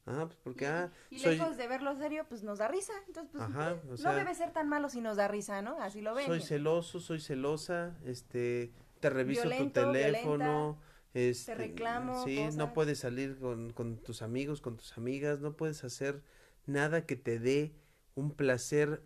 [0.05, 2.93] Ah, pues porque, ah, Y soy, lejos de verlo serio, pues nos da risa.
[3.07, 5.81] Entonces, pues, Ajá, o sea- no debe ser tan malo si nos da risa, ¿no?
[5.81, 6.27] Así lo ven.
[6.27, 10.81] soy celoso, soy celosa, este, te reviso Violento, tu teléfono,
[11.15, 12.57] este, reclamo sí, cosas.
[12.57, 16.23] no puedes salir con, con tus amigos, con tus amigas, no puedes hacer
[16.67, 17.75] nada que te dé
[18.15, 19.03] un placer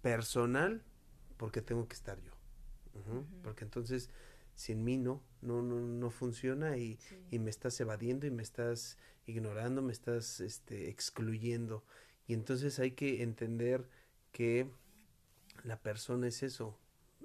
[0.00, 0.82] personal
[1.36, 2.32] porque tengo que estar yo.
[3.42, 4.08] Porque entonces
[4.56, 7.16] sin mí no, no, no, no funciona y, Sí.
[7.30, 11.84] y me estás evadiendo y me estás ignorando, me estás este, excluyendo.
[12.26, 13.88] Y entonces hay que entender
[14.32, 14.68] que
[15.62, 16.78] la persona es eso,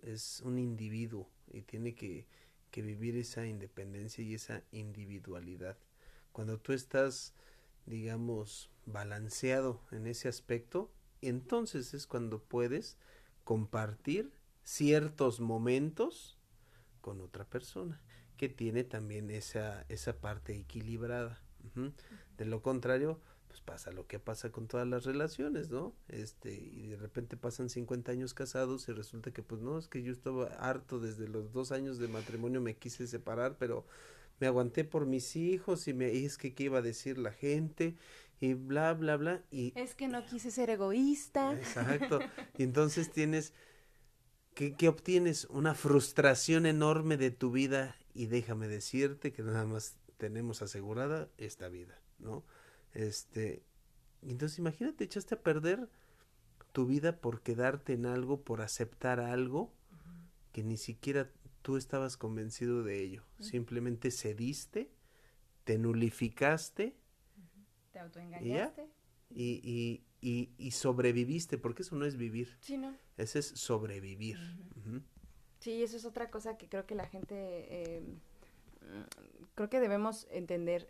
[0.03, 2.27] es un individuo y tiene que,
[2.69, 5.77] que vivir esa independencia y esa individualidad.
[6.31, 7.33] Cuando tú estás,
[7.85, 10.91] digamos, balanceado en ese aspecto,
[11.21, 12.97] entonces es cuando puedes
[13.43, 14.31] compartir
[14.63, 16.37] ciertos momentos
[17.01, 18.01] con otra persona
[18.37, 21.41] que tiene también esa, esa parte equilibrada.
[22.37, 25.93] De lo contrario, pues pasa lo que pasa con todas las relaciones, ¿no?
[26.07, 30.01] Este, y de repente pasan 50 años casados y resulta que pues no, es que
[30.01, 33.85] yo estaba harto desde los dos años de matrimonio, me quise separar, pero
[34.39, 37.31] me aguanté por mis hijos y me y es que qué iba a decir la
[37.31, 37.95] gente
[38.39, 41.53] y bla, bla, bla, y Es que no quise ser egoísta.
[41.53, 42.19] Exacto.
[42.57, 43.53] Y entonces tienes,
[44.61, 45.45] ¿qué, qué obtienes?
[45.45, 51.67] Una frustración enorme de tu vida y déjame decirte que nada más tenemos asegurada esta
[51.67, 52.43] vida, ¿no?
[52.93, 53.63] Este,
[54.21, 55.89] entonces imagínate, echaste a perder
[56.73, 59.73] tu vida por quedarte en algo, por aceptar algo
[60.51, 61.31] que ni siquiera
[61.63, 63.23] tú estabas convencido de ello.
[63.39, 64.91] Simplemente cediste,
[65.63, 66.95] te nulificaste
[67.91, 68.87] Te autoengañaste.
[69.31, 72.95] y, y, y, y sobreviviste, porque eso no es vivir, Sí, ¿no?
[73.21, 74.37] Ese es sobrevivir.
[75.59, 78.01] Sí, eso es otra cosa que creo que la gente, eh,
[78.81, 80.89] mm, creo que debemos entender.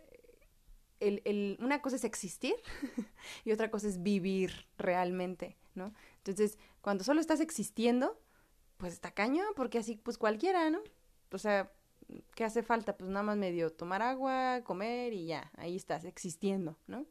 [0.98, 2.54] El, el, una cosa es existir
[3.44, 5.92] y otra cosa es vivir realmente, ¿no?
[6.18, 8.18] Entonces, cuando solo estás existiendo,
[8.76, 10.80] pues está cañón, porque así, pues cualquiera, ¿no?
[11.32, 11.72] O sea,
[12.34, 12.96] ¿qué hace falta?
[12.96, 17.06] Pues nada más medio tomar agua, comer y ya, ahí estás existiendo, ¿no?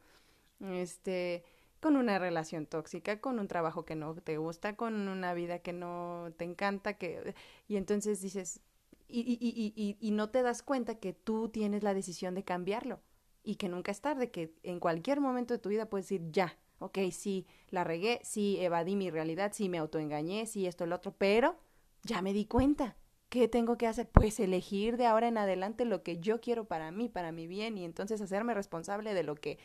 [0.62, 1.44] Este,
[1.82, 5.74] con una relación tóxica, con un trabajo que no te gusta, con una vida que
[5.74, 7.36] no te encanta, que
[7.68, 8.62] y entonces dices
[9.10, 13.02] y, y, y, y, no te das cuenta que tú tienes la decisión de cambiarlo
[13.44, 16.58] y que nunca es tarde, que en cualquier momento de tu vida puedes decir ya,
[16.80, 21.14] ok, sí, la regué, sí, evadí mi realidad, sí, me autoengañé, sí, esto, el otro,
[21.18, 21.58] pero
[22.04, 22.96] ya me di cuenta.
[23.30, 24.10] ¿Qué tengo que hacer?
[24.10, 27.78] Pues elegir de ahora en adelante lo que yo quiero para mí, para mi bien,
[27.78, 29.58] y entonces hacerme responsable de lo que,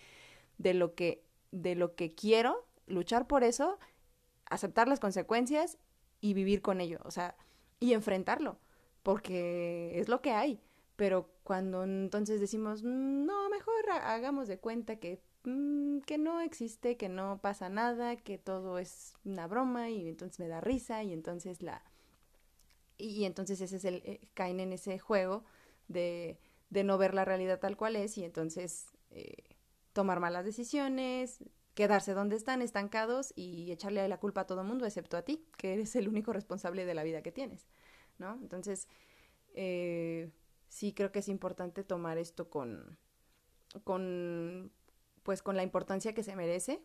[0.58, 1.24] de lo que,
[1.62, 3.78] de lo que quiero, luchar por eso,
[4.46, 5.78] aceptar las consecuencias
[6.20, 7.36] y vivir con ello, o sea,
[7.80, 8.58] y enfrentarlo.
[9.02, 10.60] porque es lo que hay.
[10.96, 17.08] Pero cuando entonces decimos, no, mejor hagamos de cuenta que, mm, que no existe, que
[17.08, 21.62] no pasa nada, que todo es una broma y entonces me da risa y entonces
[21.62, 21.82] la...
[22.98, 24.02] Y, entonces ese es el...
[24.06, 25.44] Eh, caen en ese juego
[25.88, 29.55] de, de, no ver la realidad tal cual es y entonces eh,
[29.96, 31.42] tomar malas decisiones,
[31.72, 35.72] quedarse donde están, estancados y echarle la culpa a todo mundo, excepto a ti, que
[35.72, 37.66] eres el único responsable de la vida que tienes,
[38.18, 38.34] ¿no?
[38.42, 38.88] Entonces,
[39.54, 40.30] eh,
[40.68, 42.98] sí creo que es importante tomar esto con,
[43.84, 44.70] con,
[45.22, 46.82] pues con la importancia que se merece,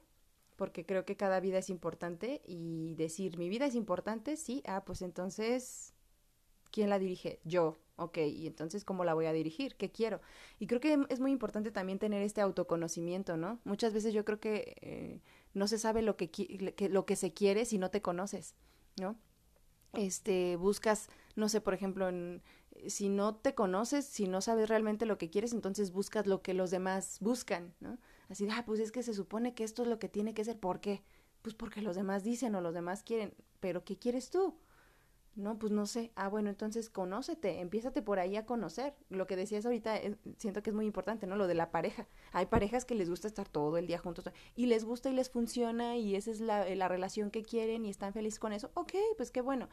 [0.55, 4.85] porque creo que cada vida es importante y decir mi vida es importante, sí, ah,
[4.85, 5.93] pues entonces,
[6.71, 7.39] ¿quién la dirige?
[7.43, 9.75] Yo, ok, y entonces, ¿cómo la voy a dirigir?
[9.75, 10.21] ¿Qué quiero?
[10.59, 13.59] Y creo que es muy importante también tener este autoconocimiento, ¿no?
[13.63, 15.21] Muchas veces yo creo que eh,
[15.53, 18.55] no se sabe lo que, que, lo que se quiere si no te conoces,
[18.99, 19.15] ¿no?
[19.93, 22.09] Este, buscas, no sé, por ejemplo,
[22.87, 26.53] si no te conoces, si no sabes realmente lo que quieres, entonces buscas lo que
[26.53, 27.97] los demás buscan, ¿no?
[28.29, 30.57] Así, ah, pues es que se supone que esto es lo que tiene que ser,
[30.57, 31.03] ¿por qué?
[31.41, 34.55] Pues porque los demás dicen o los demás quieren, pero ¿qué quieres tú?
[35.35, 36.11] No, pues no sé.
[36.15, 38.93] Ah, bueno, entonces conócete, empiézate por ahí a conocer.
[39.09, 41.37] Lo que decías ahorita, eh, siento que es muy importante, ¿no?
[41.37, 42.07] Lo de la pareja.
[42.33, 45.29] Hay parejas que les gusta estar todo el día juntos y les gusta y les
[45.29, 48.71] funciona y esa es la, la relación que quieren y están felices con eso.
[48.73, 49.69] Ok, pues qué bueno.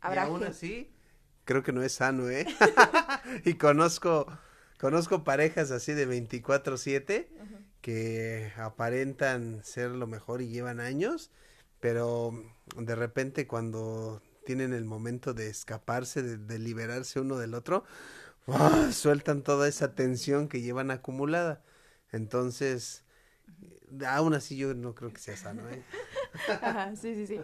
[0.00, 0.90] Habrá y aún así,
[1.44, 2.46] creo que no es sano, ¿eh?
[3.44, 4.26] y conozco,
[4.78, 7.28] conozco parejas así de 24/7
[7.82, 11.32] que aparentan ser lo mejor y llevan años,
[11.80, 12.32] pero
[12.76, 17.84] de repente cuando tienen el momento de escaparse, de, liberarse uno del otro,
[18.92, 21.62] sueltan toda esa tensión que llevan acumulada.
[22.10, 23.04] Entonces,
[24.06, 25.82] aún así yo no creo que sea sano, ¿eh?
[26.96, 27.40] sí, sí, sí.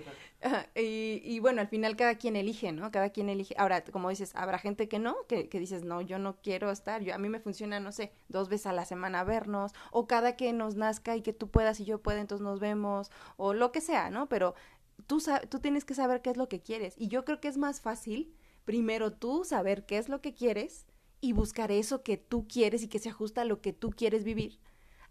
[0.75, 2.91] Y, y, bueno, al final cada quien elige, ¿no?
[2.91, 3.55] Cada quien elige.
[3.59, 7.03] Ahora, como dices, habrá gente que no, que, que dices, no, yo no quiero estar.
[7.03, 10.37] Yo, a mí me funciona, no sé, dos veces a la semana vernos, o cada
[10.37, 13.73] que nos nazca y que tú puedas y yo pueda, entonces nos vemos, o lo
[13.73, 14.29] que sea, ¿no?
[14.29, 14.55] Pero
[15.09, 16.95] tú, tú tienes que saber qué es lo que quieres.
[16.97, 18.33] Y yo creo que es más fácil,
[18.65, 20.87] primero tú saber qué es lo que quieres
[21.21, 24.23] y buscar eso que tú quieres y que se ajusta a lo que tú quieres
[24.23, 24.61] vivir,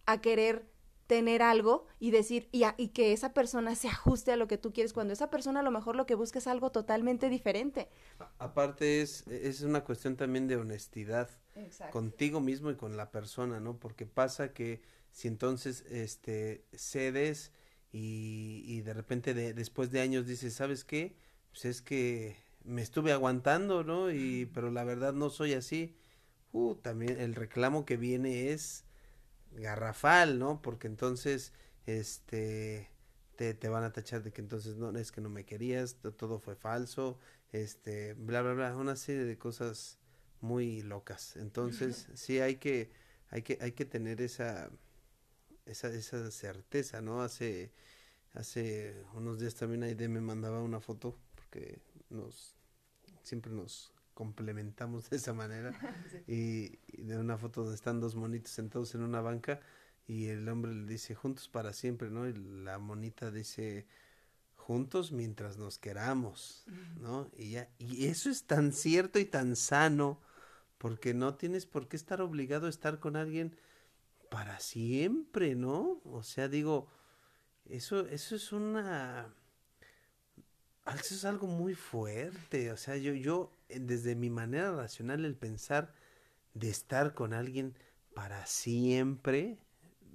[0.05, 0.69] a querer
[1.07, 4.73] tener algo y decir, y, y, que esa persona se ajuste a lo que tú
[4.73, 7.89] quieres, cuando esa persona a lo mejor lo que busca es algo totalmente diferente.
[8.37, 11.29] aparte es, es una cuestión también de honestidad
[11.91, 13.77] contigo mismo y con la persona, ¿no?
[13.77, 17.51] Porque pasa que si entonces este cedes
[17.91, 21.15] y, y de repente de, después de años dices, ¿sabes qué?
[21.51, 24.11] Pues es que me estuve aguantando, ¿no?
[24.11, 25.95] Y pero la verdad no soy así.
[26.51, 28.83] Uh, también el reclamo que viene es
[29.51, 30.61] garrafal, ¿no?
[30.61, 31.53] Porque entonces,
[31.85, 32.89] este,
[33.35, 36.39] te, te, van a tachar de que entonces no, es que no me querías, todo
[36.39, 37.17] fue falso,
[37.51, 39.97] este, bla, bla, bla, una serie de cosas
[40.41, 41.35] muy locas.
[41.37, 42.91] Entonces, sí hay que,
[43.29, 44.69] hay que, hay que tener esa,
[45.67, 47.21] esa, esa certeza, ¿no?
[47.21, 47.71] Hace,
[48.33, 51.79] hace unos días también Aide me mandaba una foto, porque
[52.09, 52.55] nos,
[53.23, 55.71] siempre nos complementamos de esa manera.
[56.27, 59.59] y, de una foto donde están dos monitos sentados en una banca
[60.07, 62.27] y el hombre le dice juntos para siempre, ¿no?
[62.27, 63.85] Y la monita dice
[64.55, 66.65] juntos mientras nos queramos,
[66.99, 67.29] ¿no?
[67.37, 70.19] Y ya, y eso es tan cierto y tan sano,
[70.77, 73.55] porque no tienes por qué estar obligado a estar con alguien
[74.29, 76.01] para siempre, ¿no?
[76.05, 76.87] O sea, digo,
[77.65, 79.33] eso, eso es una
[80.95, 85.35] eso es algo muy fuerte, o sea, yo, yo, eh, desde mi manera racional, el
[85.35, 85.93] pensar
[86.53, 87.75] de estar con alguien
[88.13, 89.59] para siempre,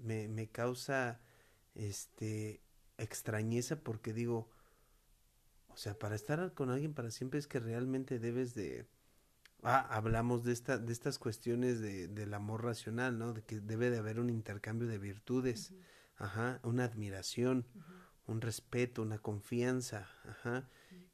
[0.03, 1.21] me, me causa,
[1.75, 2.63] este,
[2.99, 4.49] extrañeza porque digo,
[5.69, 8.87] o sea, para estar con alguien para siempre es que realmente debes de,
[9.63, 13.33] ah, hablamos de esta, de estas cuestiones de, del amor racional, ¿no?
[13.33, 15.73] De que debe de haber un intercambio de virtudes,
[16.17, 17.67] ajá, una admiración,
[18.27, 20.69] un respeto, una confianza, ajá,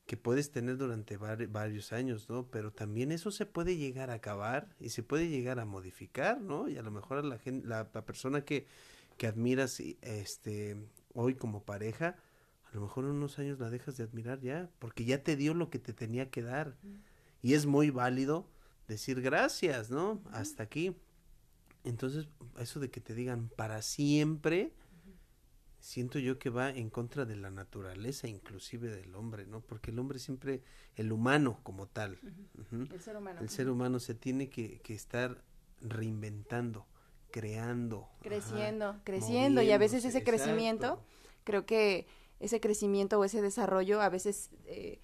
[0.06, 2.46] que puedes tener durante varios años, ¿no?
[2.50, 6.68] Pero también eso se puede llegar a acabar y se puede llegar a modificar, ¿no?
[6.68, 8.66] Y a lo mejor a la, gente, la, persona que,
[9.18, 10.76] que admiras este,
[11.12, 12.16] hoy como pareja,
[12.64, 15.54] a lo mejor en unos años la dejas de admirar ya, porque ya te dio
[15.54, 16.76] lo que te tenía que dar.
[17.42, 18.46] Y es muy válido
[18.88, 20.20] decir gracias, ¿no?
[20.32, 20.96] Hasta aquí.
[21.84, 22.26] Entonces,
[22.58, 24.72] eso de que te digan para siempre,
[25.80, 29.60] siento yo que va en contra de la naturaleza inclusive del hombre, ¿no?
[29.60, 30.62] Porque el hombre siempre,
[30.96, 32.18] el humano como tal,
[32.92, 35.42] el ser humano, el ser humano se tiene que, que estar
[35.80, 36.86] reinventando,
[37.30, 41.02] creando, creciendo, creciendo y a veces ese crecimiento,
[41.44, 42.06] creo que
[42.40, 45.00] ese crecimiento o ese desarrollo a veces eh,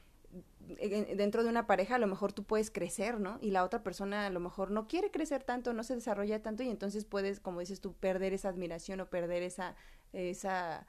[1.17, 3.39] dentro de una pareja a lo mejor tú puedes crecer, ¿no?
[3.41, 6.63] Y la otra persona a lo mejor no quiere crecer tanto, no se desarrolla tanto
[6.63, 9.77] y entonces puedes, como dices tú, perder esa admiración o perder esa,
[10.13, 10.87] esa,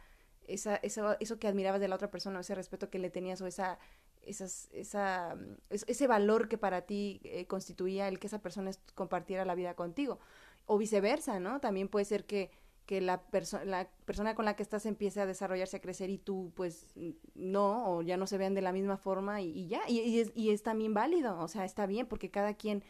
[0.47, 3.41] esa, eso, eso que admirabas de la otra persona, o ese respeto que le tenías
[3.41, 3.79] o esa,
[4.21, 5.35] esas, esa,
[5.69, 10.19] ese valor que para ti eh, constituía el que esa persona compartiera la vida contigo.
[10.65, 11.59] O viceversa, ¿no?
[11.59, 12.49] También puede ser que
[12.85, 16.17] que la, persona la persona con la que estás empiece a desarrollarse, a crecer y
[16.17, 16.87] tú pues
[17.33, 20.31] no, o ya no se vean de la misma forma y, ya, y, y, es,
[20.35, 22.83] y es también válido, o sea, está bien porque cada quien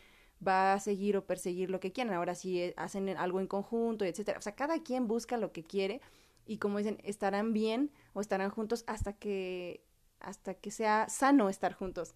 [0.45, 4.03] va a seguir o perseguir lo que quieran, ahora sí eh, hacen algo en conjunto,
[4.03, 6.01] etcétera, o sea, cada quien busca lo que quiere
[6.45, 9.83] y como dicen, estarán bien o estarán juntos hasta que
[10.19, 12.15] hasta que sea sano estar juntos,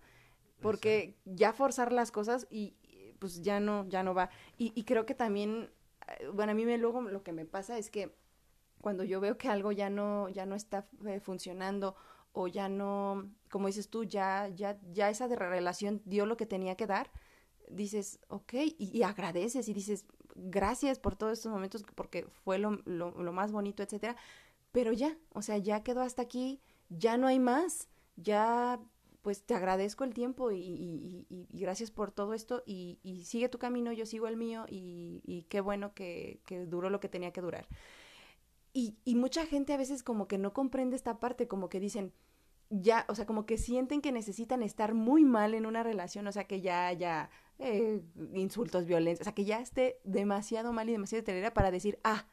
[0.62, 2.74] porque ya forzar las cosas y
[3.20, 4.30] pues ya no, ya no va.
[4.58, 5.70] Y, y creo que también
[6.34, 8.16] bueno, a mí me, luego lo que me pasa es que
[8.82, 11.96] cuando yo veo que algo ya no, ya no está eh, funcionando
[12.32, 16.76] o ya no, como dices tú, ya, ya, ya esa relación dio lo que tenía
[16.76, 17.12] que dar,
[17.70, 20.06] dices, ok, y, agradeces y dices,
[20.36, 24.16] gracias por todos estos momentos porque fue lo, lo, lo más bonito, etcétera,
[24.72, 28.80] pero ya, o sea, ya quedó hasta aquí, ya no hay más, ya
[29.22, 34.06] pues te agradezco el tiempo y, gracias por todo esto y, sigue tu camino, yo
[34.06, 37.68] sigo el mío y, qué bueno que, duró lo que tenía que durar.
[38.74, 42.14] Y, mucha gente a veces como que no comprende esta parte, como que dicen,
[42.70, 46.32] ya, o sea, como que sienten que necesitan estar muy mal en una relación, o
[46.32, 48.02] sea, que ya haya eh,
[48.34, 52.28] insultos, violencia, o sea, que ya esté demasiado mal y demasiado deteriorada para decir, ah,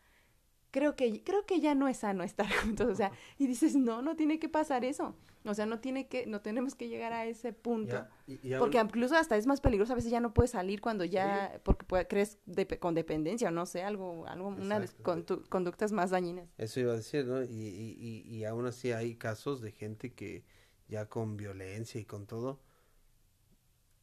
[0.77, 4.03] creo que, creo que ya no es sano estar juntos, o sea, y dices, no,
[4.03, 5.17] no tiene que pasar eso,
[5.47, 8.07] o sea, no tiene que, no tenemos que llegar a ese punto,
[8.59, 12.07] porque incluso hasta es más peligroso, a veces ya no puedes salir cuando ya, porque
[12.07, 12.37] crees
[12.79, 14.89] con dependencia o no sé, algo, algo una de
[15.49, 16.47] conductas más dañinas.
[16.59, 17.43] Eso iba a decir, ¿no?
[17.43, 20.45] Y, y, y, y aún así hay casos de gente que
[20.89, 22.61] ya con violencia y con todo,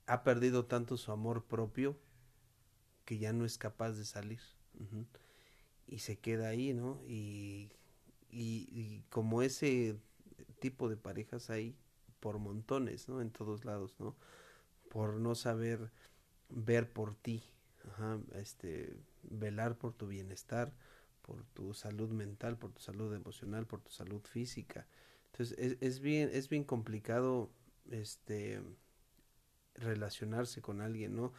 [0.08, 2.00] ha perdido tanto su amor propio
[3.06, 4.40] que ya no es capaz de salir
[5.88, 7.02] y se queda ahí, ¿no?
[7.08, 7.72] Y,
[8.30, 9.98] y, como ese
[10.60, 11.76] tipo de parejas hay
[12.20, 13.22] por montones, ¿no?
[13.22, 14.16] En todos lados, ¿no?
[14.90, 15.92] Por no saber
[16.50, 17.44] ver por ti,
[17.90, 20.74] ajá, este, velar por tu bienestar,
[21.22, 24.88] por tu salud mental, por tu salud emocional, por tu salud física.
[25.32, 27.50] Entonces es, es bien, es bien complicado,
[27.92, 28.62] este,
[29.76, 31.34] relacionarse con alguien, ¿no?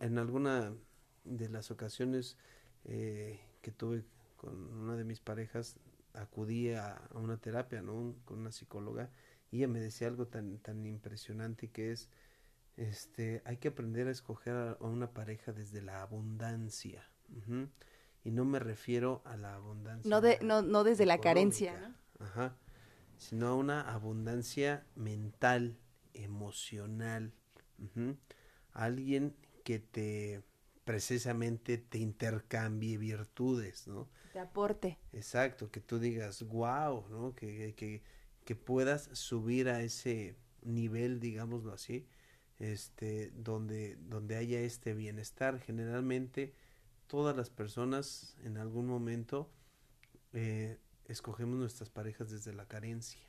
[0.00, 0.74] En alguna
[1.24, 2.36] de las ocasiones
[2.84, 4.04] eh, que tuve
[4.36, 5.74] con una de mis parejas,
[6.14, 8.14] acudí a, una terapia, ¿no?
[8.24, 9.10] con una psicóloga,
[9.50, 12.08] y ella me decía algo tan, tan impresionante que es,
[12.76, 17.10] este, hay que aprender a escoger a, una pareja desde la abundancia.
[18.22, 20.08] Y no me refiero a la abundancia.
[20.08, 22.54] No, de, no, no desde la carencia, Ajá.
[23.16, 25.76] Sino a una abundancia mental,
[26.14, 27.32] emocional.
[28.72, 29.34] Alguien
[29.64, 30.44] que te
[30.86, 34.08] precisamente te intercambie virtudes, ¿no?
[34.32, 34.98] Te aporte.
[35.12, 37.34] Exacto, que tú digas, wow, ¿no?
[37.34, 38.02] Que, que,
[38.44, 42.06] que puedas subir a ese nivel, digámoslo así,
[42.60, 45.58] este, donde, donde haya este bienestar.
[45.58, 46.54] Generalmente,
[47.08, 49.50] todas las personas en algún momento
[50.34, 53.20] eh, escogemos nuestras parejas desde la carencia.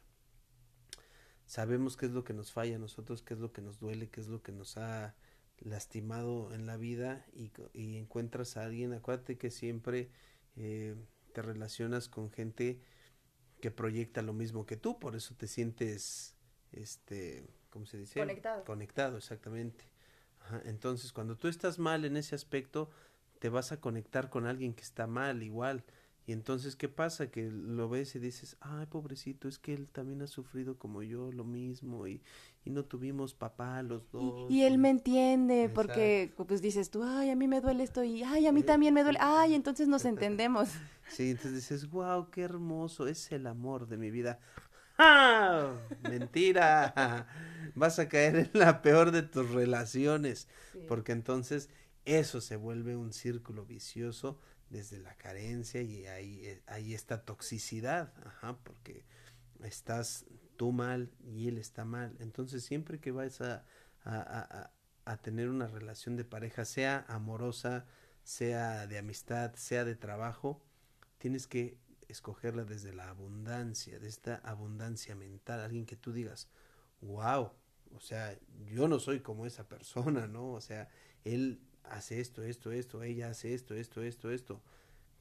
[1.47, 4.09] Sabemos qué es lo que nos falla a nosotros, qué es lo que nos duele,
[4.09, 5.15] qué es lo que nos ha
[5.59, 10.09] lastimado en la vida y, y encuentras a alguien, acuérdate que siempre
[10.55, 10.95] eh,
[11.33, 12.81] te relacionas con gente
[13.61, 16.35] que proyecta lo mismo que tú, por eso te sientes,
[16.71, 18.19] este, ¿cómo se dice?
[18.19, 18.63] Conectado.
[18.63, 19.85] Conectado, exactamente.
[20.63, 22.89] Entonces, cuando tú estás mal en ese aspecto,
[23.39, 25.83] te vas a conectar con alguien que está mal igual
[26.27, 27.31] y entonces, ¿qué pasa?
[27.31, 31.31] Que lo ves y dices, ay, pobrecito, es que él también ha sufrido como yo
[31.31, 32.21] lo mismo y,
[32.67, 34.51] y no tuvimos papá los dos.
[34.51, 38.23] Y, él me entiende porque, pues dices tú, ay, a mí me duele esto y,
[38.23, 40.69] ay, a mí también me duele, ay, entonces nos entendemos.
[41.09, 44.39] Sí, entonces dices, wow, qué hermoso, es el amor de mi vida.
[44.97, 45.75] ¡Ah!
[46.03, 47.25] Mentira.
[47.73, 50.49] Vas a caer en la peor de tus relaciones,
[50.87, 51.69] porque entonces
[52.03, 54.39] eso se vuelve un círculo vicioso
[54.69, 59.05] desde la carencia y ahí, eh, ahí está toxicidad, ajá, porque
[59.63, 60.25] estás
[60.57, 62.15] tú mal y él está mal.
[62.19, 63.65] Entonces siempre que vas a,
[64.03, 64.71] a,
[65.05, 67.85] a, tener una relación de pareja, sea amorosa,
[68.23, 70.61] sea de amistad, sea de trabajo,
[71.17, 71.77] tienes que
[72.07, 76.47] escogerla desde la abundancia, de esta abundancia mental, alguien que tú digas,
[77.01, 77.51] wow,
[77.93, 80.51] o sea, yo no soy como esa persona, ¿no?
[80.51, 80.89] O sea,
[81.23, 84.61] él hace esto, esto, esto, ella hace esto, esto, esto, esto.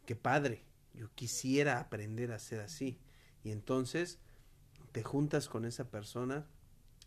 [0.05, 0.65] Qué padre,
[0.95, 2.99] yo quisiera aprender a ser así.
[3.45, 4.19] Y entonces
[4.97, 6.47] te juntas con esa persona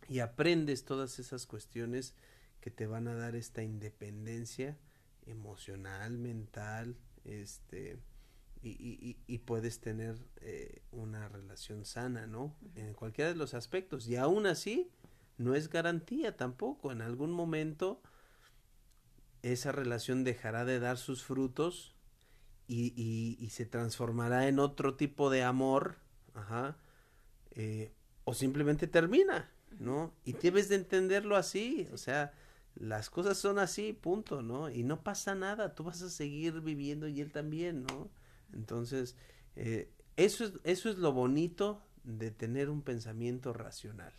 [0.08, 2.14] y aprendes todas esas cuestiones
[2.62, 4.78] que te van a dar esta independencia
[5.26, 7.98] emocional, mental, este,
[8.62, 12.56] y, y, y puedes tener eh, una relación sana, ¿no?
[12.76, 14.08] En cualquiera de los aspectos.
[14.08, 14.92] Y aún así,
[15.40, 16.92] no es garantía tampoco.
[16.92, 18.04] En algún momento,
[19.42, 21.96] esa relación dejará de dar sus frutos
[22.68, 25.98] y, y, y se transformará en otro tipo de amor,
[26.36, 26.78] ajá,
[27.52, 27.92] eh,
[28.24, 30.14] o simplemente termina, ¿no?
[30.24, 32.34] Y debes de entenderlo así, o sea,
[32.76, 34.70] las cosas son así, punto, ¿no?
[34.70, 38.10] Y no pasa nada, tú vas a seguir viviendo y él también, ¿no?
[38.54, 39.16] Entonces,
[39.56, 44.14] eh, eso, es, eso es lo bonito de tener un pensamiento racional.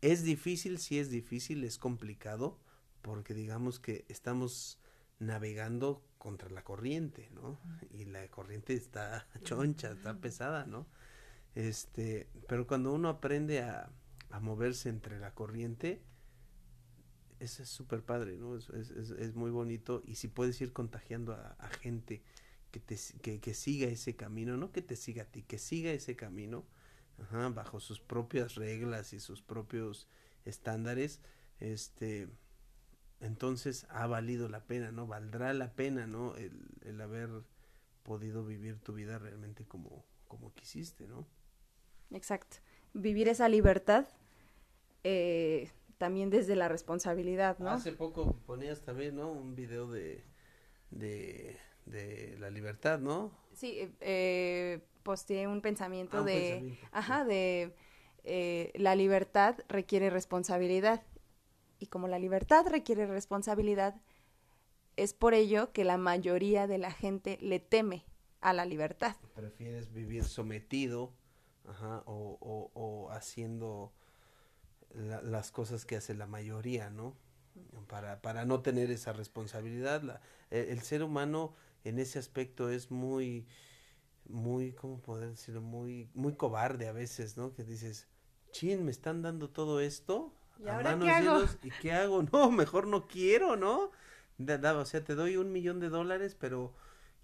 [0.00, 2.58] Es difícil, sí es difícil, es complicado,
[3.02, 4.78] porque digamos que estamos
[5.18, 7.58] navegando contra la corriente, ¿no?
[7.92, 10.86] Y la corriente está choncha, está pesada, ¿no?
[11.54, 13.90] Este, pero cuando uno aprende a,
[14.30, 16.02] a moverse entre la corriente,
[17.40, 18.56] eso es súper padre, ¿no?
[18.56, 22.22] Es, es, es, muy bonito y si puedes ir contagiando a, gente
[22.70, 25.90] que, te, que, que, siga ese camino, no que te siga a ti, que siga
[25.90, 26.64] ese camino,
[27.18, 30.06] ajá, bajo sus propias reglas y sus propios
[30.44, 31.20] estándares,
[31.60, 32.28] este,
[33.20, 35.06] entonces ha valido la pena, ¿no?
[35.06, 36.36] Valdrá la pena, ¿no?
[36.36, 37.30] El, el haber
[38.02, 41.26] podido vivir tu vida realmente como, como quisiste, ¿no?
[42.12, 42.58] Exacto.
[42.92, 44.06] Vivir esa libertad
[45.04, 47.70] eh, también desde la responsabilidad, ¿no?
[47.70, 49.30] Hace poco ponías también, ¿no?
[49.30, 50.24] Un video de,
[50.90, 51.56] de,
[51.86, 53.30] de la libertad, ¿no?
[53.52, 56.86] Sí, eh, posteé un pensamiento ah, un de, pensamiento.
[56.92, 57.74] ajá, de
[58.24, 61.02] eh, la libertad requiere responsabilidad.
[61.78, 64.00] Y como la libertad requiere responsabilidad,
[64.96, 68.04] es por ello que la mayoría de la gente le teme
[68.40, 69.16] a la libertad.
[69.34, 71.12] Prefieres vivir sometido
[71.70, 73.92] ajá, o, o, o haciendo
[74.94, 77.16] la, las cosas que hace la mayoría, ¿no?
[77.88, 80.02] Para, para no tener esa responsabilidad.
[80.02, 80.20] La,
[80.50, 83.46] el, el, ser humano en ese aspecto es muy,
[84.28, 85.60] muy, ¿cómo poder decirlo?
[85.60, 87.54] Muy, muy cobarde a veces, ¿no?
[87.54, 88.08] Que dices,
[88.52, 90.32] chin, me están dando todo esto.
[90.58, 91.44] ¿Y ahora qué hago?
[91.62, 92.22] ¿Y qué hago?
[92.32, 93.90] No, mejor no quiero, ¿no?
[94.38, 96.74] Da, da, o sea, te doy un millón de dólares, pero,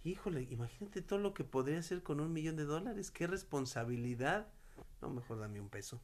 [0.07, 3.11] híjole, imagínate todo lo que podría hacer con un millón de dólares.
[3.11, 4.49] Qué responsabilidad.
[5.03, 6.01] No, mejor dame un peso.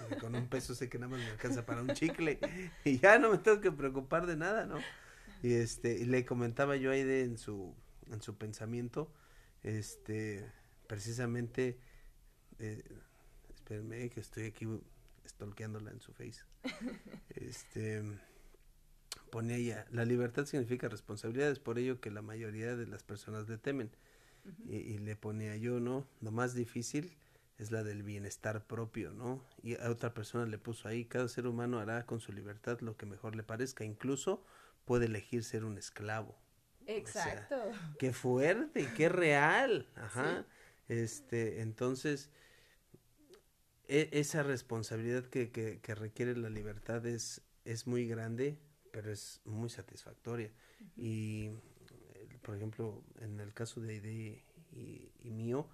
[0.00, 2.38] Porque con un peso sé que nada más me alcanza para un chicle.
[2.84, 4.78] Y ya no me tengo que preocupar de nada, ¿no?
[5.42, 7.74] Y este, y le comentaba yo ahí de en su,
[8.10, 9.12] en su pensamiento,
[9.62, 10.50] este,
[10.86, 11.78] precisamente,
[12.58, 12.82] eh,
[13.54, 14.66] espérenme que estoy aquí
[15.26, 16.42] stalkeándola en su face.
[17.30, 18.02] Este,
[19.36, 23.46] pone ella, la libertad significa responsabilidad, es por ello que la mayoría de las personas
[23.50, 23.90] le temen.
[24.46, 24.70] Uh -huh.
[24.70, 26.06] y, y, le ponía yo, ¿no?
[26.22, 27.12] Lo más difícil
[27.58, 29.44] es la del bienestar propio, ¿no?
[29.62, 32.96] Y a otra persona le puso ahí, cada ser humano hará con su libertad lo
[32.96, 34.42] que mejor le parezca, incluso
[34.86, 36.34] puede elegir ser un esclavo.
[36.86, 37.56] Exacto.
[37.56, 39.86] O sea, qué fuerte, qué real.
[39.96, 40.46] Ajá.
[40.46, 40.94] Sí.
[40.94, 42.30] Este, entonces,
[43.86, 48.56] e esa responsabilidad que, que, que, requiere la libertad es, es muy grande,
[48.96, 50.48] pero es muy satisfactoria.
[50.48, 50.90] Uh -huh.
[50.96, 51.50] Y,
[52.40, 54.42] por ejemplo, en el caso de Aide
[54.72, 55.68] y, y mío,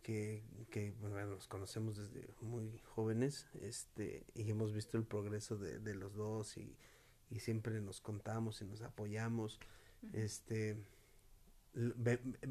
[0.00, 5.80] que, que bueno, nos conocemos desde muy jóvenes este y hemos visto el progreso de,
[5.80, 6.76] de los dos y,
[7.30, 9.58] y, siempre nos contamos y nos apoyamos
[10.02, 10.14] uh -huh.
[10.14, 10.76] este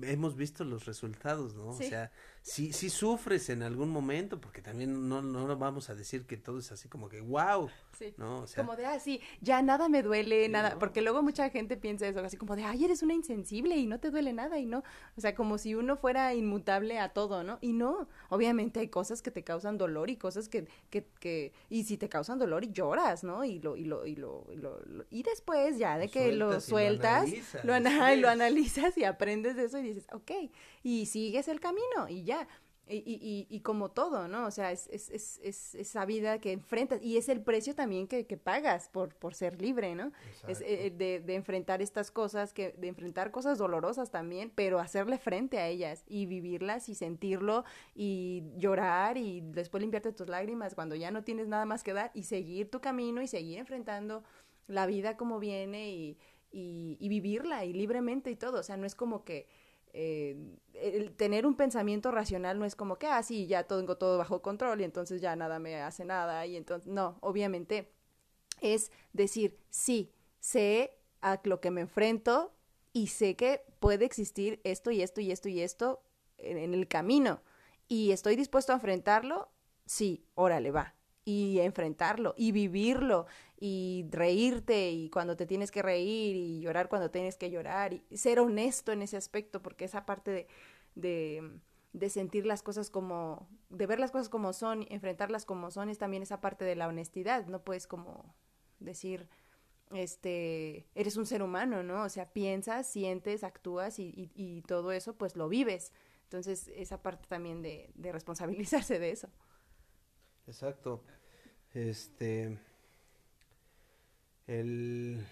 [0.01, 1.73] hemos visto los resultados, ¿no?
[1.73, 1.85] Sí.
[1.85, 6.25] O sea, sí, sí sufres en algún momento, porque también no, no vamos a decir
[6.25, 8.13] que todo es así como que, wow, sí.
[8.17, 8.41] ¿no?
[8.41, 10.79] O sea, como de, ah, sí, ya nada me duele, sí, nada, ¿no?
[10.79, 13.99] porque luego mucha gente piensa eso, así como de, ay, eres una insensible y no
[13.99, 14.83] te duele nada, y no,
[15.17, 17.57] o sea, como si uno fuera inmutable a todo, ¿no?
[17.61, 21.83] Y no, obviamente hay cosas que te causan dolor y cosas que, que, que y
[21.83, 23.43] si te causan dolor y lloras, ¿no?
[23.43, 24.79] Y lo, y lo, y lo, y, lo,
[25.09, 27.29] y después ya de que lo sueltas,
[27.63, 30.31] lo, analizas, lo, lo analizas y aprendes de eso y dices, ok,
[30.83, 32.47] y sigues el camino y ya.
[32.91, 34.47] Y, y, y, como todo, ¿no?
[34.47, 38.07] O sea, es, es, es, es, esa vida que enfrentas y es el precio también
[38.07, 40.11] que, que pagas por, por ser libre, ¿no?
[40.27, 40.47] Exacto.
[40.47, 45.19] Es eh, de, de, enfrentar estas cosas, que, de enfrentar cosas dolorosas también, pero hacerle
[45.19, 47.63] frente a ellas y vivirlas y sentirlo
[47.93, 52.09] y llorar y después limpiarte tus lágrimas cuando ya no tienes nada más que dar
[52.15, 54.23] y seguir tu camino y seguir enfrentando
[54.65, 56.17] la vida como viene y,
[56.51, 58.59] y, y vivirla y libremente y todo.
[58.59, 59.47] O sea, no es como que
[59.93, 64.17] eh, el tener un pensamiento racional no es como que, ah, sí, ya tengo todo
[64.17, 67.91] bajo control y entonces ya nada me hace nada y entonces, no, obviamente
[68.61, 72.53] es decir, sí, sé a lo que me enfrento
[72.93, 76.03] y sé que puede existir esto y esto y esto y esto
[76.37, 77.41] en, en el camino
[77.87, 79.49] y estoy dispuesto a enfrentarlo,
[79.85, 80.98] sí, órale, va.
[81.29, 83.27] Y enfrentarlo y vivirlo
[83.59, 88.17] y reírte y cuando te tienes que reír y llorar cuando tienes que llorar y
[88.17, 90.47] ser honesto en ese aspecto porque esa parte
[90.95, 91.61] de,
[91.93, 95.99] de, sentir las cosas como, de ver las cosas como son, enfrentarlas como son es
[95.99, 98.33] también esa parte de la honestidad, no puedes como
[98.79, 99.27] decir,
[99.91, 102.03] este, eres un ser humano, ¿no?
[102.03, 105.91] O sea, piensas, sientes, actúas y, y, todo eso, pues lo vives.
[106.23, 109.29] Entonces, esa parte también de, de responsabilizarse de eso.
[110.47, 111.03] Exacto.
[111.73, 112.57] Este,
[114.47, 115.23] el,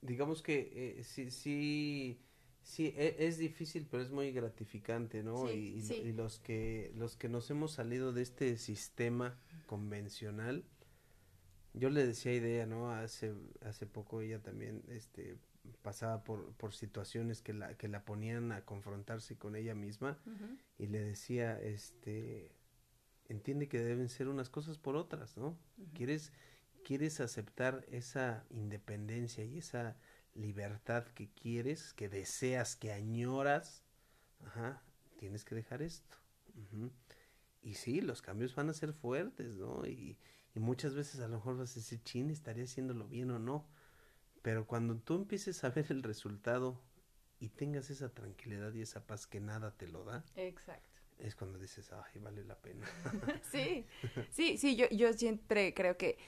[0.00, 2.20] digamos que eh, sí, sí,
[2.62, 5.50] sí, e, es difícil, pero es muy gratificante, ¿no?
[5.50, 9.36] y, y, los que, los que nos hemos salido de este sistema
[9.66, 10.64] convencional,
[11.74, 12.90] yo le decía idea, ¿no?
[12.90, 15.36] Hace, hace poco ella también, este,
[15.82, 20.18] pasaba por, por situaciones que la, que la ponían a confrontarse con ella misma
[20.78, 22.50] y le decía, este,
[23.28, 25.58] entiende que deben ser unas cosas por otras, ¿no?
[25.94, 26.32] Quieres
[26.86, 29.96] quieres aceptar esa independencia y esa
[30.34, 33.82] libertad que quieres, que deseas, que añoras,
[34.44, 34.84] ajá,
[35.18, 36.16] tienes que dejar esto.
[37.60, 39.84] Y sí, los cambios van a ser fuertes, ¿no?
[39.84, 40.16] Y,
[40.54, 43.68] y muchas veces a lo mejor vas a decir, chin, estaría haciéndolo bien o no.
[44.42, 46.80] Pero cuando tú empieces a ver el resultado
[47.40, 50.24] y tengas esa tranquilidad y esa paz que nada te lo da.
[50.36, 52.86] Exacto es cuando dices, ay, vale la pena.
[53.52, 53.86] sí,
[54.30, 56.18] sí, sí, yo, yo siempre creo que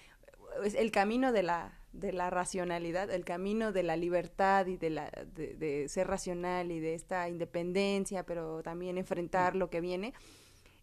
[0.62, 5.10] el camino de la, de la racionalidad, el camino de la libertad y de, la,
[5.35, 10.15] de, de ser racional y de esta independencia, pero también enfrentar lo que viene,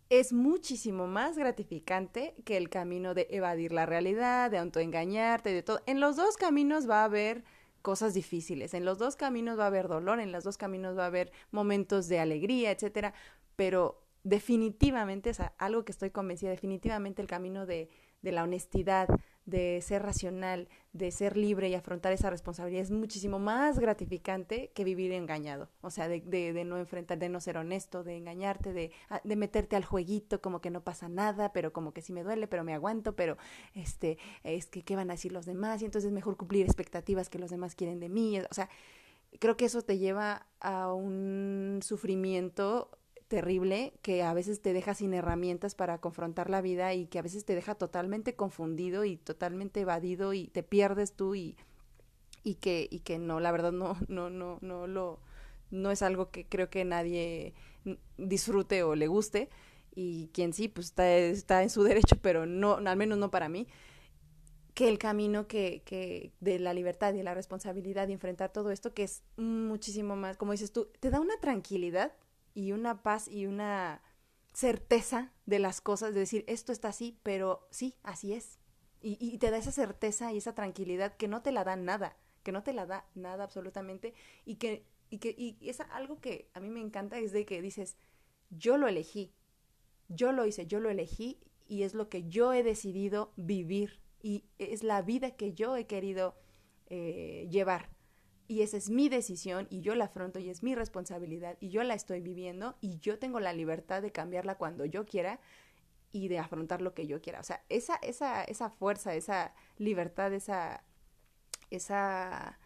[0.09, 5.81] es muchísimo más gratificante que el camino de evadir la realidad, de autoengañarte, de todo.
[5.87, 7.43] En los dos caminos va a haber
[7.81, 11.03] cosas difíciles, en los dos caminos va a haber dolor, en los dos caminos va
[11.03, 13.13] a haber momentos de alegría, etcétera,
[13.55, 17.89] pero definitivamente, es algo que estoy convencida, definitivamente el camino de,
[18.21, 19.07] de la honestidad,
[19.45, 24.83] de ser racional, de ser libre y afrontar esa responsabilidad es muchísimo más gratificante que
[24.83, 25.69] vivir engañado.
[25.81, 29.21] O sea, de, de, de no enfrentar, de no ser honesto, de engañarte, de, ah,
[29.23, 32.47] de, meterte al jueguito como que no pasa nada, pero como que sí me duele,
[32.47, 33.37] pero me aguanto, pero
[33.75, 37.29] este, es que qué van a decir los demás y entonces es mejor cumplir expectativas
[37.29, 38.39] que los demás quieren de mí.
[38.39, 38.69] O sea,
[39.39, 42.89] creo que eso te lleva a un sufrimiento
[43.27, 47.23] terrible que a veces te deja sin herramientas para confrontar la vida y que a
[47.23, 51.57] veces te deja totalmente confundido y totalmente evadido y te pierdes tú y,
[52.43, 55.19] y que y que no la verdad no no no no lo
[55.71, 57.53] no es algo que creo que nadie
[58.17, 59.49] disfrute o le guste.
[59.97, 63.49] Y quien sí pues está, está en su derecho pero no al menos no para
[63.49, 63.67] mí
[64.73, 68.93] que el camino que, que de la libertad y la responsabilidad de enfrentar todo esto
[68.93, 72.11] que es muchísimo más como dices tú te da una tranquilidad
[72.55, 74.01] y una paz y una
[74.53, 78.57] certeza de las cosas, de decir, esto está así, pero sí, así es.
[79.01, 82.17] Y, y, te da esa certeza y esa tranquilidad que no te la da nada,
[82.41, 84.15] que no te la da nada absolutamente,
[84.45, 87.61] y que, y que y es algo que a mí me encanta, es de que
[87.61, 87.97] dices,
[88.49, 89.35] yo lo elegí,
[90.07, 94.45] yo lo hice, yo lo elegí, y es lo que yo he decidido vivir, y
[94.57, 96.35] es la vida que yo he querido
[96.87, 97.94] eh, llevar
[98.47, 101.83] y esa es mi decisión y yo la afronto y es mi responsabilidad y yo
[101.83, 105.39] la estoy viviendo y yo tengo la libertad de cambiarla cuando yo quiera
[106.11, 107.39] y de afrontar lo que yo quiera.
[107.39, 110.83] O sea, esa, esa, esa fuerza, esa libertad, esa,
[111.71, 112.59] esa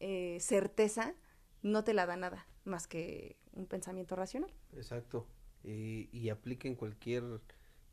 [0.00, 1.14] eh, certeza
[1.62, 4.52] no te la da nada más que un pensamiento racional.
[4.76, 5.26] Exacto.
[5.64, 7.40] Y, y aplica en cualquier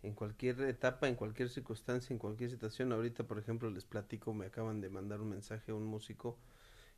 [0.01, 2.91] en cualquier etapa, en cualquier circunstancia, en cualquier situación.
[2.93, 6.37] Ahorita, por ejemplo, les platico, me acaban de mandar un mensaje a un músico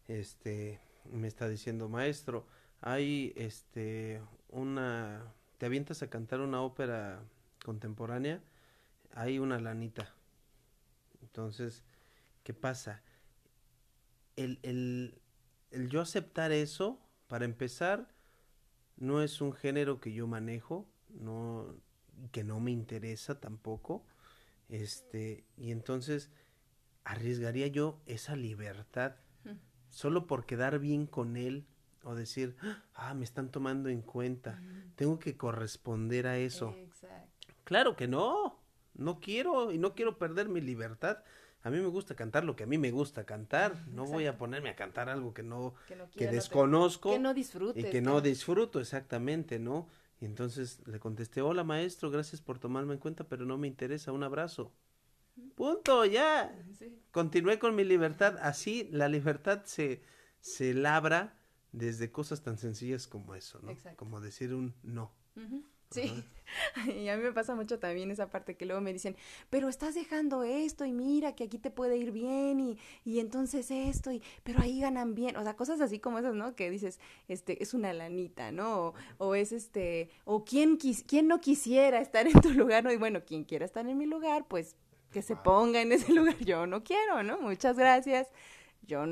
[0.07, 0.80] este
[1.11, 2.45] me está diciendo maestro
[2.82, 7.23] hay este una te avientas a cantar una ópera
[7.64, 8.41] contemporánea
[9.14, 10.14] hay una lanita
[11.22, 11.84] entonces
[12.44, 13.02] qué pasa
[14.36, 15.22] el, el,
[15.72, 18.07] el yo aceptar eso para empezar
[18.98, 21.76] no es un género que yo manejo no
[22.32, 24.06] que no me interesa tampoco
[24.69, 26.30] este y entonces
[27.03, 29.15] arriesgaría yo esa libertad
[29.92, 31.66] solo por quedar bien con él
[32.04, 32.56] o decir,
[32.96, 34.60] ah, me están tomando en cuenta,
[34.96, 36.76] tengo que corresponder a eso.
[37.64, 38.60] Claro que no,
[38.96, 41.20] no quiero y no quiero perder mi libertad.
[41.64, 43.76] A mí me gusta cantar lo que a mí me gusta cantar.
[43.88, 45.76] No voy a ponerme a cantar algo que no,
[46.18, 47.12] que, desconozco.
[47.12, 47.80] que no disfrute.
[47.80, 49.88] Y que no disfruto, exactamente, ¿no?
[50.20, 54.12] Y entonces le contesté, hola maestro, gracias por tomarme en cuenta, pero no me interesa,
[54.12, 54.72] un abrazo.
[55.56, 56.56] Punto, ya.
[57.12, 58.38] Continué con mi libertad.
[58.41, 60.02] Así la libertad se,
[60.40, 61.38] se labra
[61.72, 63.74] desde cosas tan sencillas como eso, ¿no?
[63.95, 65.14] Como decir un no.
[65.91, 66.24] Sí,
[66.95, 69.18] y a mí me pasa mucho también esa parte que luego me dicen,
[69.49, 73.70] pero estás dejando esto y mira que aquí te puede ir bien y, y entonces
[73.72, 76.56] esto y, pero ahí ganan bien, o sea, cosas así como esas, ¿no?
[76.56, 78.94] Que dices, este, es una lanita, ¿no?
[79.18, 82.91] O, es este, o quién, quis, quién no quisiera estar en tu lugar, ¿no?
[82.94, 84.78] Y bueno, quien quiera estar en mi lugar, pues
[85.12, 87.40] que se ponga en ese lugar, yo no quiero, ¿no?
[87.40, 88.28] Muchas gracias
[88.92, 89.04] yo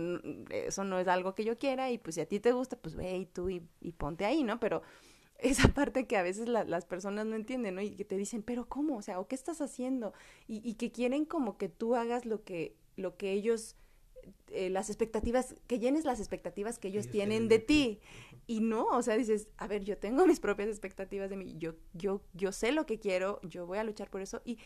[0.50, 2.96] eso no es algo que yo quiera y pues si a ti te gusta, pues
[2.96, 4.60] ve y tú y, y ponte ahí, ¿no?
[4.60, 4.82] Pero
[5.40, 7.82] esa parte que a veces las personas no entienden, ¿no?
[7.82, 8.98] Y que te dicen, pero ¿cómo?
[8.98, 10.14] O sea, ¿o qué estás haciendo?
[10.48, 13.78] Y, y que quieren como que tú hagas lo que, lo que ellos,
[14.50, 18.02] eh, las expectativas, que llenes las expectativas que ellos, tienen de ti.
[18.48, 21.76] Y no, o sea, dices, a ver, yo tengo mis propias expectativas de mí, yo,
[21.94, 24.42] yo, yo sé lo que quiero, yo voy a luchar por eso.
[24.44, 24.58] Y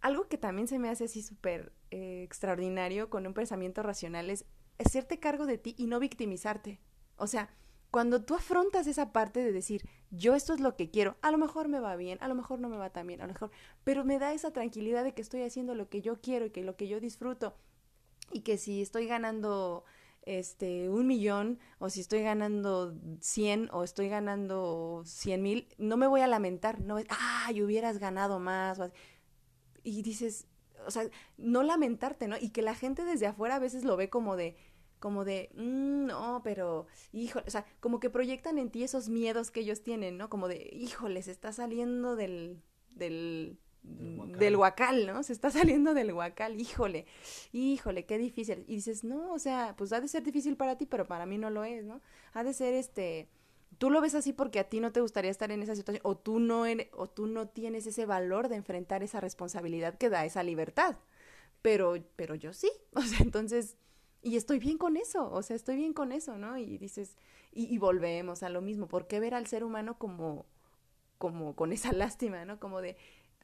[0.00, 4.44] algo que también se me hace así súper eh, extraordinario con un pensamiento racional es
[4.78, 6.80] hacerte cargo de ti y no victimizarte.
[7.16, 7.50] O sea,
[7.90, 11.38] cuando tú afrontas esa parte de decir, yo esto es lo que quiero, a lo
[11.38, 13.50] mejor me va bien, a lo mejor no me va tan bien, a lo mejor,
[13.84, 16.62] pero me da esa tranquilidad de que estoy haciendo lo que yo quiero y que
[16.62, 17.56] lo que yo disfruto
[18.32, 19.84] y que si estoy ganando
[20.22, 26.08] este un millón o si estoy ganando cien o estoy ganando cien mil, no me
[26.08, 28.80] voy a lamentar, no es, ay, hubieras ganado más.
[29.86, 30.48] Y dices,
[30.84, 31.08] o sea,
[31.38, 32.36] no lamentarte, ¿no?
[32.36, 34.56] Y que la gente desde afuera a veces lo ve como de,
[34.98, 39.52] como de, mm, no, pero, híjole, o sea, como que proyectan en ti esos miedos
[39.52, 40.28] que ellos tienen, ¿no?
[40.28, 42.60] Como de, híjole, se está saliendo del,
[42.90, 45.22] del, del huacal, ¿no?
[45.22, 47.06] Se está saliendo del huacal, híjole,
[47.52, 48.64] híjole, qué difícil.
[48.66, 51.38] Y dices, no, o sea, pues ha de ser difícil para ti, pero para mí
[51.38, 52.00] no lo es, ¿no?
[52.32, 53.28] Ha de ser este,
[53.78, 56.16] tú lo ves así porque a ti no te gustaría estar en esa situación, o
[56.16, 60.42] tú no, o tú no tienes ese valor de enfrentar esa responsabilidad que da esa
[60.42, 60.96] libertad.
[61.62, 63.76] Pero, pero yo sí, o sea, entonces
[64.26, 66.58] y estoy bien con eso, o sea, estoy bien con eso, ¿no?
[66.58, 67.16] Y dices,
[67.52, 70.46] y, volvemos a lo mismo, ¿por qué ver al ser humano como,
[71.16, 72.58] como con esa lástima, ¿no?
[72.58, 72.96] Como de,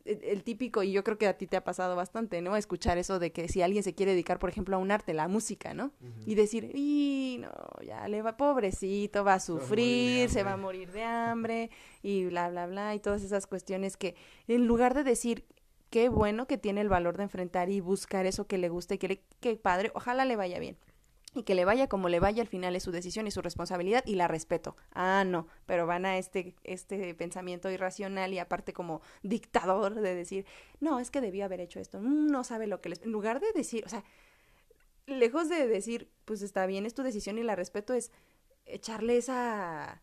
[0.05, 2.57] el típico, y yo creo que a ti te ha pasado bastante, ¿no?
[2.57, 5.29] Escuchar eso de que si alguien se quiere dedicar, por ejemplo, a un arte, la
[5.29, 5.93] música, ¿no?
[6.27, 7.51] Y decir, y no,
[7.85, 11.71] ya le va, pobrecito, va a sufrir, se va a morir de hambre,
[12.03, 14.17] y bla, bla, bla, y todas esas cuestiones que,
[14.49, 15.45] en lugar de decir,
[15.91, 18.99] qué bueno que tiene el valor de enfrentar y buscar eso que le gusta y
[18.99, 20.77] que, le, que padre, ojalá le vaya bien.
[21.35, 24.05] Y que le vaya como le vaya, al final es su decisión y su responsabilidad
[24.07, 24.77] y la respeto.
[24.93, 30.45] Ah, no, pero van a este, este pensamiento irracional y aparte como dictador de decir,
[30.81, 33.03] no, es que debió haber hecho esto, mm, no sabe lo que les...
[33.03, 34.05] En lugar de decir, o sea,
[35.07, 38.11] lejos de decir, pues está bien, es tu decisión y la respeto, es
[38.67, 40.01] echarle esa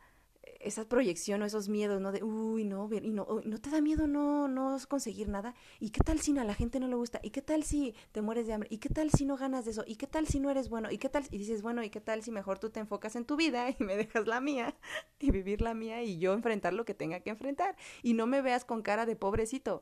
[0.60, 2.12] esa proyección o esos miedos, ¿no?
[2.12, 5.56] De, uy, no, y no, no te da miedo no, no conseguir nada.
[5.80, 7.20] ¿Y qué tal si a la gente no le gusta?
[7.24, 8.70] ¿Y qué tal si te mueres de hambre?
[8.72, 9.84] ¿Y qué tal si no ganas de eso?
[9.88, 10.92] ¿Y qué tal si no eres bueno?
[10.92, 11.26] ¿Y qué tal?
[11.32, 13.76] Y dices, bueno, ¿y qué tal si mejor tú te enfocas en tu vida y
[13.84, 14.76] me dejas la mía
[15.20, 17.76] y vivir la mía y yo enfrentar lo que tenga que enfrentar?
[18.04, 19.82] Y no me veas con cara de pobrecito.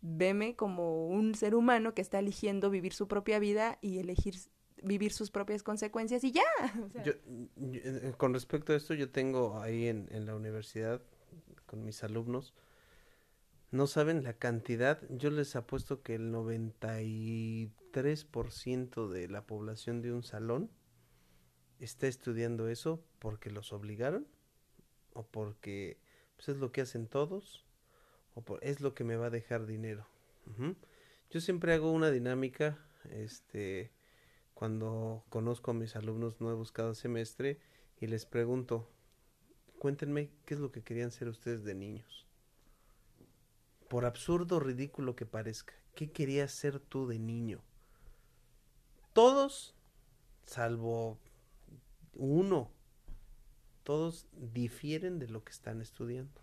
[0.00, 4.34] Veme como un ser humano que está eligiendo vivir su propia vida y elegir
[4.82, 6.42] vivir sus propias consecuencias y ya.
[7.74, 11.00] Eh, con respecto a esto, yo tengo ahí en, en la universidad
[11.66, 12.54] con mis alumnos,
[13.70, 20.22] no saben la cantidad, yo les apuesto que el 93% de la población de un
[20.22, 20.70] salón
[21.80, 24.26] está estudiando eso porque los obligaron
[25.14, 25.98] o porque
[26.36, 27.64] pues, es lo que hacen todos
[28.34, 30.06] o por, es lo que me va a dejar dinero.
[31.30, 32.78] Yo siempre hago una dinámica,
[33.10, 33.90] este,
[34.62, 37.58] cuando conozco a mis alumnos nuevos cada semestre
[38.00, 38.88] y les pregunto,
[39.80, 42.28] cuéntenme qué es lo que querían ser ustedes de niños.
[43.88, 47.60] Por absurdo, ridículo que parezca, ¿qué querías ser tú de niño?
[49.12, 49.74] Todos,
[50.46, 51.18] salvo
[52.14, 52.70] uno,
[53.82, 56.40] todos difieren de lo que están estudiando.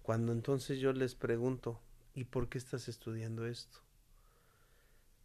[0.00, 1.78] Cuando entonces yo les pregunto,
[2.14, 3.80] ¿y por qué estás estudiando esto?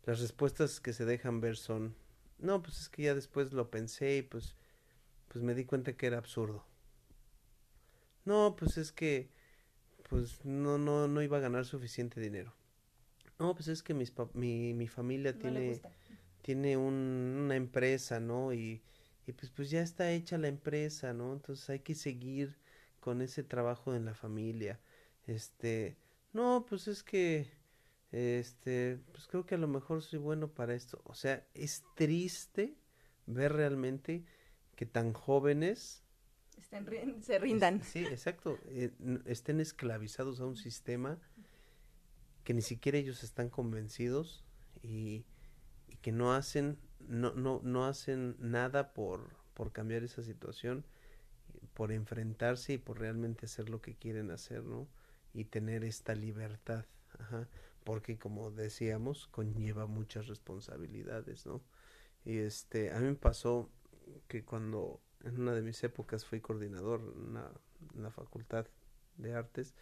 [0.06, 1.96] Las respuestas que se dejan ver son,
[2.38, 4.56] no, pues es que ya después lo pensé y pues,
[5.30, 6.66] pues me di cuenta que era absurdo.
[8.26, 9.30] No, pues es que,
[10.10, 12.54] pues no, no, no iba a ganar suficiente dinero.
[13.40, 15.82] No, pues es que mis mi, mi familia tiene,
[16.42, 16.94] tiene un,
[17.46, 18.54] una empresa, ¿no?
[18.54, 18.82] Y,
[19.26, 21.34] y pues, pues ya está hecha la empresa, ¿no?
[21.34, 22.58] Entonces hay que seguir
[23.00, 24.80] con ese trabajo en la familia.
[25.26, 25.98] Este,
[26.32, 27.48] no, pues es que
[28.14, 31.02] este, pues creo que a lo mejor soy bueno para esto.
[31.04, 32.78] O sea, es triste
[33.26, 34.24] ver realmente
[34.76, 36.04] que tan jóvenes
[37.22, 37.84] se rindan.
[37.84, 38.58] sí, exacto.
[38.68, 38.92] Eh,
[39.26, 41.20] estén esclavizados a un sistema
[42.44, 44.46] que ni siquiera ellos están convencidos
[44.82, 45.26] y,
[45.88, 50.86] y que no hacen, no, no, no hacen nada por, por cambiar esa situación,
[51.74, 54.88] por enfrentarse y por realmente hacer lo que quieren hacer, ¿no?
[55.34, 56.86] y tener esta libertad,
[57.20, 57.48] Ajá.
[57.84, 61.62] Porque como decíamos, conlleva muchas responsabilidades, ¿no?
[62.26, 63.70] Y este, a mí me pasó
[64.28, 68.66] que cuando en una de mis épocas fui coordinador en, la facultad
[69.18, 69.74] de artes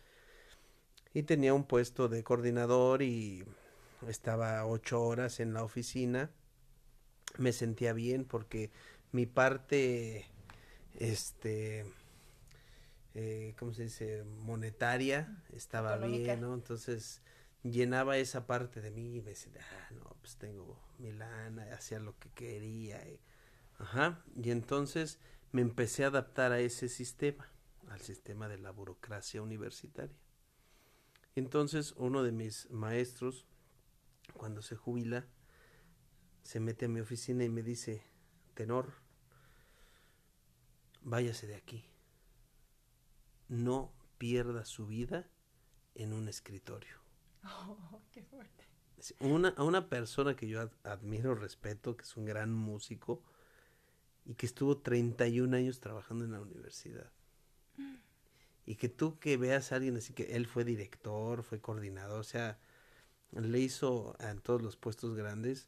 [1.14, 3.44] y tenía un puesto de coordinador y
[4.08, 6.32] estaba ocho horas en la oficina,
[7.38, 8.72] me sentía bien porque
[9.12, 10.26] mi parte,
[10.96, 11.86] este,
[13.14, 14.24] eh, ¿cómo se dice?
[14.24, 16.54] Monetaria estaba bien, ¿no?
[16.54, 17.22] Entonces
[17.64, 22.00] llenaba esa parte de mí y me decía, ah, no, pues tengo mi lana, hacía
[22.00, 23.08] lo que quería.
[23.08, 23.20] Y,
[23.78, 25.20] ajá, y entonces
[25.52, 27.50] me empecé a adaptar a ese sistema,
[27.90, 30.16] al sistema de la burocracia universitaria.
[31.36, 33.46] Entonces uno de mis maestros,
[34.34, 35.26] cuando se jubila,
[36.44, 38.04] se mete a mi oficina y me dice,
[38.54, 38.94] tenor,
[41.02, 41.86] váyase de aquí.
[43.48, 45.30] No pierda su vida
[45.96, 47.01] en un escritorio.
[47.44, 48.66] Oh, qué fuerte.
[49.20, 53.24] Una, a una persona que yo admiro, respeto, que es un gran músico
[54.26, 57.12] y que estuvo 31 años trabajando en la universidad.
[58.66, 62.24] Y que tú que veas a alguien así que él fue director, fue coordinador, o
[62.24, 62.60] sea,
[63.32, 65.68] le hizo en todos los puestos grandes,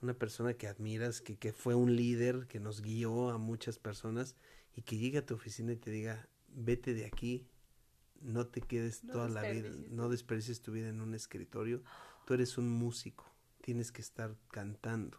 [0.00, 4.34] una persona que admiras, que, que fue un líder, que nos guió a muchas personas
[4.74, 7.46] y que llegue a tu oficina y te diga, vete de aquí,
[8.22, 11.82] no te quedes toda la vida, no desperdicies tu vida en un escritorio,
[12.26, 13.24] tú eres un músico,
[13.60, 15.18] tienes que estar cantando.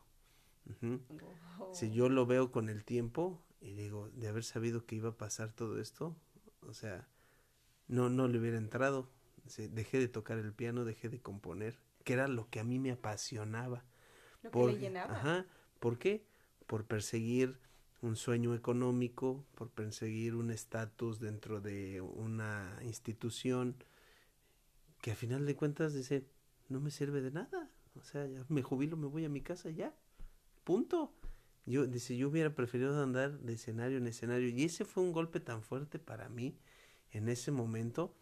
[1.73, 5.17] Si yo lo veo con el tiempo y digo, de haber sabido que iba a
[5.17, 6.15] pasar todo esto,
[6.61, 7.07] o sea,
[7.87, 9.09] no, no le hubiera entrado.
[9.57, 12.91] Dejé de tocar el piano, dejé de componer, que era lo que a mí me
[12.91, 13.83] apasionaba.
[14.41, 15.13] Lo que le llenaba.
[15.13, 15.45] Ajá.
[15.79, 16.25] ¿Por qué?
[16.65, 17.59] Por perseguir
[18.03, 23.75] un sueño económico, por perseguir un estatus dentro de una institución
[25.01, 26.27] que a final de cuentas dice,
[26.67, 27.71] no me sirve de nada.
[27.95, 29.95] O sea, ya me jubilo, me voy a mi casa ya.
[30.65, 31.13] Punto.
[31.65, 34.49] Yo, dice, yo hubiera preferido andar de escenario en escenario.
[34.49, 36.57] Y ese fue un golpe tan fuerte para mí
[37.11, 38.13] en ese momento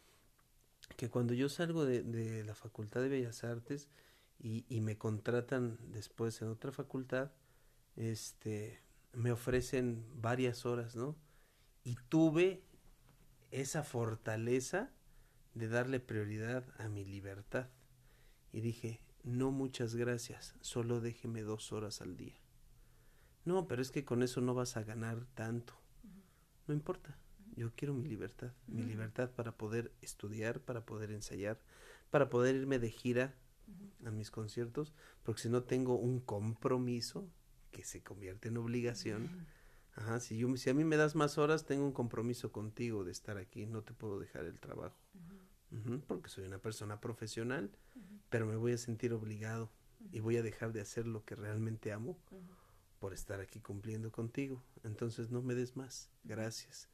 [0.96, 3.90] que cuando yo salgo de, de la Facultad de Bellas Artes
[4.38, 7.32] y, y me contratan después en otra facultad,
[7.96, 8.80] este,
[9.14, 11.16] me ofrecen varias horas, ¿no?
[11.84, 12.64] Y tuve
[13.52, 14.92] esa fortaleza
[15.54, 17.70] de darle prioridad a mi libertad.
[18.54, 22.36] Y dije, no muchas gracias, solo déjeme dos horas al día.
[23.46, 25.74] No, pero es que con eso no vas a ganar tanto.
[26.68, 27.18] No importa,
[27.56, 31.60] yo quiero mi libertad, mi libertad para poder estudiar, para poder ensayar,
[32.10, 33.36] para poder irme de gira
[34.06, 34.94] a mis conciertos,
[35.24, 37.28] porque si no tengo un compromiso,
[37.72, 39.48] que se convierte en obligación.
[39.96, 43.12] Ajá, si, yo, si a mí me das más horas, tengo un compromiso contigo de
[43.12, 44.98] estar aquí, no te puedo dejar el trabajo.
[46.08, 47.72] porque soy una persona profesional,
[48.30, 49.72] pero me voy a sentir obligado
[50.12, 52.18] y voy a dejar de hacer lo que realmente amo
[53.00, 54.64] por estar aquí cumpliendo contigo.
[54.84, 56.88] Entonces no me des más, gracias.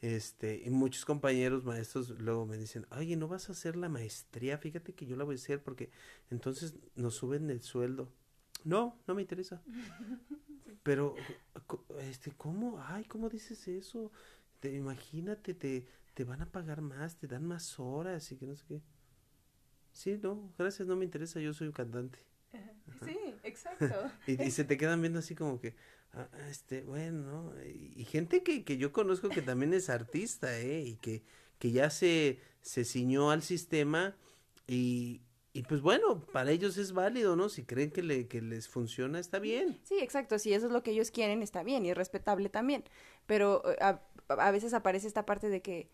[0.00, 4.56] Este, y muchos compañeros maestros luego me dicen, oye, ¿no vas a hacer la maestría?
[4.58, 5.90] Fíjate que yo la voy a hacer porque
[6.30, 8.12] entonces nos suben el sueldo.
[8.64, 9.62] No, no me interesa.
[10.82, 11.14] Pero,
[12.00, 12.82] este, ¿cómo?
[12.82, 14.10] Ay, ¿cómo dices eso?
[14.60, 18.56] Te, imagínate, te, te van a pagar más, te dan más horas y que no
[18.56, 18.82] sé qué.
[19.92, 22.18] Sí, no, gracias, no me interesa, yo soy un cantante.
[23.04, 23.86] Sí, exacto.
[24.26, 25.74] y, se te quedan viendo así como que,
[26.12, 30.80] ah, este, bueno, y, gente que, que yo conozco que también es artista, ¿eh?
[30.80, 31.22] Y que,
[31.58, 34.16] que ya se, se ciñó al sistema
[34.66, 35.20] y,
[35.52, 37.48] y pues bueno, para ellos es válido, ¿no?
[37.48, 39.80] Si creen que, le, que les funciona, está bien.
[39.82, 40.38] Sí, exacto.
[40.38, 42.84] Si eso es lo que ellos quieren, está bien y es respetable también.
[43.26, 45.90] Pero eh, a, a veces aparece esta parte de que,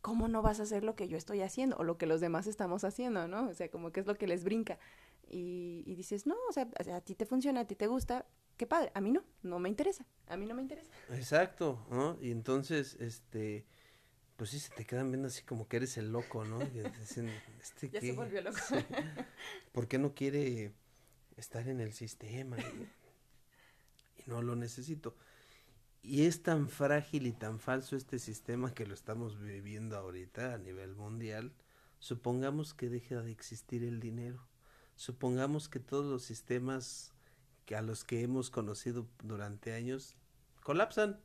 [0.00, 2.46] ¿cómo no vas a hacer lo que yo estoy haciendo o lo que los demás
[2.46, 3.48] estamos haciendo, ¿no?
[3.48, 4.78] O sea, como que es lo que les brinca.
[5.28, 8.26] Y, y dices, no, o sea, a ti te funciona, a ti te gusta,
[8.56, 8.92] qué padre.
[8.94, 10.06] A mí no, no me interesa.
[10.28, 10.90] A mí no me interesa.
[11.10, 12.16] Exacto, ¿no?
[12.20, 13.66] Y entonces, este
[14.36, 16.60] pues sí se te quedan viendo así como que eres el loco, ¿no?
[16.62, 17.30] Y dicen,
[17.60, 18.58] ¿este ya se volvió loco.
[19.72, 20.72] ¿Por qué no quiere
[21.36, 22.58] estar en el sistema?
[22.58, 22.88] Y,
[24.26, 25.14] no lo necesito.
[26.02, 30.58] Y es tan frágil y tan falso este sistema que lo estamos viviendo ahorita a
[30.58, 31.52] nivel mundial.
[31.98, 34.46] Supongamos que deja de existir el dinero.
[34.96, 37.12] Supongamos que todos los sistemas
[37.66, 40.14] que a los que hemos conocido durante años
[40.62, 41.20] colapsan.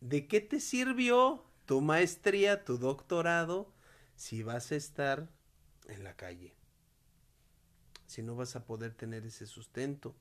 [0.00, 3.70] ¿De qué te sirvió tu maestría, tu doctorado,
[4.16, 5.28] si vas a estar
[5.86, 6.54] en la calle,
[8.06, 10.14] si no vas a poder tener ese sustento.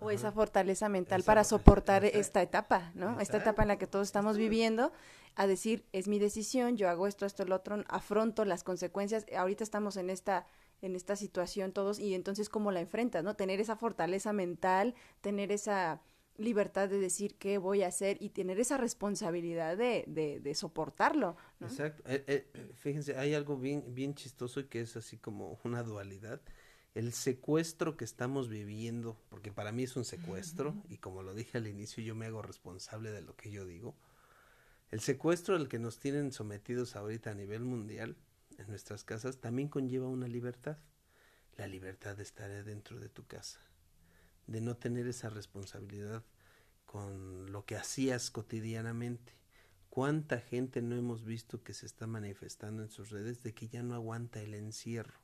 [0.00, 3.20] O esa fortaleza mental para soportar esta etapa, ¿no?
[3.20, 4.92] Esta etapa en la que todos estamos viviendo,
[5.36, 9.24] a decir, es mi decisión, yo hago esto, esto, lo otro, afronto las consecuencias.
[9.36, 10.46] Ahorita estamos en esta
[10.80, 13.34] en esta situación todos y entonces cómo la enfrentas, ¿no?
[13.34, 16.00] Tener esa fortaleza mental, tener esa
[16.38, 21.36] libertad de decir qué voy a hacer y tener esa responsabilidad de, de, soportarlo.
[21.60, 22.02] Exacto.
[22.06, 26.40] Eh, eh, fíjense, hay algo bien, bien chistoso y que es así como una dualidad.
[26.94, 31.58] El secuestro que estamos viviendo, porque para mí es un secuestro, y como lo dije
[31.58, 33.94] al inicio, yo me hago responsable de lo que yo digo.
[34.90, 38.16] El secuestro al que nos tienen sometidos ahorita a nivel mundial,
[38.56, 40.78] en nuestras casas, también conlleva una libertad.
[41.56, 43.60] La libertad de estar dentro de tu casa
[44.48, 46.24] de no tener esa responsabilidad
[46.84, 49.34] con lo que hacías cotidianamente.
[49.90, 53.82] ¿Cuánta gente no hemos visto que se está manifestando en sus redes de que ya
[53.82, 55.20] no aguanta el encierro?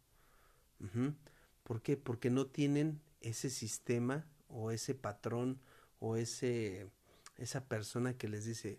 [1.63, 1.97] ¿Por qué?
[1.97, 5.59] Porque no tienen ese sistema o ese patrón
[5.99, 6.91] o ese
[7.37, 8.79] esa persona que les dice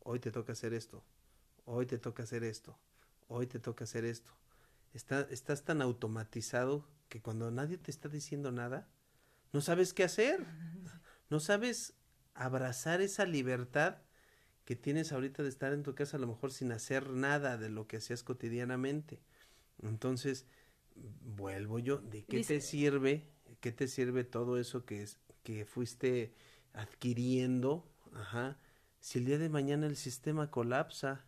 [0.00, 1.04] hoy te toca hacer esto,
[1.64, 2.78] hoy te toca hacer esto,
[3.28, 4.30] hoy te toca hacer esto.
[4.94, 8.88] Está, estás tan automatizado que cuando nadie te está diciendo nada,
[9.52, 10.44] no sabes qué hacer,
[11.30, 11.94] no sabes
[12.34, 13.98] abrazar esa libertad
[14.64, 17.70] que tienes ahorita de estar en tu casa a lo mejor sin hacer nada de
[17.70, 19.20] lo que hacías cotidianamente.
[19.82, 20.46] Entonces,
[20.94, 23.30] vuelvo yo, ¿de qué te sirve?
[23.60, 26.34] ¿Qué te sirve todo eso que es que fuiste
[26.72, 27.88] adquiriendo?
[28.12, 28.58] Ajá.
[28.98, 31.24] Si el día de mañana el sistema colapsa,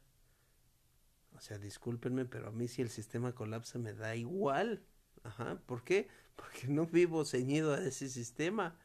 [1.37, 4.85] o sea, discúlpenme, pero a mí si el sistema colapsa me da igual.
[5.29, 5.61] Ajá.
[5.67, 6.09] ¿Por qué?
[6.37, 8.79] porque no vivo ceñido a ese sistema.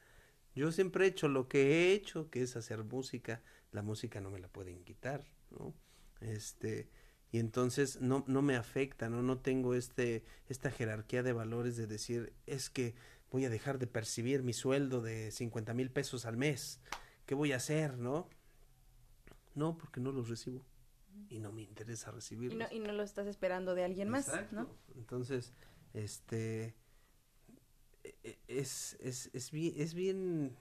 [0.55, 3.41] Yo siempre he hecho lo que he hecho, que es hacer música.
[3.71, 5.73] La música no me la pueden quitar, ¿no?
[6.19, 6.89] Este,
[7.31, 9.23] y entonces no, no me afecta, ¿no?
[9.23, 12.95] No tengo este, esta jerarquía de valores de decir, es que
[13.31, 16.79] voy a dejar de percibir mi sueldo de 50 mil pesos al mes.
[17.25, 18.29] ¿Qué voy a hacer, no?
[19.55, 20.63] No, porque no los recibo.
[21.29, 22.69] Y no me interesa recibirlos.
[22.69, 24.69] Y no, y no lo estás esperando de alguien más, ¿no?
[24.95, 25.53] Entonces,
[25.93, 26.75] este,
[28.03, 30.57] e, es, es, es, bien, es bien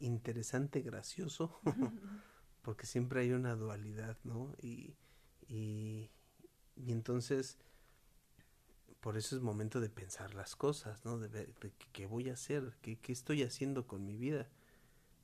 [0.00, 1.60] interesante, gracioso,
[2.62, 4.54] porque siempre hay una dualidad, ¿no?
[4.60, 4.94] Y,
[5.48, 6.10] y,
[6.76, 7.58] y, entonces,
[9.00, 11.18] por eso es momento de pensar las cosas, ¿no?
[11.18, 11.54] De ver
[11.92, 14.48] qué voy a hacer, qué, qué estoy haciendo con mi vida.